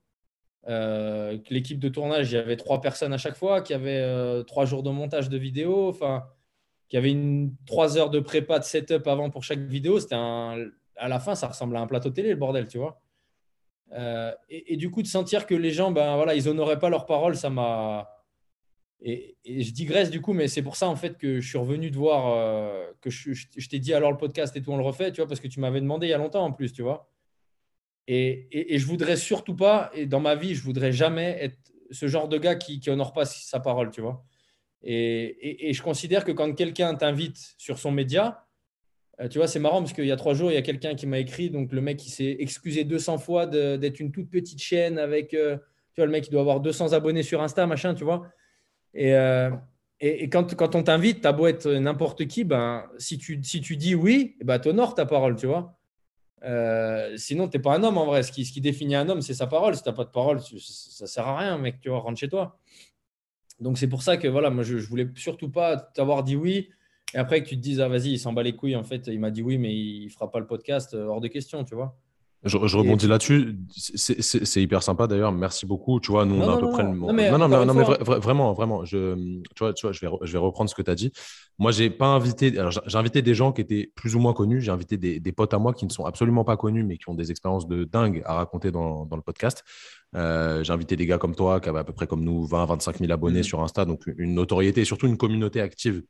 [0.69, 4.43] Euh, l'équipe de tournage, il y avait trois personnes à chaque fois, qui avait euh,
[4.43, 6.25] trois jours de montage de vidéo, enfin,
[6.89, 9.99] qui avait une, trois heures de prépa de setup avant pour chaque vidéo.
[9.99, 13.01] C'était à la fin, ça ressemble à un plateau télé, le bordel, tu vois.
[13.93, 17.05] Euh, et, du coup, de sentir que les gens, ben voilà, ils honoraient pas leurs
[17.05, 18.09] paroles, ça m'a.
[19.01, 21.91] Et, je digresse du coup, mais c'est pour ça en fait que je suis revenu
[21.91, 22.33] de voir
[23.01, 25.27] que je, je t'ai dit alors le podcast et tout on le refait, tu vois,
[25.27, 27.12] parce que tu m'avais demandé il y a longtemps en plus, tu vois.
[28.07, 31.57] Et, et, et, je voudrais surtout pas, et dans ma vie, je voudrais jamais être
[31.91, 34.25] ce genre de gars qui, qui honore pas sa parole, tu vois.
[34.81, 38.45] Et, et je considère que quand quelqu'un t'invite sur son média,
[39.21, 40.95] euh, tu vois, c'est marrant parce qu'il y a trois jours, il y a quelqu'un
[40.95, 44.61] qui m'a écrit, donc le mec, il s'est excusé 200 fois d'être une toute petite
[44.61, 45.57] chaîne avec, euh,
[45.93, 48.27] tu vois, le mec, il doit avoir 200 abonnés sur Insta, machin, tu vois.
[48.93, 49.51] Et, euh,
[49.99, 53.77] et, quand, quand, on t'invite, t'as beau être n'importe qui, ben, si, tu, si tu
[53.77, 55.77] dis oui, ben, t'honores ta parole, tu vois.
[56.43, 58.23] Euh, sinon, tu n'es pas un homme en vrai.
[58.23, 59.75] Ce qui, définit un homme, c'est sa parole.
[59.75, 61.79] Si tu n'as pas de parole, ça ne sert à rien, mec.
[61.81, 62.59] Tu vas rentrer chez toi.
[63.59, 66.69] Donc, c'est pour ça que voilà, moi, je ne voulais surtout pas t'avoir dit oui.
[67.13, 68.75] Et après que tu te dises, ah vas-y, il s'en bat les couilles.
[68.75, 71.21] En fait, il m'a dit oui, mais il ne fera pas le podcast euh, hors
[71.21, 71.97] de question, tu vois.
[72.45, 73.57] Je, rebondis là-dessus.
[73.75, 75.31] C'est hyper sympa d'ailleurs.
[75.31, 75.99] Merci beaucoup.
[75.99, 78.53] Tu vois, nous, on a à peu près le Non, mais, non, non, mais vraiment,
[78.53, 78.83] vraiment.
[78.83, 79.15] Je,
[79.55, 81.13] tu vois, tu vois je, vais, je vais reprendre ce que tu as dit.
[81.57, 82.53] Moi, j'ai pas invité.
[82.85, 84.59] J'ai invité des gens qui étaient plus ou moins connus.
[84.59, 87.09] J'ai invité des, des, potes à moi qui ne sont absolument pas connus, mais qui
[87.09, 89.63] ont des expériences de dingue à raconter dans, dans le podcast.
[90.15, 92.65] Euh, j'ai invité des gars comme toi, qui avaient à peu près comme nous 20,
[92.65, 93.43] 25 000 abonnés mmh.
[93.43, 96.03] sur Insta, donc une notoriété et surtout une communauté active.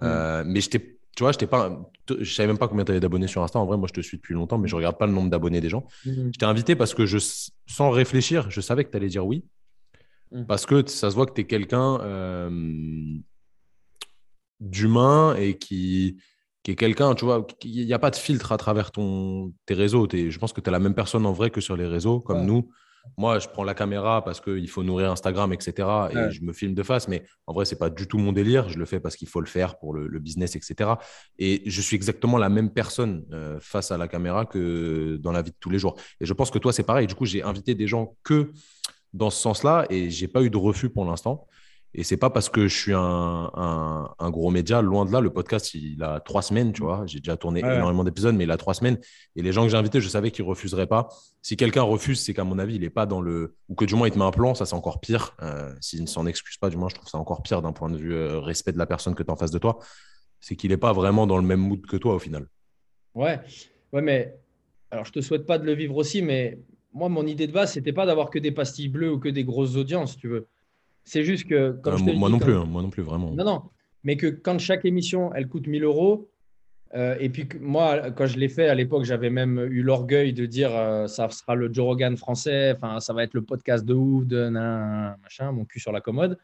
[0.00, 0.04] Mmh.
[0.04, 3.26] Euh, mais j'étais tu vois, je pas, je savais même pas combien tu avais d'abonnés
[3.26, 3.58] sur Insta.
[3.58, 5.60] En vrai, moi, je te suis depuis longtemps, mais je regarde pas le nombre d'abonnés
[5.60, 5.86] des gens.
[6.06, 6.30] Mhm.
[6.32, 7.18] Je t'ai invité parce que je,
[7.66, 9.44] sans réfléchir, je savais que tu allais dire oui.
[10.30, 10.46] Mhm.
[10.46, 13.18] Parce que ça se voit que tu es quelqu'un euh,
[14.60, 16.16] d'humain et qui,
[16.62, 19.74] qui est quelqu'un, tu vois, il n'y a pas de filtre à travers ton, tes
[19.74, 20.08] réseaux.
[20.10, 22.46] je pense que tu es la même personne en vrai que sur les réseaux, comme
[22.46, 22.70] nous.
[23.18, 25.88] Moi, je prends la caméra parce qu'il faut nourrir Instagram, etc.
[26.10, 27.08] Et je me filme de face.
[27.08, 28.68] Mais en vrai, ce n'est pas du tout mon délire.
[28.68, 30.90] Je le fais parce qu'il faut le faire pour le, business, etc.
[31.38, 35.42] Et je suis exactement la même personne euh, face à la caméra que dans la
[35.42, 35.96] vie de tous les jours.
[36.20, 37.06] Et je pense que toi, c'est pareil.
[37.06, 38.52] Du coup, j'ai invité des gens que
[39.12, 41.46] dans ce sens-là et j'ai pas eu de refus pour l'instant.
[41.94, 45.20] Et c'est pas parce que je suis un, un, gros média, loin de là.
[45.20, 47.04] Le podcast, il a trois semaines, tu vois.
[47.06, 48.98] J'ai déjà tourné énormément d'épisodes, mais il a trois semaines.
[49.36, 51.08] Et les gens que j'ai invités, je savais qu'ils refuseraient pas.
[51.42, 53.56] Si quelqu'un refuse, c'est qu'à mon avis, il n'est pas dans le.
[53.68, 55.36] Ou que du moins, il te met un plan, ça, c'est encore pire.
[55.42, 57.90] Euh, S'il ne s'en excuse pas, du moins, je trouve ça encore pire d'un point
[57.90, 59.78] de vue euh, respect de la personne que tu as en face de toi.
[60.40, 62.46] C'est qu'il n'est pas vraiment dans le même mood que toi, au final.
[63.14, 63.38] Ouais,
[63.92, 64.34] ouais, mais.
[64.90, 66.58] Alors, je te souhaite pas de le vivre aussi, mais
[66.94, 69.44] moi, mon idée de base, c'était pas d'avoir que des pastilles bleues ou que des
[69.44, 70.48] grosses audiences, tu veux.
[71.04, 71.72] C'est juste que.
[71.72, 73.30] Comme euh, moi non plus, hein, moi non plus, vraiment.
[73.32, 73.62] Non, non.
[74.04, 76.28] Mais que quand chaque émission, elle coûte 1000 euros,
[76.94, 80.44] euh, et puis moi, quand je l'ai fait à l'époque, j'avais même eu l'orgueil de
[80.44, 83.94] dire euh, ça sera le Joe Rogan français, enfin ça va être le podcast de
[83.94, 86.38] ouf, de machin, mon cul sur la commode.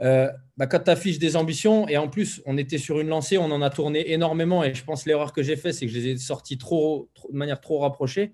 [0.00, 3.50] bah, quand tu affiches des ambitions, et en plus, on était sur une lancée, on
[3.50, 6.08] en a tourné énormément, et je pense l'erreur que j'ai fait, c'est que je les
[6.08, 8.32] ai sortis trop, de manière trop rapprochée.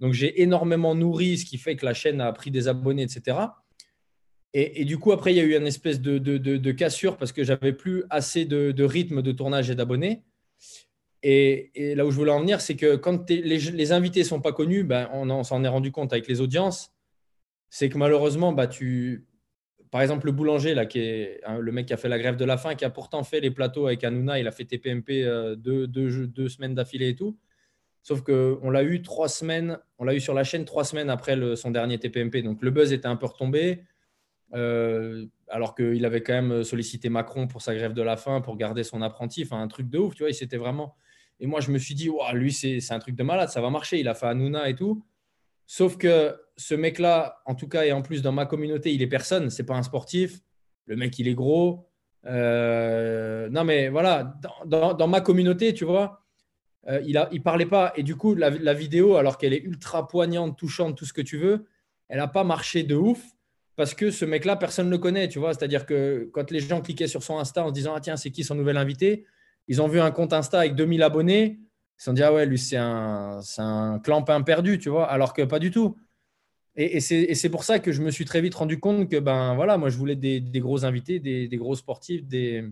[0.00, 3.38] Donc j'ai énormément nourri, ce qui fait que la chaîne a pris des abonnés, etc.
[4.54, 7.72] Et, du coup, après, il y a eu une espèce de, cassure parce que j'avais
[7.72, 10.22] plus assez de, rythme de tournage et d'abonnés.
[11.22, 14.52] Et, là où je voulais en venir, c'est que quand les, invités ne sont pas
[14.52, 16.92] connus, ben, on, s'en est rendu compte avec les audiences.
[17.68, 19.26] C'est que malheureusement, bah, tu...
[19.90, 22.36] par exemple, le boulanger, là, qui est hein, le mec qui a fait la grève
[22.36, 25.24] de la faim, qui a pourtant fait les plateaux avec Hanouna, il a fait TPMP
[25.24, 27.36] euh, deux, deux, semaines d'affilée et tout.
[28.02, 31.36] Sauf qu'on l'a eu trois semaines, on l'a eu sur la chaîne trois semaines après
[31.56, 32.42] son dernier TPMP.
[32.42, 33.82] Donc le buzz était un peu retombé.
[34.54, 38.56] Euh, alors qu'il avait quand même sollicité Macron pour sa grève de la faim, pour
[38.56, 40.94] garder son apprenti, enfin un truc de ouf, tu vois, il s'était vraiment...
[41.40, 44.00] Et moi, je me suis dit, lui, c'est un truc de malade, ça va marcher,
[44.00, 45.04] il a fait Hanouna et tout.
[45.66, 49.06] Sauf que ce mec-là, en tout cas, et en plus dans ma communauté, il est
[49.06, 50.40] personne, c'est pas un sportif,
[50.86, 51.88] le mec, il est gros.
[52.26, 54.34] Euh, non, mais voilà,
[54.66, 56.24] dans, ma communauté, tu vois,
[56.88, 57.92] euh, il, a, il parlait pas.
[57.96, 61.20] Et du coup, la, la vidéo, alors qu'elle est ultra poignante, touchante, tout ce que
[61.20, 61.66] tu veux,
[62.08, 63.22] elle n'a pas marché de ouf
[63.78, 65.54] parce que ce mec-là, personne ne le connaît, tu vois.
[65.54, 68.32] C'est-à-dire que quand les gens cliquaient sur son Insta en se disant Ah, tiens, c'est
[68.32, 69.24] qui son nouvel invité
[69.68, 71.60] Ils ont vu un compte Insta avec 2000 abonnés.
[71.60, 75.08] Ils se sont dit Ah, ouais, lui, c'est un, un clampin perdu, tu vois.
[75.08, 75.96] Alors que pas du tout.
[76.74, 79.78] Et, c'est pour ça que je me suis très vite rendu compte que, ben voilà,
[79.78, 82.64] moi, je voulais des, gros invités, des, gros sportifs, des,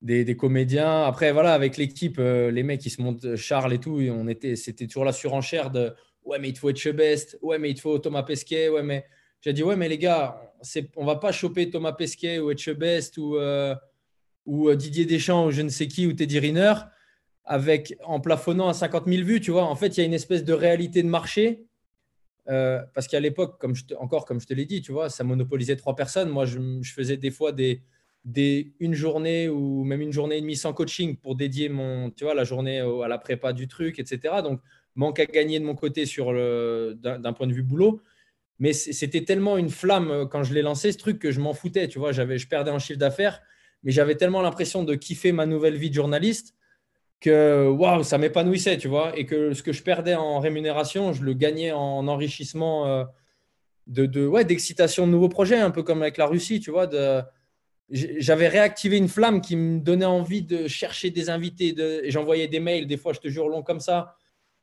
[0.00, 1.02] des, comédiens.
[1.02, 4.54] Après, voilà, avec l'équipe, euh, les mecs, qui se montent, Charles et tout, on était,
[4.54, 5.92] c'était toujours la surenchère de
[6.24, 7.38] Ouais, mais il te faut Etchebest.
[7.42, 8.68] Ouais, mais il te faut Thomas Pesquet.
[8.68, 9.04] Ouais, mais
[9.46, 10.40] j'ai dit, ouais, mais les gars,
[10.96, 13.76] on ne va pas choper Thomas Pesquet ou Etchebest ou, euh,
[14.44, 16.74] ou euh, Didier Deschamps ou je ne sais qui ou Teddy Riner
[17.44, 19.40] avec, en plafonnant à 50 000 vues.
[19.40, 21.64] Tu vois, en fait, il y a une espèce de réalité de marché.
[22.48, 25.76] Euh, parce qu'à l'époque, comme encore comme je te l'ai dit, tu vois, ça monopolisait
[25.76, 26.28] trois personnes.
[26.28, 31.16] Moi, je, faisais des fois une journée ou même une journée et demie sans coaching
[31.16, 34.42] pour dédier mon, tu vois, la journée à la prépa du truc, etc.
[34.42, 34.60] Donc,
[34.96, 38.02] manque à gagner de mon côté d'un point de vue boulot.
[38.58, 41.52] Mais c'était tellement une flamme euh, quand je l'ai lancé, ce truc, que je m'en
[41.52, 41.88] foutais.
[41.88, 43.42] Tu vois, je perdais en chiffre d'affaires,
[43.82, 46.54] mais j'avais tellement l'impression de kiffer ma nouvelle vie de journaliste
[47.20, 49.16] que waouh, ça m'épanouissait, tu vois.
[49.18, 53.04] Et que ce que je perdais en rémunération, je le gagnais en enrichissement euh,
[53.86, 56.88] de, ouais, d'excitation de nouveaux projets, un peu comme avec la Russie, tu vois.
[57.88, 61.74] J'avais réactivé une flamme qui me donnait envie de chercher des invités.
[62.10, 64.16] J'envoyais des mails, des fois, je te jure, long comme ça.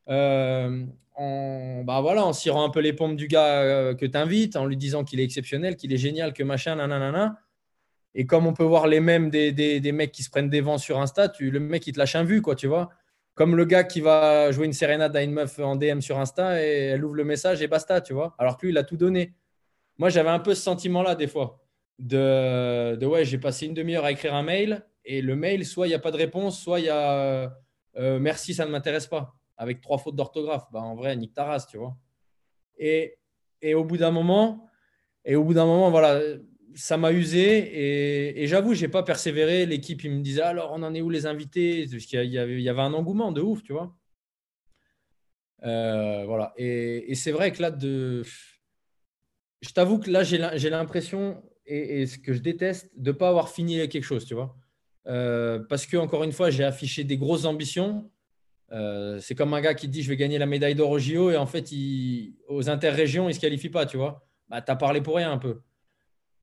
[0.09, 0.85] Euh,
[1.15, 4.55] en, bah voilà, en cirant un peu les pompes du gars euh, que tu invites,
[4.55, 7.39] en lui disant qu'il est exceptionnel, qu'il est génial, que machin, nanana.
[8.15, 10.99] Et comme on peut voir les mêmes des, mecs qui se prennent des vents sur
[10.99, 12.89] Insta, le mec, il te lâche un vu, quoi, tu vois.
[13.35, 16.63] Comme le gars qui va jouer une sérénade à une meuf en DM sur Insta
[16.63, 18.35] et elle ouvre le message et basta, tu vois.
[18.37, 19.33] Alors que lui, il a tout donné.
[19.97, 21.59] Moi, j'avais un peu ce sentiment-là des fois.
[21.99, 25.87] De, de ouais, j'ai passé une demi-heure à écrire un mail et le mail, soit
[25.87, 27.51] il n'y a pas de réponse, soit il y a
[27.97, 30.65] euh, merci, ça ne m'intéresse pas avec trois fautes d'orthographe.
[30.71, 31.97] Bah, en vrai, nique ta race, tu vois.
[32.77, 33.17] Et,
[33.61, 34.69] et au bout d'un moment,
[35.25, 36.21] et au bout d'un moment, voilà,
[36.75, 39.65] ça m'a usé et, et j'avoue, j'ai pas persévéré.
[39.65, 41.87] L'équipe, il me disait alors, on en est où les invités?
[41.89, 43.95] Parce qu'il y il y avait un engouement de ouf, tu vois.
[45.63, 46.53] Euh, voilà.
[46.57, 48.23] Et, et c'est vrai que là, de...
[49.61, 53.49] je t'avoue que là, j'ai l'impression, et, ce que je déteste, de ne pas avoir
[53.49, 54.55] fini quelque chose, tu vois.
[55.07, 58.11] Euh, parce que, encore une fois, j'ai affiché des grosses ambitions
[58.73, 61.29] euh, c'est comme un gars qui dit je vais gagner la médaille d'or au JO
[61.31, 61.69] et en fait,
[62.47, 64.25] aux interrégions, il ne se qualifie pas, tu vois.
[64.49, 65.61] Bah, tu parlé pour rien un peu.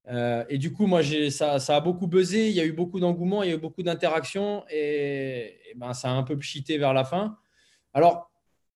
[0.08, 2.48] Euh, et du coup, moi, ça, ça, a beaucoup buzzé.
[2.48, 4.64] Il y a eu beaucoup d'engouement, il y a eu beaucoup d'interactions.
[4.70, 7.36] Et, ben, ça a un peu pchité vers la fin.
[7.92, 8.30] Alors,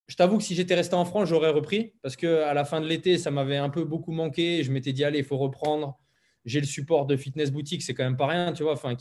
[0.07, 1.95] je t'avoue que si j'étais resté en France, j'aurais repris.
[2.03, 4.63] Parce qu'à la fin de l'été, ça m'avait un peu beaucoup manqué.
[4.63, 5.99] Je m'étais dit, allez, il faut reprendre.
[6.45, 8.75] J'ai le support de Fitness Boutique, c'est quand même pas rien, tu vois.
[8.75, 8.95] Enfin,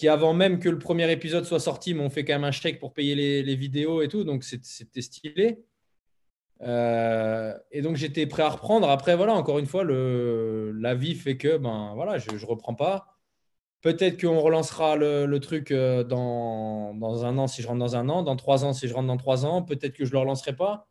[0.00, 2.80] qui, avant même que le premier épisode soit sorti, m'ont fait quand même un chèque
[2.80, 4.24] pour payer les, vidéos et tout.
[4.24, 5.62] Donc, c'était stylé.
[6.62, 8.88] Euh, et donc j'étais prêt à reprendre.
[8.88, 12.74] Après, voilà, encore une fois, le, la vie fait que ben, voilà, je ne reprends
[12.74, 13.18] pas.
[13.82, 18.08] Peut-être qu'on relancera le, truc euh, dans, dans, un an si je rentre dans un
[18.08, 19.62] an, dans trois ans si je rentre dans trois ans.
[19.62, 20.88] Peut-être que je ne le relancerai pas.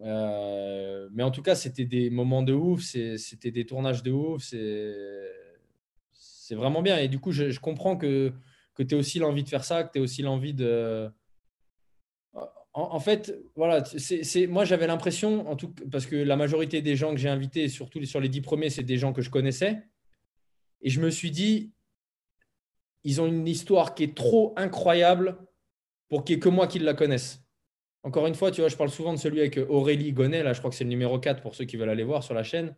[0.00, 4.54] Euh, mais en tout cas, c'était des moments de ouf, c'était des tournages de ouf.
[6.54, 6.98] Vraiment bien.
[6.98, 8.32] Et du coup, je, comprends que,
[8.74, 11.10] que tu aies aussi l'envie de faire ça, que tu aies aussi l'envie de
[12.72, 17.10] en, fait, voilà, c'est, moi j'avais l'impression, en tout, parce que la majorité des gens
[17.10, 19.82] que j'ai invités, surtout sur les dix premiers, c'est des gens que je connaissais.
[20.80, 21.72] Et je me suis dit,
[23.02, 25.36] ils ont une histoire qui est trop incroyable
[26.08, 27.42] pour qu'il n'y ait que moi qui la connaisse.
[28.02, 30.58] Encore une fois, tu vois, je parle souvent de celui avec Aurélie Gonnet, là, je
[30.58, 32.76] crois que c'est le numéro 4 pour ceux qui veulent aller voir sur la chaîne.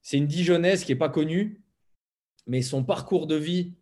[0.00, 1.61] C'est une Dijonnaise qui n'est pas connue,
[2.46, 3.74] mais son parcours de vie,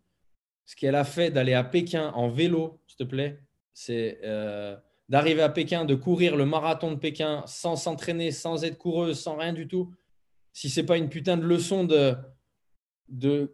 [0.65, 3.39] ce qu'elle a fait d'aller à Pékin en vélo, s'il te plaît,
[3.73, 4.19] c'est.
[4.23, 4.75] Euh,
[5.09, 9.35] d'arriver à Pékin, de courir le marathon de Pékin sans s'entraîner, sans être coureuse, sans
[9.35, 9.93] rien du tout,
[10.53, 12.15] si c'est pas une putain de leçon de,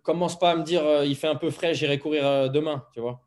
[0.04, 2.86] commence pas à me dire euh, il fait un peu frais, j'irai courir euh, demain,
[2.94, 3.24] tu vois.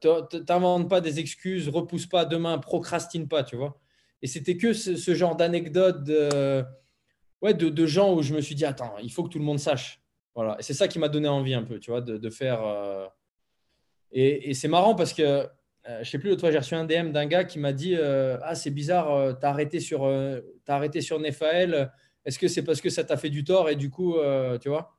[0.00, 3.80] T'invente pas des excuses, repousse pas demain, procrastine pas, tu vois.
[4.22, 6.08] Et c'était que ce, genre d'anecdote
[7.42, 9.58] ouais, de, gens où je me suis dit attends, il faut que tout le monde
[9.58, 10.00] sache.
[10.34, 10.56] Voilà.
[10.58, 12.64] Et c'est ça qui m'a donné envie un peu, tu vois, de, faire.
[12.66, 13.06] Euh,
[14.10, 15.48] et, et c'est marrant parce que
[15.88, 17.94] euh, je sais plus, l'autre fois, j'ai reçu un DM d'un gars qui m'a dit
[17.94, 21.92] euh, Ah, c'est bizarre, euh, tu as arrêté sur, as arrêté sur Nefael.
[22.24, 24.16] Est-ce que c'est parce que ça t'a fait du tort et du coup,
[24.60, 24.96] tu vois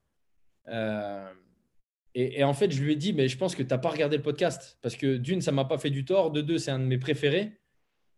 [2.18, 4.16] et, en fait, je lui ai dit Mais je pense que tu n'as pas regardé
[4.16, 4.78] le podcast.
[4.82, 6.32] Parce que d'une, ça m'a pas fait du tort.
[6.32, 7.60] De deux, c'est un de mes préférés.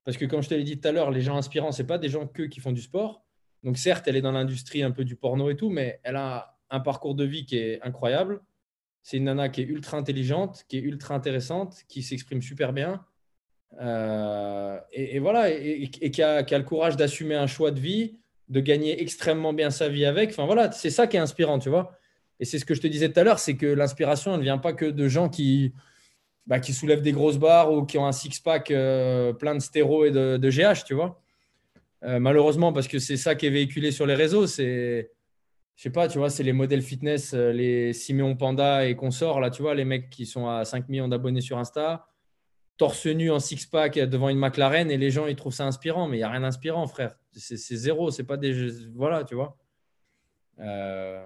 [0.04, 1.98] Parce que, comme je te l'ai dit tout à l'heure, les gens inspirants, ce pas
[1.98, 3.26] des gens que qui font du sport.
[3.64, 6.57] Donc, certes, elle est dans l'industrie un peu du porno et tout, mais elle a
[6.70, 8.42] un parcours de vie qui est incroyable.
[9.04, 13.06] C'est une nana qui est ultra intelligente, qui est ultra intéressante, qui s'exprime super bien.
[13.80, 18.18] Euh, et, voilà, et, qui, a, le courage d'assumer un choix de vie,
[18.50, 20.30] de gagner extrêmement bien sa vie avec.
[20.30, 21.98] Enfin voilà, c'est ça qui est inspirant, tu vois.
[22.40, 24.44] Et c'est ce que je te disais tout à l'heure, c'est que l'inspiration, elle ne
[24.44, 25.74] vient pas que de gens qui,
[26.46, 30.06] bah, qui soulèvent des grosses barres ou qui ont un six-pack euh, plein de stéro
[30.06, 31.22] et de, GH, tu vois.
[32.04, 35.12] Euh, malheureusement, parce que c'est ça qui est véhiculé sur les réseaux, c'est
[35.78, 39.40] je sais pas, tu vois, c'est les modèles fitness, euh, les Simeon Panda et consorts,
[39.40, 42.08] là, tu vois, les mecs qui sont à 5 millions d'abonnés sur Insta,
[42.78, 46.18] torse nu en six-pack devant une McLaren et les gens, ils trouvent ça inspirant, mais
[46.18, 47.16] il n'y a rien d'inspirant, frère.
[47.32, 48.72] C'est zéro, c'est pas des.
[48.96, 49.56] Voilà, tu vois.
[50.60, 51.24] Euh,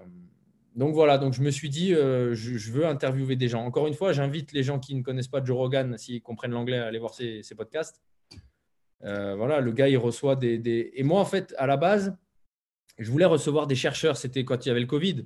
[0.76, 3.64] donc voilà, donc je me suis dit, euh, je, veux interviewer des gens.
[3.64, 6.78] Encore une fois, j'invite les gens qui ne connaissent pas Joe Rogan, s'ils comprennent l'anglais,
[6.78, 8.02] à aller voir ses, podcasts.
[9.00, 12.14] voilà, le gars, il reçoit des, Et moi, en fait, à la base,
[12.98, 15.24] je voulais recevoir des chercheurs, c'était quand il y avait le Covid.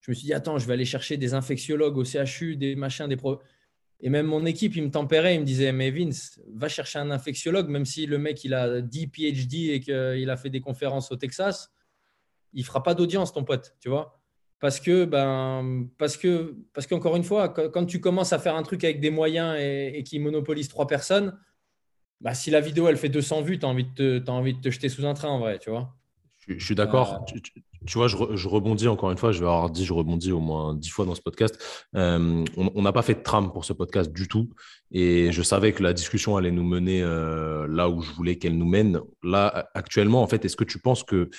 [0.00, 3.08] Je me suis dit, attends, je vais aller chercher des infectiologues au CHU, des machins,
[3.08, 3.40] des pro.
[4.00, 7.10] Et même mon équipe, il me tempérait, il me disait, mais Vince, va chercher un
[7.10, 11.10] infectiologue, même si le mec, il a 10 PhD et qu'il a fait des conférences
[11.10, 11.72] au Texas,
[12.52, 14.20] il fera pas d'audience, ton pote, tu vois.
[14.60, 18.62] Parce que, ben, parce que, parce qu'encore une fois, quand tu commences à faire un
[18.62, 21.38] truc avec des moyens et, qui monopolise trois personnes,
[22.20, 24.88] bah, si la vidéo, elle fait 200 vues, tu as, as envie de te jeter
[24.88, 25.97] sous un train, en vrai, tu vois.
[26.48, 27.24] Je, suis d'accord.
[27.34, 27.38] Euh,
[27.86, 30.74] tu, vois, je, rebondis encore une fois, je vais avoir dit, je rebondis au moins
[30.74, 31.58] dix fois dans ce podcast.
[31.94, 34.48] Euh, on n'a pas fait de trame pour ce podcast du tout.
[34.90, 38.56] Et je savais que la discussion allait nous mener euh, là où je voulais qu'elle
[38.56, 39.00] nous mène.
[39.22, 41.30] Là, actuellement, en fait, est-ce que tu penses que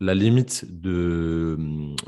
[0.00, 1.56] la limite de,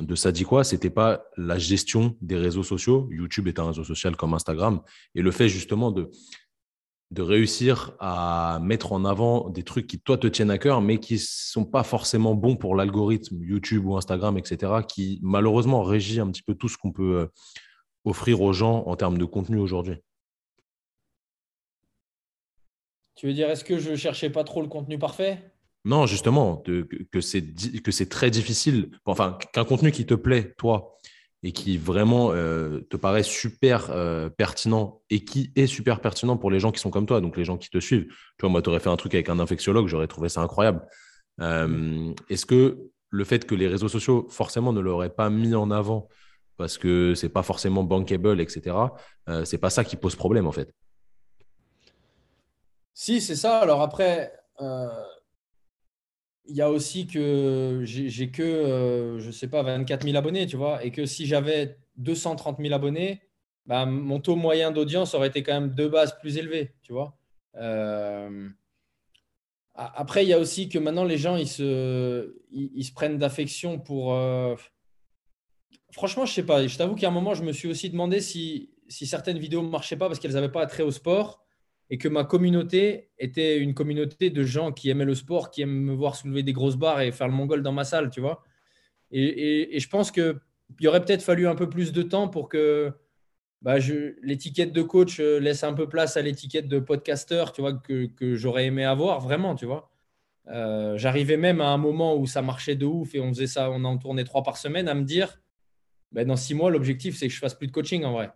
[0.00, 3.08] de ça dit quoi C'était pas la gestion des réseaux sociaux?
[3.12, 4.80] YouTube est un réseau social comme Instagram.
[5.14, 6.10] Et le fait justement de
[7.14, 10.98] de réussir à mettre en avant des trucs qui, toi, te tiennent à cœur, mais
[10.98, 16.18] qui ne sont pas forcément bons pour l'algorithme YouTube ou Instagram, etc., qui malheureusement régit
[16.20, 17.26] un petit peu tout ce qu'on peut euh,
[18.04, 19.96] offrir aux gens en termes de contenu aujourd'hui.
[23.14, 25.38] Tu veux dire, est-ce que je ne cherchais pas trop le contenu parfait?
[25.84, 26.82] Non, justement, que,
[27.12, 30.98] que c'est très difficile, enfin, qu'un contenu qui te plaît, toi,
[31.44, 36.50] et qui vraiment euh, te paraît super euh, pertinent et qui est super pertinent pour
[36.50, 38.06] les gens qui sont comme toi, donc les gens qui te suivent.
[38.06, 40.80] Tu vois, moi, tu aurais fait un truc avec un infectiologue, j'aurais trouvé ça incroyable.
[41.42, 42.78] Euh, est-ce que
[43.10, 46.08] le fait que les réseaux sociaux, forcément, ne l'auraient pas mis en avant
[46.56, 48.76] parce que c'est pas forcément bankable, etc.,
[49.44, 50.72] c'est pas ça qui pose problème, en fait?
[52.94, 53.58] Si, c'est ça.
[53.58, 54.32] Alors après,
[56.46, 60.56] il y a aussi que j'ai que, euh, je sais pas, 24 000 abonnés, tu
[60.56, 63.22] vois, et que si j'avais 230 000 abonnés,
[63.66, 67.16] bah, mon taux moyen d'audience aurait été quand même de base plus élevé, tu vois.
[67.56, 68.48] Euh,
[69.74, 73.80] après, il y a aussi que maintenant, les gens, ils se, ils, se prennent d'affection
[73.80, 74.14] pour...
[74.14, 74.54] Euh,
[75.92, 76.66] franchement, je sais pas.
[76.66, 79.68] Je t'avoue qu'à un moment, je me suis aussi demandé si, si certaines vidéos ne
[79.68, 81.43] marchaient pas parce qu'elles n'avaient pas attrait au sport
[81.90, 85.82] et que ma communauté était une communauté de gens qui aimaient le sport, qui aiment
[85.82, 88.42] me voir soulever des grosses barres et faire le mongol dans ma salle, tu vois.
[89.10, 92.92] Et, je pense qu'il aurait peut-être fallu un peu plus de temps pour que
[93.62, 93.76] bah,
[94.22, 98.34] l'étiquette de coach euh, laisse un peu place à l'étiquette de podcasteur, tu vois, que,
[98.34, 99.90] j'aurais aimé avoir vraiment, tu vois.
[100.48, 103.70] Euh, j'arrivais même à un moment où ça marchait de ouf et on faisait ça,
[103.70, 105.40] on en tournait trois par semaine, à me dire,
[106.12, 108.30] bah, dans six mois, l'objectif, c'est que je fasse plus de coaching en vrai.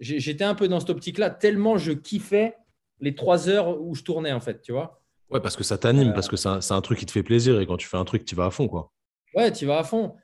[0.00, 2.54] J'étais un peu dans cette optique-là, tellement je kiffais
[3.00, 5.02] les trois heures où je tournais, en fait, tu vois.
[5.30, 7.66] Ouais, parce que ça t'anime, parce que c'est un, truc qui te fait plaisir et
[7.66, 8.92] quand tu fais un truc, tu vas à fond, quoi.
[9.34, 10.14] Ouais, tu vas à fond.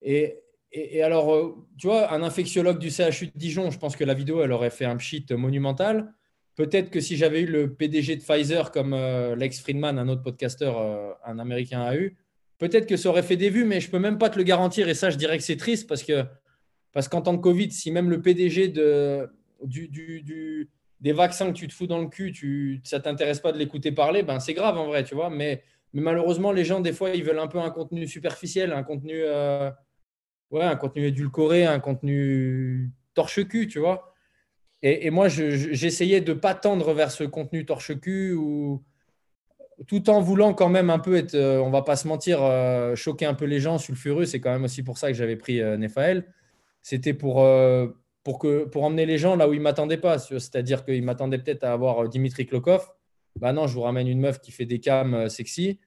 [0.00, 0.38] Et,
[0.70, 4.14] et, alors, euh, tu vois, un infectiologue du CHU de Dijon, je pense que la
[4.14, 6.14] vidéo, elle aurait fait un pchit monumental.
[6.56, 10.22] Peut-être que si j'avais eu le PDG de Pfizer comme euh, Lex Friedman, un autre
[10.22, 12.16] podcasteur, euh, un Américain a eu,
[12.58, 14.88] peut-être que ça aurait fait des vues, mais je peux même pas te le garantir.
[14.88, 16.24] Et ça, je dirais que c'est triste parce que
[16.92, 19.28] parce qu'en temps de Covid, si même le PDG de,
[19.64, 20.70] du, du
[21.00, 23.92] des vaccins que tu te fous dans le cul, tu, ça t'intéresse pas de l'écouter
[23.92, 25.30] parler, ben c'est grave en vrai, tu vois.
[25.30, 25.62] Mais,
[25.92, 29.14] mais, malheureusement, les gens, des fois, ils veulent un peu un contenu superficiel, un contenu,
[29.16, 29.70] euh,
[30.50, 34.14] ouais, un contenu édulcoré, un contenu torche-cul, tu vois.
[34.82, 38.82] Et, et moi, j'essayais de ne pas tendre vers ce contenu torche-cul ou
[39.88, 42.94] tout en voulant quand même un peu être, euh, on va pas se mentir, euh,
[42.94, 44.26] choquer un peu les gens, sulfureux.
[44.26, 46.32] C'est quand même aussi pour ça que j'avais pris Nephaël.
[46.82, 47.42] C'était pour
[48.24, 50.18] pour, que, pour emmener les gens là où ils ne m'attendaient pas.
[50.18, 52.88] C'est-à-dire qu'ils m'attendaient peut-être à avoir euh, Dimitri Klokov.
[53.36, 55.78] Bah non, je vous ramène une meuf qui fait des cams euh, sexy.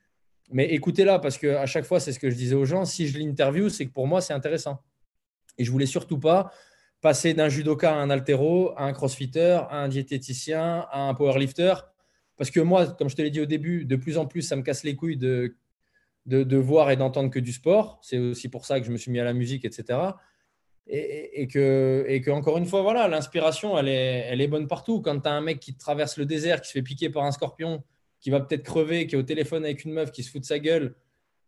[0.51, 3.17] Mais écoutez-la, parce qu'à chaque fois, c'est ce que je disais aux gens, si je
[3.17, 4.81] l'interview, c'est que pour moi, c'est intéressant.
[5.57, 6.51] Et je voulais surtout pas
[7.01, 11.73] passer d'un judoka à un altéro, à un crossfitter, à un diététicien, à un powerlifter.
[12.37, 14.55] Parce que moi, comme je te l'ai dit au début, de plus en plus, ça
[14.55, 15.57] me casse les couilles de,
[16.27, 17.99] de, de voir et d'entendre que du sport.
[18.01, 20.11] C'est aussi pour ça que je me suis mis à la musique, etc
[20.89, 25.01] et, que, et que, encore une fois, voilà, l'inspiration, elle est, bonne partout.
[25.01, 27.31] Quand tu as un mec qui traverse le désert, qui se fait piquer par un
[27.31, 27.83] scorpion,
[28.19, 30.45] qui va peut-être crever, qui est au téléphone avec une meuf, qui se fout de
[30.45, 30.95] sa gueule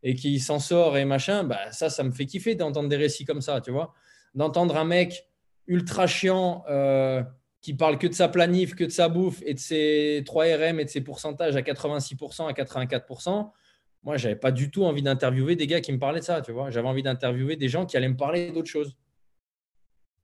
[0.03, 3.25] et qui s'en sort et machin, bah, ça, ça me fait kiffer d'entendre des récits
[3.25, 3.93] comme ça, tu vois.
[4.33, 5.27] D'entendre un mec
[5.67, 7.21] ultra chiant euh,
[7.61, 10.79] qui parle que de sa planif, que de sa bouffe et de ses 3 RM
[10.79, 13.51] et de ses pourcentages à 86%, à 84%.
[14.03, 16.53] Moi, j'avais pas du tout envie d'interviewer des gars qui me parlaient de ça, tu
[16.53, 16.69] vois.
[16.69, 18.95] J'avais envie d'interviewer des gens qui allaient me parler d'autre chose.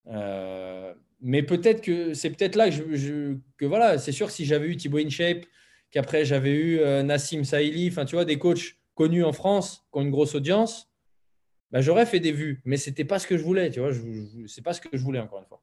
[0.08, 4.46] Euh, mais peut-être que c'est peut-être là que, je, que voilà, c'est sûr que si
[4.46, 5.46] j'avais eu Thibaut InShape,
[5.92, 10.00] qu'après j'avais eu euh, Nassim Saïli, enfin tu vois, des coachs connus en France qui
[10.00, 10.90] ont une grosse audience,
[11.72, 12.62] bah, j'aurais fait des vues.
[12.66, 14.02] Mais c'était pas ce que je voulais, tu vois, je,
[14.48, 15.62] c'est pas ce que je voulais encore une fois.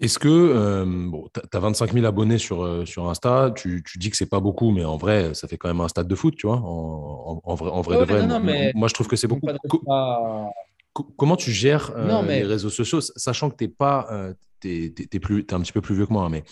[0.00, 4.10] Est-ce que euh, bon, tu as 25 000 abonnés sur, sur Insta, tu, tu dis
[4.10, 6.36] que c'est pas beaucoup, mais en vrai, ça fait quand même un stade de foot,
[6.36, 8.72] tu vois, en, en, vrai, en vrai de vrai.
[8.76, 9.48] moi, je trouve que c'est beaucoup
[11.16, 14.34] comment tu gères euh, les réseaux sociaux, sachant que tu pas, euh,
[14.64, 14.92] es,
[15.52, 16.42] un petit peu plus vieux que moi, hein, mais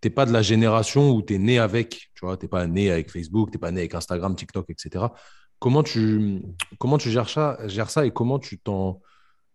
[0.00, 2.48] tu n'es pas de la génération où tu es né avec, tu vois, tu n'es
[2.48, 5.06] pas né avec Facebook, tu n'es pas né avec Instagram, TikTok, etc.
[5.58, 6.42] Comment tu,
[6.78, 9.00] comment tu gères, ça, gères ça et comment tu t'en,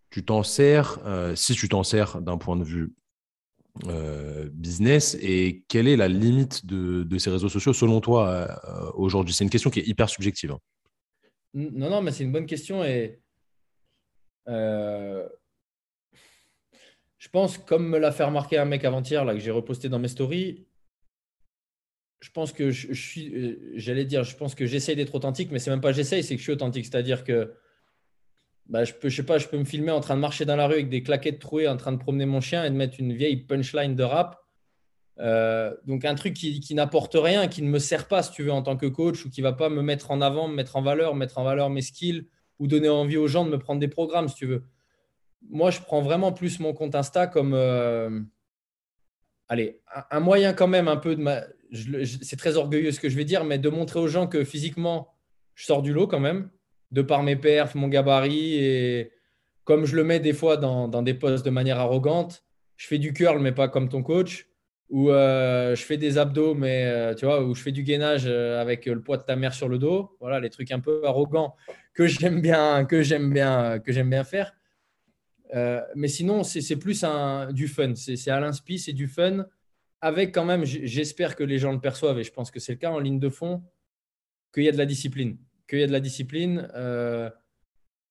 [0.10, 2.94] tu t'en sers, euh, si tu t'en sers d'un point de vue
[4.52, 8.60] business et quelle est la limite de, de ces réseaux sociaux selon toi
[8.96, 9.34] aujourd'hui?
[9.34, 10.52] C'est une question qui est hyper subjective.
[10.52, 10.60] Hein.
[11.54, 13.22] Non, non, mais c'est une bonne question et
[14.48, 15.28] euh,
[17.18, 20.00] je pense, comme me l'a fait remarquer un mec avant-hier, là, que j'ai reposté dans
[20.00, 20.66] mes stories,
[22.20, 25.60] je pense que je, suis, euh, j'allais dire, je pense que j'essaye d'être authentique, mais
[25.60, 26.86] c'est même pas j'essaye, c'est que je suis authentique.
[26.86, 27.54] C'est-à-dire que
[28.68, 30.56] bah, je peux, je sais pas, je peux me filmer en train de marcher dans
[30.56, 33.00] la rue avec des claquettes trouées, en train de promener mon chien et de mettre
[33.00, 34.40] une vieille punchline de rap.
[35.20, 38.44] Euh, donc un truc qui, qui n'apporte rien, qui ne me sert pas, si tu
[38.44, 40.76] veux, en tant que coach, ou qui va pas me mettre en avant, me mettre
[40.76, 42.28] en valeur, mettre en valeur mes skills,
[42.62, 44.64] ou donner envie aux gens de me prendre des programmes, si tu veux.
[45.50, 48.22] Moi, je prends vraiment plus mon compte Insta comme, euh,
[49.50, 49.82] allez,
[50.12, 51.42] un, moyen quand même un peu de ma...
[51.74, 55.08] C'est très orgueilleux ce que je vais dire, mais de montrer aux gens que physiquement,
[55.56, 56.52] je sors du lot quand même,
[56.92, 59.12] de par mes perfs, mon gabarit, et
[59.64, 62.44] comme je le mets des fois dans, des postes de manière arrogante,
[62.78, 64.48] je fais du curl, mais pas comme ton coach
[64.90, 68.28] où euh, je fais des abdos, mais euh, tu vois, où je fais du gainage
[68.28, 70.18] avec le poids de ta mère sur le dos.
[70.20, 71.56] Voilà, les trucs un peu arrogants
[71.94, 74.54] que j'aime bien, que j'aime bien, que j'aime bien faire.
[75.54, 77.94] Euh, mais sinon, c'est plus un, du fun.
[77.96, 79.46] C'est à l'inspi, c'est du fun.
[80.00, 82.78] Avec quand même, j'espère que les gens le perçoivent et je pense que c'est le
[82.78, 83.64] cas en ligne de fond.
[84.54, 85.38] qu'il y a de la discipline.
[85.68, 87.30] Qu'il y a de la discipline, euh,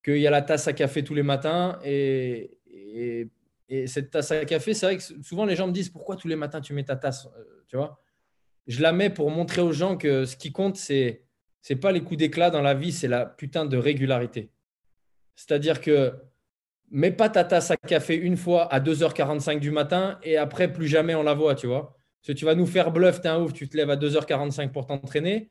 [0.05, 1.79] qu'il y a la tasse à café tous les matins.
[1.85, 3.29] Et, et,
[3.87, 6.35] cette tasse à café, c'est vrai que souvent les gens me disent pourquoi tous les
[6.35, 8.03] matins tu mets ta tasse euh, Tu vois?
[8.67, 11.25] Je la mets pour montrer aux gens que ce qui compte, c'est
[11.63, 14.51] c'est pas les coups d'éclat dans la vie, c'est la putain de régularité.
[15.37, 16.15] C'est-à-dire que
[16.91, 20.89] mets pas ta tasse à café une fois à 2h45 du matin et après plus
[20.89, 21.97] jamais on la voit, tu vois.
[22.27, 24.73] Que tu vas nous faire bluff, tu es un ouf, tu te lèves à 2h45
[24.73, 25.51] pour t'entraîner,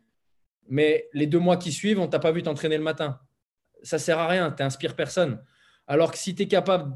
[0.67, 3.19] mais les deux mois qui suivent, on t'a pas vu t'entraîner le matin.
[3.81, 5.41] Ça sert à rien, tu n'inspires personne.
[5.87, 6.95] Alors que si tu es capable,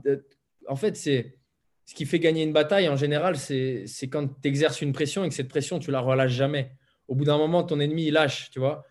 [0.68, 1.40] en fait, c'est
[1.85, 5.30] ce qui fait gagner une bataille en général, c'est quand tu exerces une pression et
[5.30, 6.76] que cette pression, tu la relâches jamais.
[7.07, 8.85] Au bout d'un moment, ton ennemi, lâche, tu vois.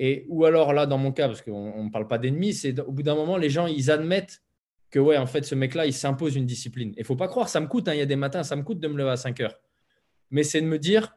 [0.00, 2.92] Et, ou alors là, dans mon cas, parce qu'on ne parle pas d'ennemi, c'est au
[2.92, 4.42] bout d'un moment, les gens, ils admettent
[4.90, 6.94] que ouais, en fait, ce mec-là, il s'impose une discipline.
[6.96, 7.88] Il faut pas croire, ça me coûte.
[7.88, 9.58] Hein, il y a des matins, ça me coûte de me lever à 5 heures.
[10.30, 11.16] Mais c'est de me dire,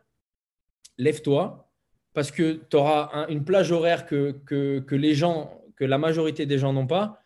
[0.97, 1.71] lève-toi,
[2.13, 6.57] parce que tu auras une plage horaire que, que, les gens, que la majorité des
[6.57, 7.21] gens n'ont pas.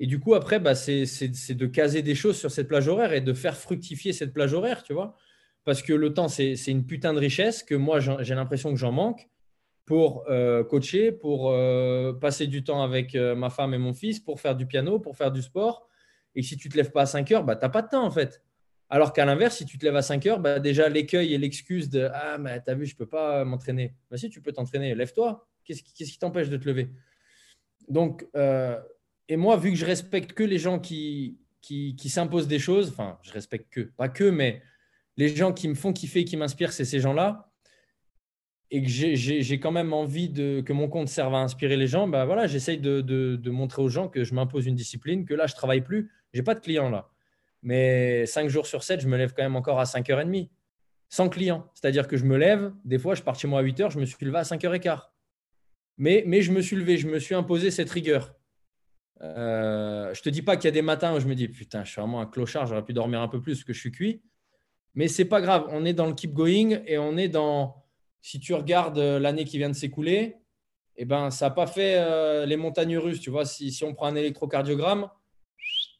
[0.00, 3.20] Et du coup, après, bah, c'est de caser des choses sur cette plage horaire et
[3.20, 5.14] de faire fructifier cette plage horaire, tu vois.
[5.64, 8.92] Parce que le temps, c'est une putain de richesse que moi, j'ai l'impression que j'en
[8.92, 9.28] manque
[9.86, 14.18] pour euh, coacher, pour euh, passer du temps avec euh, ma femme et mon fils,
[14.18, 15.88] pour faire du piano, pour faire du sport.
[16.34, 17.88] Et si tu ne te lèves pas à 5 heures, bah, tu n'as pas de
[17.88, 18.42] temps en fait.
[18.90, 21.88] Alors qu'à l'inverse, si tu te lèves à 5 heures, bah, déjà l'écueil et l'excuse
[21.88, 23.94] de Ah, mais tu as vu, je ne peux pas m'entraîner.
[24.10, 25.48] Bah, si tu peux t'entraîner, lève-toi.
[25.64, 26.90] Qu'est-ce qui t'empêche de te lever?
[27.88, 28.26] Donc,
[29.28, 32.90] et moi, vu que je respecte que les gens qui, qui, qui s'imposent des choses,
[32.90, 34.62] enfin, je respecte que, pas que, mais
[35.16, 37.50] les gens qui me font kiffer, qui m'inspirent, c'est ces gens-là
[38.70, 42.24] et que j'ai quand même envie que mon compte serve à inspirer les gens, bah
[42.24, 45.56] voilà, j'essaye de, montrer aux gens que je m'impose une discipline, que là, je ne
[45.56, 46.10] travaille plus.
[46.32, 47.08] Je n'ai pas de clients là.
[47.62, 50.50] Mais 5 jours sur 7, je me lève quand même encore à 5h30,
[51.08, 51.70] sans client.
[51.74, 54.04] C'est-à-dire que je me lève, des fois, je pars chez moi à 8h, je me
[54.04, 55.00] suis levé à 5h15.
[55.98, 58.34] Mais, mais je me suis levé, je me suis imposé cette rigueur.
[59.22, 61.48] Euh, je ne te dis pas qu'il y a des matins où je me dis
[61.48, 63.92] putain, je suis vraiment un clochard, j'aurais pu dormir un peu plus que je suis
[63.92, 64.22] cuit.
[64.94, 67.85] Mais c'est pas grave, on est dans le keep going et on est dans
[68.26, 70.34] si tu regardes euh, l'année qui vient de s'écouler,
[70.96, 73.20] eh ben, ça n'a pas fait euh, les montagnes russes.
[73.20, 75.08] Tu vois, si, on prend un électrocardiogramme,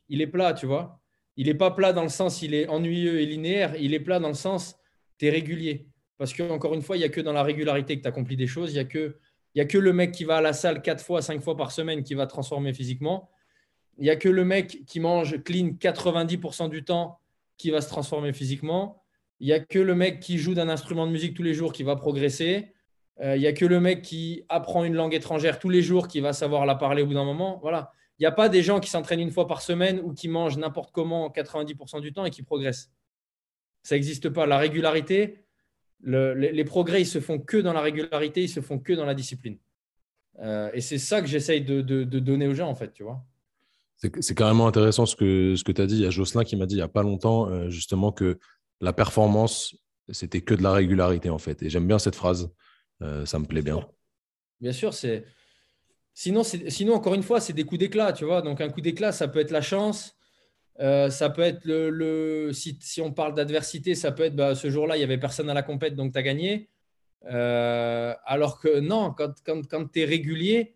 [0.09, 1.01] il est plat, tu vois.
[1.36, 3.77] Il n'est pas plat dans le sens, il est ennuyeux et linéaire.
[3.77, 4.77] Il est plat dans le sens,
[5.19, 5.86] tu es régulier.
[6.19, 8.48] Parce qu'encore une fois, il n'y a que dans la régularité que tu accomplis des
[8.48, 8.73] choses.
[8.73, 9.19] Il n'y a, que,
[9.57, 12.03] a que le mec qui va à la salle 4 fois, 5 fois par semaine
[12.03, 13.31] qui va transformer physiquement.
[13.98, 17.20] Il n'y a que le mec qui mange clean 90% du temps
[17.57, 19.06] qui va se transformer physiquement.
[19.41, 21.73] Il n'y a que le mec qui joue d'un instrument de musique tous les jours
[21.73, 22.73] qui va progresser.
[23.21, 26.09] Euh, il n'y a que le mec qui apprend une langue étrangère tous les jours
[26.09, 27.61] qui va savoir la parler au bout d'un moment.
[28.19, 30.57] Il n'y a pas des gens qui s'entraînent une fois par semaine ou qui mangent
[30.57, 32.91] n'importe comment 90% du temps et qui progressent.
[33.83, 34.47] Ça n'existe pas.
[34.47, 35.45] La régularité,
[36.03, 39.15] les, progrès, ils se font que dans la régularité, ils se font que dans la
[39.15, 39.59] discipline.
[40.41, 43.23] Euh, et c'est ça que j'essaye de, donner aux gens, en fait, tu vois.
[43.97, 45.97] C'est carrément intéressant ce que, ce que tu as dit.
[45.97, 48.39] Il y a Jocelyn qui m'a dit il n'y a pas longtemps, euh, justement, que
[48.81, 49.77] la performance,
[50.11, 51.62] c'était que de la régularité en fait.
[51.62, 52.51] Et j'aime bien cette phrase,
[53.03, 53.86] euh, ça me plaît bien.
[54.61, 55.24] Bien sûr, c'est.
[56.15, 58.40] Sinon, sinon, encore une fois, c'est des coups d'éclat, tu vois.
[58.40, 60.16] Donc, un coup d'éclat, ça peut être la chance,
[60.81, 62.51] euh, ça peut être le.
[62.55, 65.51] Si, si, on parle d'adversité, ça peut être bah, ce jour-là, il n'y avait personne
[65.51, 66.70] à la compète, donc tu as gagné.
[67.27, 70.74] Euh, alors que non, quand, quand, quand tu es régulier,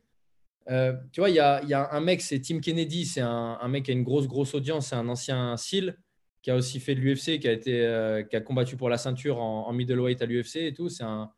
[1.13, 3.69] tu vois, il y a, y a, un mec, c'est Tim Kennedy, c'est un, un,
[3.69, 5.97] mec qui a une grosse, grosse audience, c'est un ancien SEAL
[6.43, 8.97] qui a aussi fait de l'UFC, qui, a été, euh, qui a combattu pour la
[8.97, 10.89] ceinture en, middleweight à l'UFC et tout.
[10.89, 11.31] C'est un,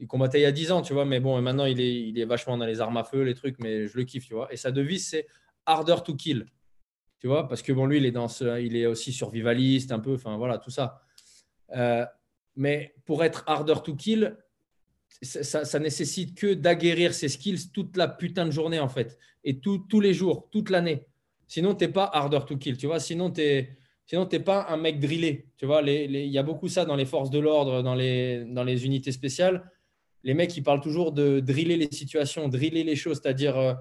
[0.00, 2.18] il combattait il y a 10 ans, tu vois, mais bon, maintenant il est, il
[2.18, 4.52] est vachement dans les armes à feu, les trucs, mais je le kiffe, tu vois.
[4.52, 5.26] Et sa devise, c'est
[5.66, 6.46] harder to kill,
[7.20, 10.00] tu vois, parce que bon, lui, il est, dans ce, il est aussi survivaliste, un
[10.00, 11.02] peu, enfin voilà, tout ça.
[11.76, 12.04] Euh,
[12.56, 14.36] mais pour être harder to kill,
[15.22, 19.60] ça, ça, nécessite que d'aguerrir ses skills toute la putain de journée, en fait, et
[19.60, 21.04] tous les jours, toute l'année.
[21.46, 23.00] Sinon, tu n'es pas harder to kill, tu vois.
[23.00, 23.76] Sinon, tu es
[24.10, 25.46] Sinon, tu n'es pas un mec drillé.
[25.56, 29.12] Tu vois, il y a beaucoup ça dans les forces de l'ordre, dans les, unités
[29.12, 29.70] spéciales.
[30.24, 33.72] Les mecs, ils parlent toujours de driller les situations, driller les choses, c'est-à-dire euh,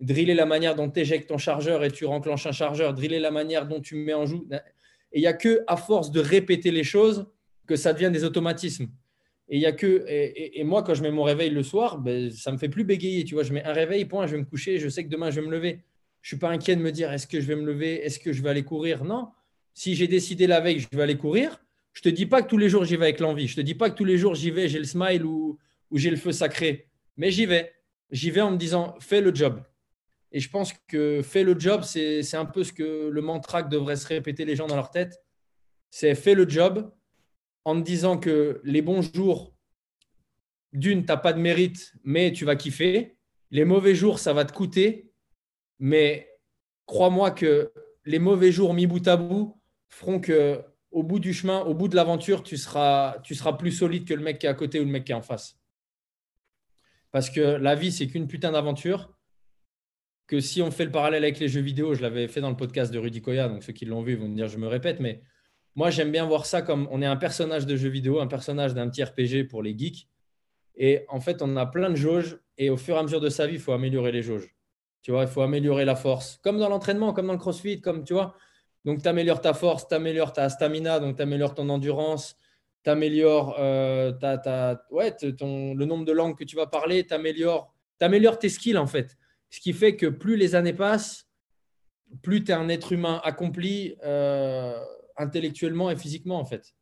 [0.00, 3.30] driller la manière dont tu éjectes ton chargeur et tu renclenches un chargeur, driller la
[3.30, 4.44] manière dont tu mets en joue.
[5.12, 7.28] Et il n'y a que à force de répéter les choses
[7.68, 8.88] que ça devient des automatismes.
[9.48, 12.50] Et, y a que, et, moi, quand je mets mon réveil le soir, ben, ça
[12.50, 13.22] me fait plus bégayer.
[13.22, 15.30] Tu vois, je mets un réveil, point, je vais me coucher, je sais que demain,
[15.30, 15.84] je vais me lever.
[16.22, 18.18] Je ne suis pas inquiet de me dire est-ce que je vais me lever, est-ce
[18.18, 19.04] que je vais aller courir?
[19.04, 19.28] Non,
[19.76, 21.62] si j'ai décidé la veille que je vais aller courir,
[21.92, 23.46] je ne te dis pas que tous les jours j'y vais avec l'envie.
[23.46, 25.58] Je ne te dis pas que tous les jours j'y vais, j'ai le smile ou,
[25.92, 26.88] j'ai le feu sacré.
[27.18, 27.74] Mais j'y vais.
[28.10, 29.62] J'y vais en me disant fais le job.
[30.32, 33.68] Et je pense que fais le job, c'est un peu ce que le mantra que
[33.68, 35.22] devraient se répéter les gens dans leur tête.
[35.90, 36.90] C'est fais le job
[37.66, 39.54] en me disant que les bons jours
[40.72, 43.18] d'une, tu n'as pas de mérite, mais tu vas kiffer.
[43.50, 45.12] Les mauvais jours, ça va te coûter.
[45.78, 46.30] Mais
[46.86, 47.72] crois-moi que
[48.06, 49.56] les mauvais jours mis bout à bout
[49.96, 53.18] feront que au bout du chemin, au bout de l'aventure, tu seras,
[53.58, 55.22] plus solide que le mec qui est à côté ou le mec qui est en
[55.22, 55.58] face.
[57.12, 59.12] Parce que la vie, c'est qu'une putain d'aventure.
[60.26, 62.56] Que si on fait le parallèle avec les jeux vidéo, je l'avais fait dans le
[62.56, 64.98] podcast de Rudy Koya, donc ceux qui l'ont vu vont me dire je me répète,
[64.98, 65.22] mais
[65.76, 68.74] moi j'aime bien voir ça comme on est un personnage de jeu vidéo, un personnage
[68.74, 70.08] d'un petit RPG pour les geeks.
[70.74, 73.28] Et en fait, on a plein de jauges et au fur et à mesure de
[73.28, 74.56] sa vie, il faut améliorer les jauges.
[75.02, 78.02] Tu vois, il faut améliorer la force, comme dans l'entraînement, comme dans le crossfit, comme
[78.02, 78.34] tu vois.
[78.86, 82.36] Donc, tu améliores ta force, tu améliores ta stamina, donc tu améliores ton endurance,
[82.84, 87.74] tu améliores euh, le nombre de langues que tu vas parler, tu améliores,
[88.38, 89.16] tes skills en fait.
[89.50, 91.26] Ce qui fait que plus les années passent,
[92.22, 94.78] plus tu es un être humain accompli euh,
[95.16, 96.74] intellectuellement et physiquement en fait.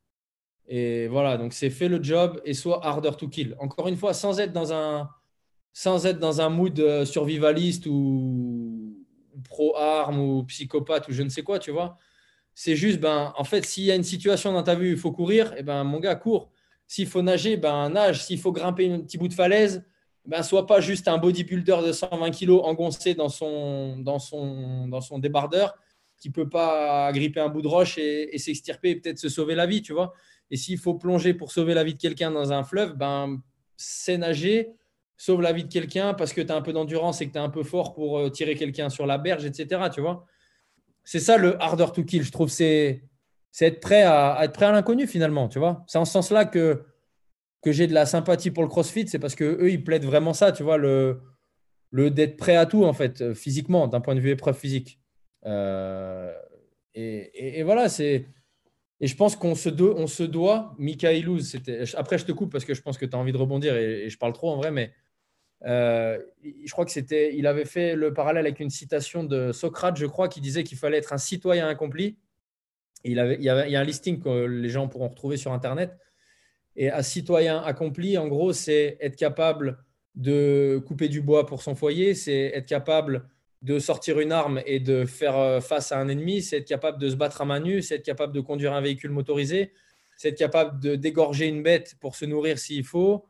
[0.66, 3.56] Et voilà, donc c'est fait le job et soit harder to kill.
[3.58, 5.08] Encore une fois, sans être dans un,
[5.72, 8.73] sans être dans un mood euh, survivaliste ou
[9.42, 11.96] pro-arme ou psychopathe ou je ne sais quoi, tu vois.
[12.54, 15.12] C'est juste, ben, en fait, s'il y a une situation dans ta où il faut
[15.12, 16.50] courir, et eh ben, mon gars, cours.
[16.86, 18.22] S'il faut nager, ben, nage.
[18.24, 19.84] S'il faut grimper un petit bout de falaise,
[20.26, 25.00] ben, sois pas juste un bodybuilder de 120 kg engoncé dans son, dans son, dans
[25.00, 25.74] son débardeur
[26.24, 29.66] qui peut pas gripper un bout de roche et, s'extirper et peut-être se sauver la
[29.66, 30.14] vie, tu vois.
[30.50, 33.42] Et s'il faut plonger pour sauver la vie de quelqu'un dans un fleuve, ben,
[33.76, 34.70] c'est nager,
[35.16, 37.38] sauve la vie de quelqu'un parce que tu as un peu d'endurance et que tu
[37.38, 39.82] es un peu fort pour euh, tirer quelqu'un sur la berge, etc.
[39.92, 40.26] Tu vois
[41.04, 42.48] C'est ça le harder to kill, je trouve.
[42.48, 43.02] C'est
[43.60, 46.84] être prêt à, être prêt à l'inconnu finalement, tu vois C'est en ce sens-là que,
[47.62, 50.32] que j'ai de la sympathie pour le CrossFit, c'est parce que eux ils plaident vraiment
[50.32, 51.20] ça, tu vois, le,
[51.90, 54.98] le d'être prêt à tout en fait, euh, physiquement, d'un point de vue épreuve physique.
[55.46, 56.32] Euh,
[56.94, 58.26] et, et, voilà, c'est.
[59.00, 60.76] Et je pense qu'on se, on se doit,
[61.40, 61.82] c'était.
[61.96, 64.08] Après, je te coupe parce que je pense que tu as envie de rebondir et,
[64.08, 64.92] je parle trop en vrai, mais
[65.66, 69.96] euh, je crois que c'était, il avait fait le parallèle avec une citation de Socrate,
[69.96, 72.18] je crois, qui disait qu'il fallait être un citoyen accompli.
[73.04, 75.36] il, avait, il, y avait, il y a un listing que les gens pourront retrouver
[75.36, 75.96] sur Internet.
[76.76, 79.78] Et un citoyen accompli, en gros, c'est être capable
[80.14, 83.28] de couper du bois pour son foyer, c'est être capable
[83.62, 86.98] de sortir une arme et de faire euh, face à un ennemi, c'est être capable
[86.98, 89.72] de se battre à main nue, c'est être capable de conduire un véhicule motorisé,
[90.16, 93.24] c'est être capable de dégorger une bête pour se nourrir s'il faut,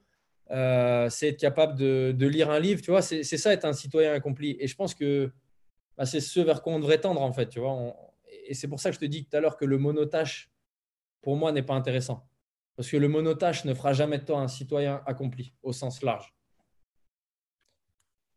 [0.55, 4.13] euh, c'est être capable de, lire un livre, tu vois, c'est ça être un citoyen
[4.15, 4.57] accompli.
[4.61, 5.31] Et je pense que
[5.97, 7.95] bah, c'est ce vers quoi on devrait tendre, en fait, tu vois.
[8.47, 10.51] et c'est pour ça que je te dis tout à l'heure que le monotache,
[11.23, 12.29] pour moi, n'est pas intéressant.
[12.77, 16.35] Parce que le monotache ne fera jamais de toi un citoyen accompli, au sens large.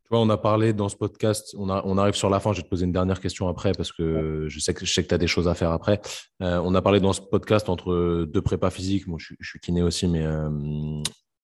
[0.07, 2.59] Tu vois, on a parlé dans ce podcast, on, on, arrive sur la fin, je
[2.59, 5.09] vais te poser une dernière question après parce que je sais que, je sais que
[5.09, 5.99] tu as des choses à faire après.
[6.41, 9.83] Euh, on a parlé dans ce podcast entre deux prépas physiques, moi je, suis kiné
[9.83, 10.49] aussi, mais euh,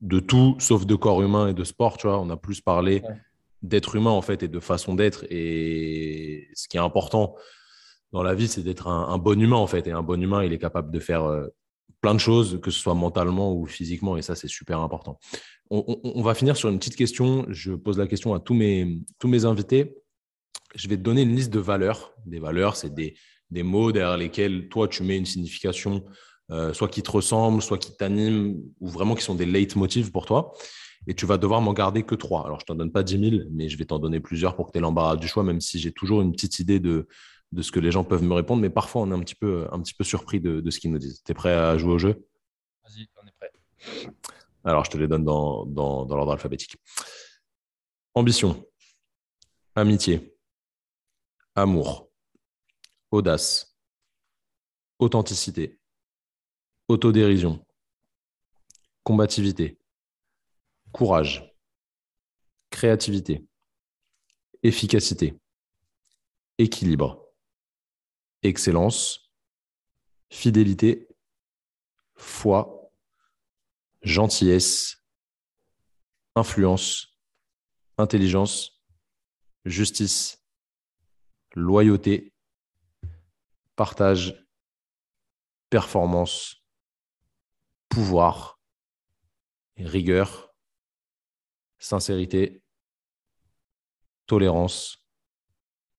[0.03, 2.19] de tout sauf de corps humain et de sport, tu vois.
[2.19, 3.01] On a plus parlé
[3.61, 5.25] d'être humain en fait et de façon d'être.
[5.29, 7.35] Et ce qui est important
[8.11, 9.87] dans la vie, c'est d'être un, bon humain en fait.
[9.87, 11.47] Et un bon humain, il est capable de faire euh,
[12.01, 14.17] plein de choses, que ce soit mentalement ou physiquement.
[14.17, 15.19] Et ça, c'est super important.
[15.69, 17.45] On, va finir sur une petite question.
[17.49, 19.95] Je pose la question à tous mes, tous mes invités.
[20.75, 22.13] Je vais te donner une liste de valeurs.
[22.25, 23.15] Des valeurs, c'est des,
[23.49, 26.03] des mots derrière lesquels toi, tu mets une signification
[26.51, 30.25] euh, soit qui te ressemblent, soit qui t'animent, ou vraiment qui sont des leitmotivs pour
[30.25, 30.53] toi.
[31.07, 32.45] Et tu vas devoir m'en garder que trois.
[32.45, 34.67] Alors, je ne t'en donne pas 10 000, mais je vais t'en donner plusieurs pour
[34.67, 37.07] que tu aies l'embarras du choix, même si j'ai toujours une petite idée de,
[37.51, 38.61] de ce que les gens peuvent me répondre.
[38.61, 40.91] Mais parfois, on est un petit peu, un petit peu surpris de, de ce qu'ils
[40.91, 41.21] nous disent.
[41.25, 42.25] Tu es prêt à jouer au jeu?
[42.83, 43.51] Vas-y, on est prêt.
[44.63, 46.77] Alors, je te les donne dans, dans, dans l'ordre alphabétique.
[48.15, 48.63] Ambition,
[49.75, 50.37] amitié,
[51.55, 52.09] amour,
[53.11, 53.77] audace,
[54.99, 55.79] authenticité,
[56.87, 57.65] autodérision,
[59.03, 59.77] combativité,
[60.91, 61.53] courage,
[62.69, 63.45] créativité,
[64.63, 65.39] efficacité,
[66.57, 67.25] équilibre,
[68.43, 69.31] excellence,
[70.29, 71.07] fidélité,
[72.15, 72.91] foi,
[74.01, 75.03] gentillesse,
[76.35, 77.19] influence,
[77.97, 78.83] intelligence,
[79.65, 80.43] justice,
[81.55, 82.33] loyauté,
[83.75, 84.45] partage,
[85.69, 86.62] performance,
[87.93, 88.59] pouvoir,
[89.77, 90.53] rigueur,
[91.77, 92.63] sincérité,
[94.25, 95.05] tolérance,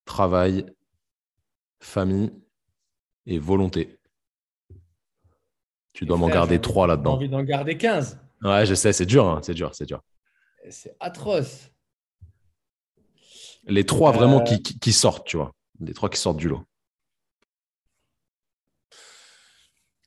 [0.05, 0.67] travail,
[1.81, 2.33] famille
[3.27, 4.01] et volonté.
[5.93, 7.13] Tu dois m'en garder trois là-dedans.
[7.13, 8.19] J'ai envie d'en garder 15.
[8.43, 10.03] Ouais, je sais, c'est dur, hein, c'est dur, c'est dur.
[10.69, 11.71] C'est atroce.
[13.67, 14.57] Les trois vraiment euh.
[14.81, 15.55] qui, sortent, tu vois.
[15.81, 16.65] Les trois qui sortent du lot.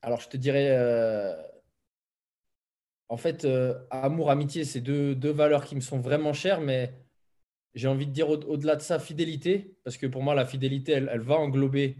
[0.01, 1.35] Alors, je te dirais euh,
[3.09, 6.93] en fait, euh, amour, amitié, c'est deux, deux, valeurs qui me sont vraiment chères, mais
[7.73, 11.21] j'ai envie de dire au-delà de ça, fidélité, parce que pour moi, la fidélité, elle,
[11.21, 11.97] va englober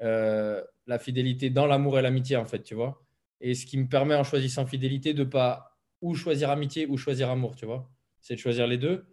[0.00, 3.04] euh, la fidélité dans l'amour et l'amitié, en fait, tu vois.
[3.40, 7.30] Et ce qui me permet, en choisissant fidélité, de pas ou choisir amitié ou choisir
[7.30, 7.90] amour, tu vois.
[8.20, 9.04] C'est de choisir les deux.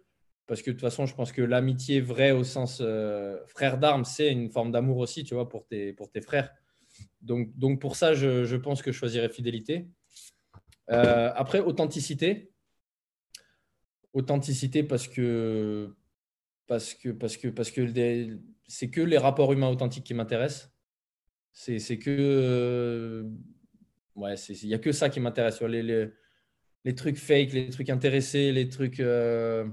[0.46, 4.04] Parce que de toute façon, je pense que l'amitié vraie au sens euh, frère d'armes,
[4.04, 6.50] c'est une forme d'amour aussi, tu vois, pour tes, pour tes frères.
[7.20, 9.88] Donc, donc pour ça, je, je pense que je choisirais fidélité.
[10.90, 12.52] Euh, après, authenticité.
[14.12, 15.94] Authenticité parce que
[16.66, 17.86] parce que parce que parce que
[18.66, 20.72] c'est que les rapports humains authentiques qui m'intéressent.
[21.52, 23.30] C'est que euh,
[24.14, 25.62] ouais, il n'y a que ça qui m'intéresse.
[25.62, 26.08] Les, les,
[26.84, 29.66] les, trucs fake, les trucs intéressés, les trucs euh,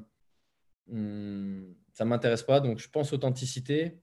[0.88, 2.62] hmm, ça m'intéresse pas.
[2.62, 4.02] Donc je pense authenticité.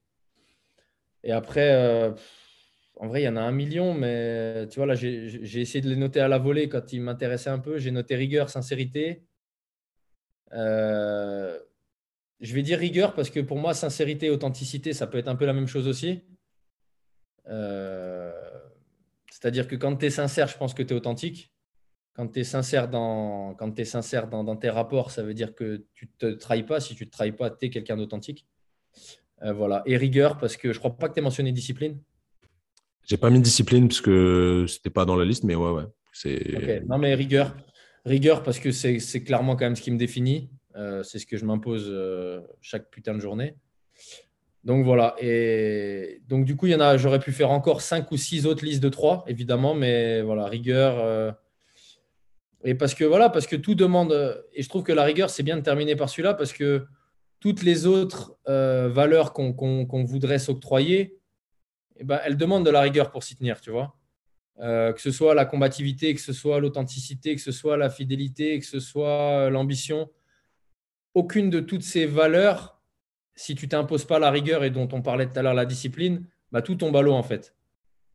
[1.23, 2.11] Et après, euh,
[2.95, 5.89] en vrai, il y en a un million, mais tu vois, là, j'ai essayé de
[5.89, 7.77] les noter à la volée quand ils m'intéressaient un peu.
[7.77, 9.23] J'ai noté rigueur, sincérité.
[10.53, 11.57] Euh,
[12.39, 15.35] je vais dire rigueur parce que pour moi, sincérité et authenticité, ça peut être un
[15.35, 16.21] peu la même chose aussi.
[17.47, 18.31] Euh,
[19.31, 21.51] c'est-à-dire que quand tu es sincère, je pense que tu es authentique.
[22.13, 23.55] Quand tu es sincère, dans,
[24.59, 26.79] tes rapports, ça veut dire que tu ne te trahis pas.
[26.79, 28.45] Si tu ne te trahis pas, tu es quelqu'un d'authentique.
[29.43, 29.81] Euh, voilà.
[29.85, 31.99] Et rigueur, parce que je ne crois pas que tu aies mentionné discipline.
[33.05, 35.85] J'ai pas mis discipline parce que c'était pas dans la liste, mais ouais, ouais.
[36.87, 37.55] Non, mais rigueur.
[38.05, 40.49] Rigueur parce que c'est, clairement quand même ce qui me définit.
[40.75, 43.55] Euh, c'est ce que je m'impose euh, chaque putain de journée.
[44.63, 45.15] Donc voilà.
[45.19, 48.45] Et donc du coup, il y en a, j'aurais pu faire encore cinq ou six
[48.45, 50.99] autres listes de trois, évidemment, mais voilà, rigueur.
[50.99, 51.31] Euh,
[52.63, 54.43] et parce que voilà, parce que tout demande.
[54.53, 56.85] Et je trouve que la rigueur, c'est bien de terminer par celui-là parce que
[57.39, 61.17] toutes les autres valeurs qu'on voudrait s'octroyer,
[62.01, 63.95] eh ben, elle demande de la rigueur pour s'y tenir, tu vois.
[64.59, 68.59] Euh, que ce soit la combativité, que ce soit l'authenticité, que ce soit la fidélité,
[68.59, 70.09] que ce soit euh, l'ambition.
[71.13, 72.81] Aucune de toutes ces valeurs,
[73.35, 76.25] si tu t'imposes pas la rigueur et dont on parlait tout à l'heure, la discipline,
[76.51, 77.55] bah, tout tombe à l'eau en fait.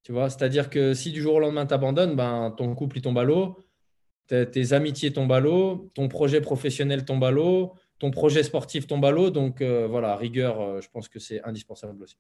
[0.03, 3.03] Tu vois, c'est-à-dire que si du jour au lendemain tu abandonnes, ben, ton couple il
[3.03, 3.65] tombe à l'eau,
[4.27, 9.05] tes amitiés tombent à l'eau, ton projet professionnel tombe à l'eau, ton projet sportif tombe
[9.05, 9.31] à l'eau.
[9.31, 12.17] Donc euh, voilà, rigueur, je pense que c'est indispensable aussi.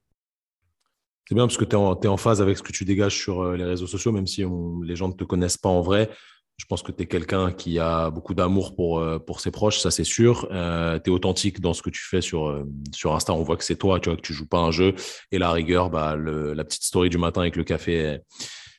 [1.28, 3.56] C'est bien parce que tu es, en phase avec ce que tu dégages sur euh,
[3.56, 4.44] les réseaux sociaux, même si
[4.84, 6.08] les gens ne te connaissent pas en vrai.
[6.56, 9.78] Je pense que tu es quelqu'un qui a beaucoup d'amour pour, euh, pour ses proches,
[9.78, 10.48] ça c'est sûr.
[10.52, 13.34] Euh, tu es authentique dans ce que tu fais sur, sur Insta.
[13.34, 14.94] On voit que c'est toi, tu vois, que tu joues pas un jeu.
[15.32, 18.20] Et la rigueur, bah, la petite story du matin avec le café,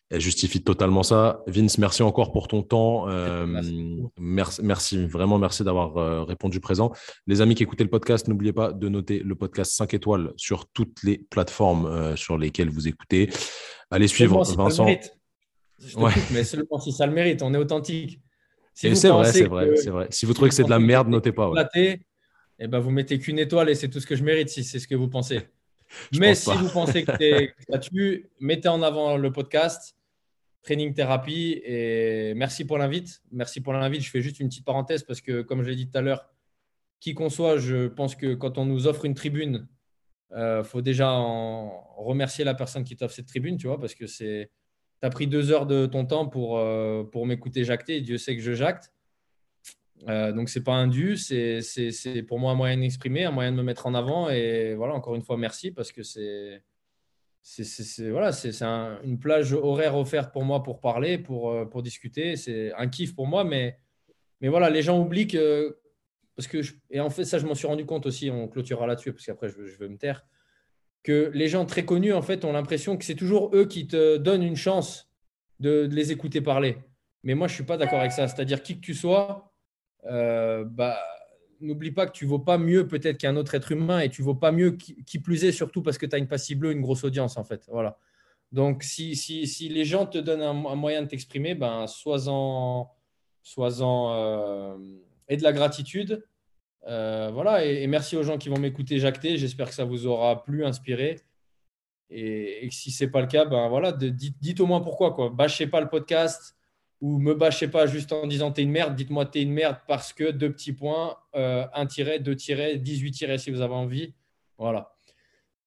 [0.10, 1.44] elle justifie totalement ça.
[1.48, 3.10] Vince, merci encore pour ton temps.
[3.10, 4.62] Euh, merci.
[4.62, 5.06] merci.
[5.06, 6.94] vraiment merci d'avoir euh, répondu présent.
[7.26, 10.68] Les amis qui écoutaient le podcast, n'oubliez pas de noter le podcast 5 étoiles sur
[10.70, 13.30] toutes les plateformes euh, sur lesquelles vous écoutez.
[13.92, 14.86] Allez suivre Vincent.
[16.32, 18.22] mais seulement si ça le mérite, on est authentique.
[18.74, 20.08] c'est vrai, c'est vrai, c'est vrai.
[20.10, 21.52] Si vous trouvez que c'est de la merde, notez pas.
[21.76, 22.00] et
[22.60, 24.80] eh ben vous mettez qu'une étoile et c'est tout ce que je mérite si c'est
[24.80, 25.42] ce que vous pensez.
[26.18, 29.97] mais si vous pensez que, ça tue, mettez en avant le podcast
[30.68, 31.62] Training Thérapie.
[31.64, 33.22] Et merci pour l'invite.
[33.32, 34.02] Merci pour l'invite.
[34.02, 36.30] Je fais juste une petite parenthèse parce que, comme je l'ai dit tout à l'heure,
[37.00, 39.70] qui qu'on soit, je pense que quand on nous offre une tribune,
[40.32, 43.96] il euh, faut déjà en remercier la personne qui t'offre cette tribune, tu vois, parce
[43.96, 44.52] que c'est.
[45.02, 48.18] Tu as pris deux heures de ton temps pour, euh, pour m'écouter jacter, et Dieu
[48.18, 48.92] sait que je jacte.
[50.10, 51.62] Euh, donc, ce n'est pas un dû, c'est
[52.28, 54.30] pour moi un moyen d'exprimer, un moyen de me mettre en avant.
[54.30, 56.62] Et voilà, encore une fois, merci parce que c'est
[57.42, 62.36] c'est voilà, c'est une plage horaire offerte pour moi pour parler, pour, euh, pour discuter.
[62.36, 63.80] C'est un kiff pour moi, mais,
[64.42, 65.80] mais voilà, les gens oublient que.
[66.36, 66.62] Parce que
[66.92, 69.50] et en fait, ça, je m'en suis rendu compte aussi, on clôturera là-dessus, parce qu'après,
[69.50, 70.26] je, veux me taire.
[71.04, 74.18] Que les gens très connus, en fait, ont l'impression que c'est toujours eux qui te
[74.18, 75.12] donnent une chance
[75.60, 76.78] de, les écouter parler.
[77.24, 78.28] Mais moi, je suis pas d'accord avec ça.
[78.28, 79.52] C'est-à-dire, qui que tu sois,
[80.06, 81.00] euh, bah
[81.62, 84.36] n'oublie pas que tu vaux pas mieux peut-être qu'un autre être humain et tu vaux
[84.36, 87.04] pas mieux qui, plus est, surtout parce que tu as une passive bleue, une grosse
[87.04, 87.66] audience en fait.
[87.72, 87.98] Voilà.
[88.52, 92.92] Donc si, si, si les gens te donnent un, moyen de t'exprimer, ben, sois-en
[93.48, 94.78] sois en, euh,
[95.30, 96.26] et de la gratitude.
[96.88, 99.38] Euh, voilà, et, merci aux gens qui vont m'écouter jacter.
[99.38, 101.20] J'espère que ça vous aura plu, inspiré.
[102.10, 105.14] Et, et si ce n'est pas le cas, ben voilà, dites, dites, au moins pourquoi.
[105.14, 105.30] Quoi.
[105.30, 106.57] Bâchez pas le podcast,
[107.02, 110.14] ou me bâchez pas juste en disant t'es une merde, dites-moi t'es une merde parce
[110.14, 114.14] que deux petits points, euh, un tiret, deux tirets, 18 tirets si vous avez envie.
[114.58, 114.94] Voilà.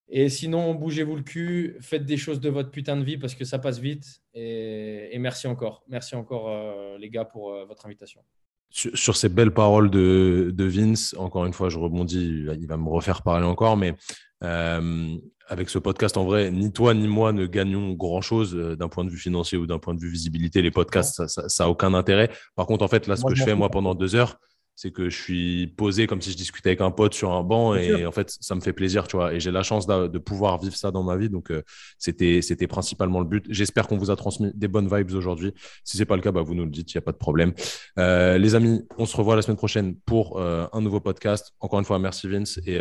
[0.08, 3.44] Et sinon, bougez-vous le cul, faites des choses de votre putain de vie parce que
[3.44, 4.22] ça passe vite.
[4.34, 5.84] Et, merci encore.
[5.86, 8.20] Merci encore, euh, les gars, pour euh, votre invitation.
[8.70, 13.22] sur, ces belles paroles de, Vince, encore une fois, je rebondis, il va me refaire
[13.22, 13.94] parler encore, mais
[15.50, 19.04] avec ce podcast, en vrai, ni toi ni moi ne gagnons grand-chose euh, d'un point
[19.04, 20.62] de vue financier ou d'un point de vue visibilité.
[20.62, 22.30] Les podcasts, ça n'a aucun intérêt.
[22.54, 24.38] Par contre, en fait, là, ce que je fais, moi, pendant deux heures,
[24.80, 27.74] c'est que je suis posé comme si je discutais avec un pote sur un banc
[27.74, 29.34] et en fait ça me fait plaisir tu vois.
[29.34, 31.28] Et j'ai la chance de, pouvoir vivre ça dans ma vie.
[31.28, 31.60] Donc euh,
[31.98, 33.44] c'était c'était principalement le but.
[33.50, 35.52] J'espère qu'on vous a transmis des bonnes vibes aujourd'hui.
[35.84, 37.18] Si c'est pas le cas bah, vous nous le dites il n'y a pas de
[37.18, 37.52] problème.
[37.98, 41.52] Euh, les amis on se revoit la semaine prochaine pour euh, un nouveau podcast.
[41.60, 42.58] Encore une fois merci Vince.
[42.64, 42.80] Et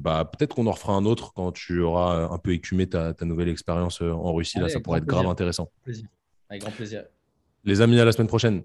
[0.00, 3.50] bah peut-être qu'on en refera un autre quand tu auras un peu écumé ta, nouvelle
[3.50, 4.60] expérience en Russie.
[4.60, 5.70] Là ça pourrait être grave intéressant.
[6.48, 7.04] Avec grand plaisir.
[7.64, 8.62] Les amis à la semaine prochaine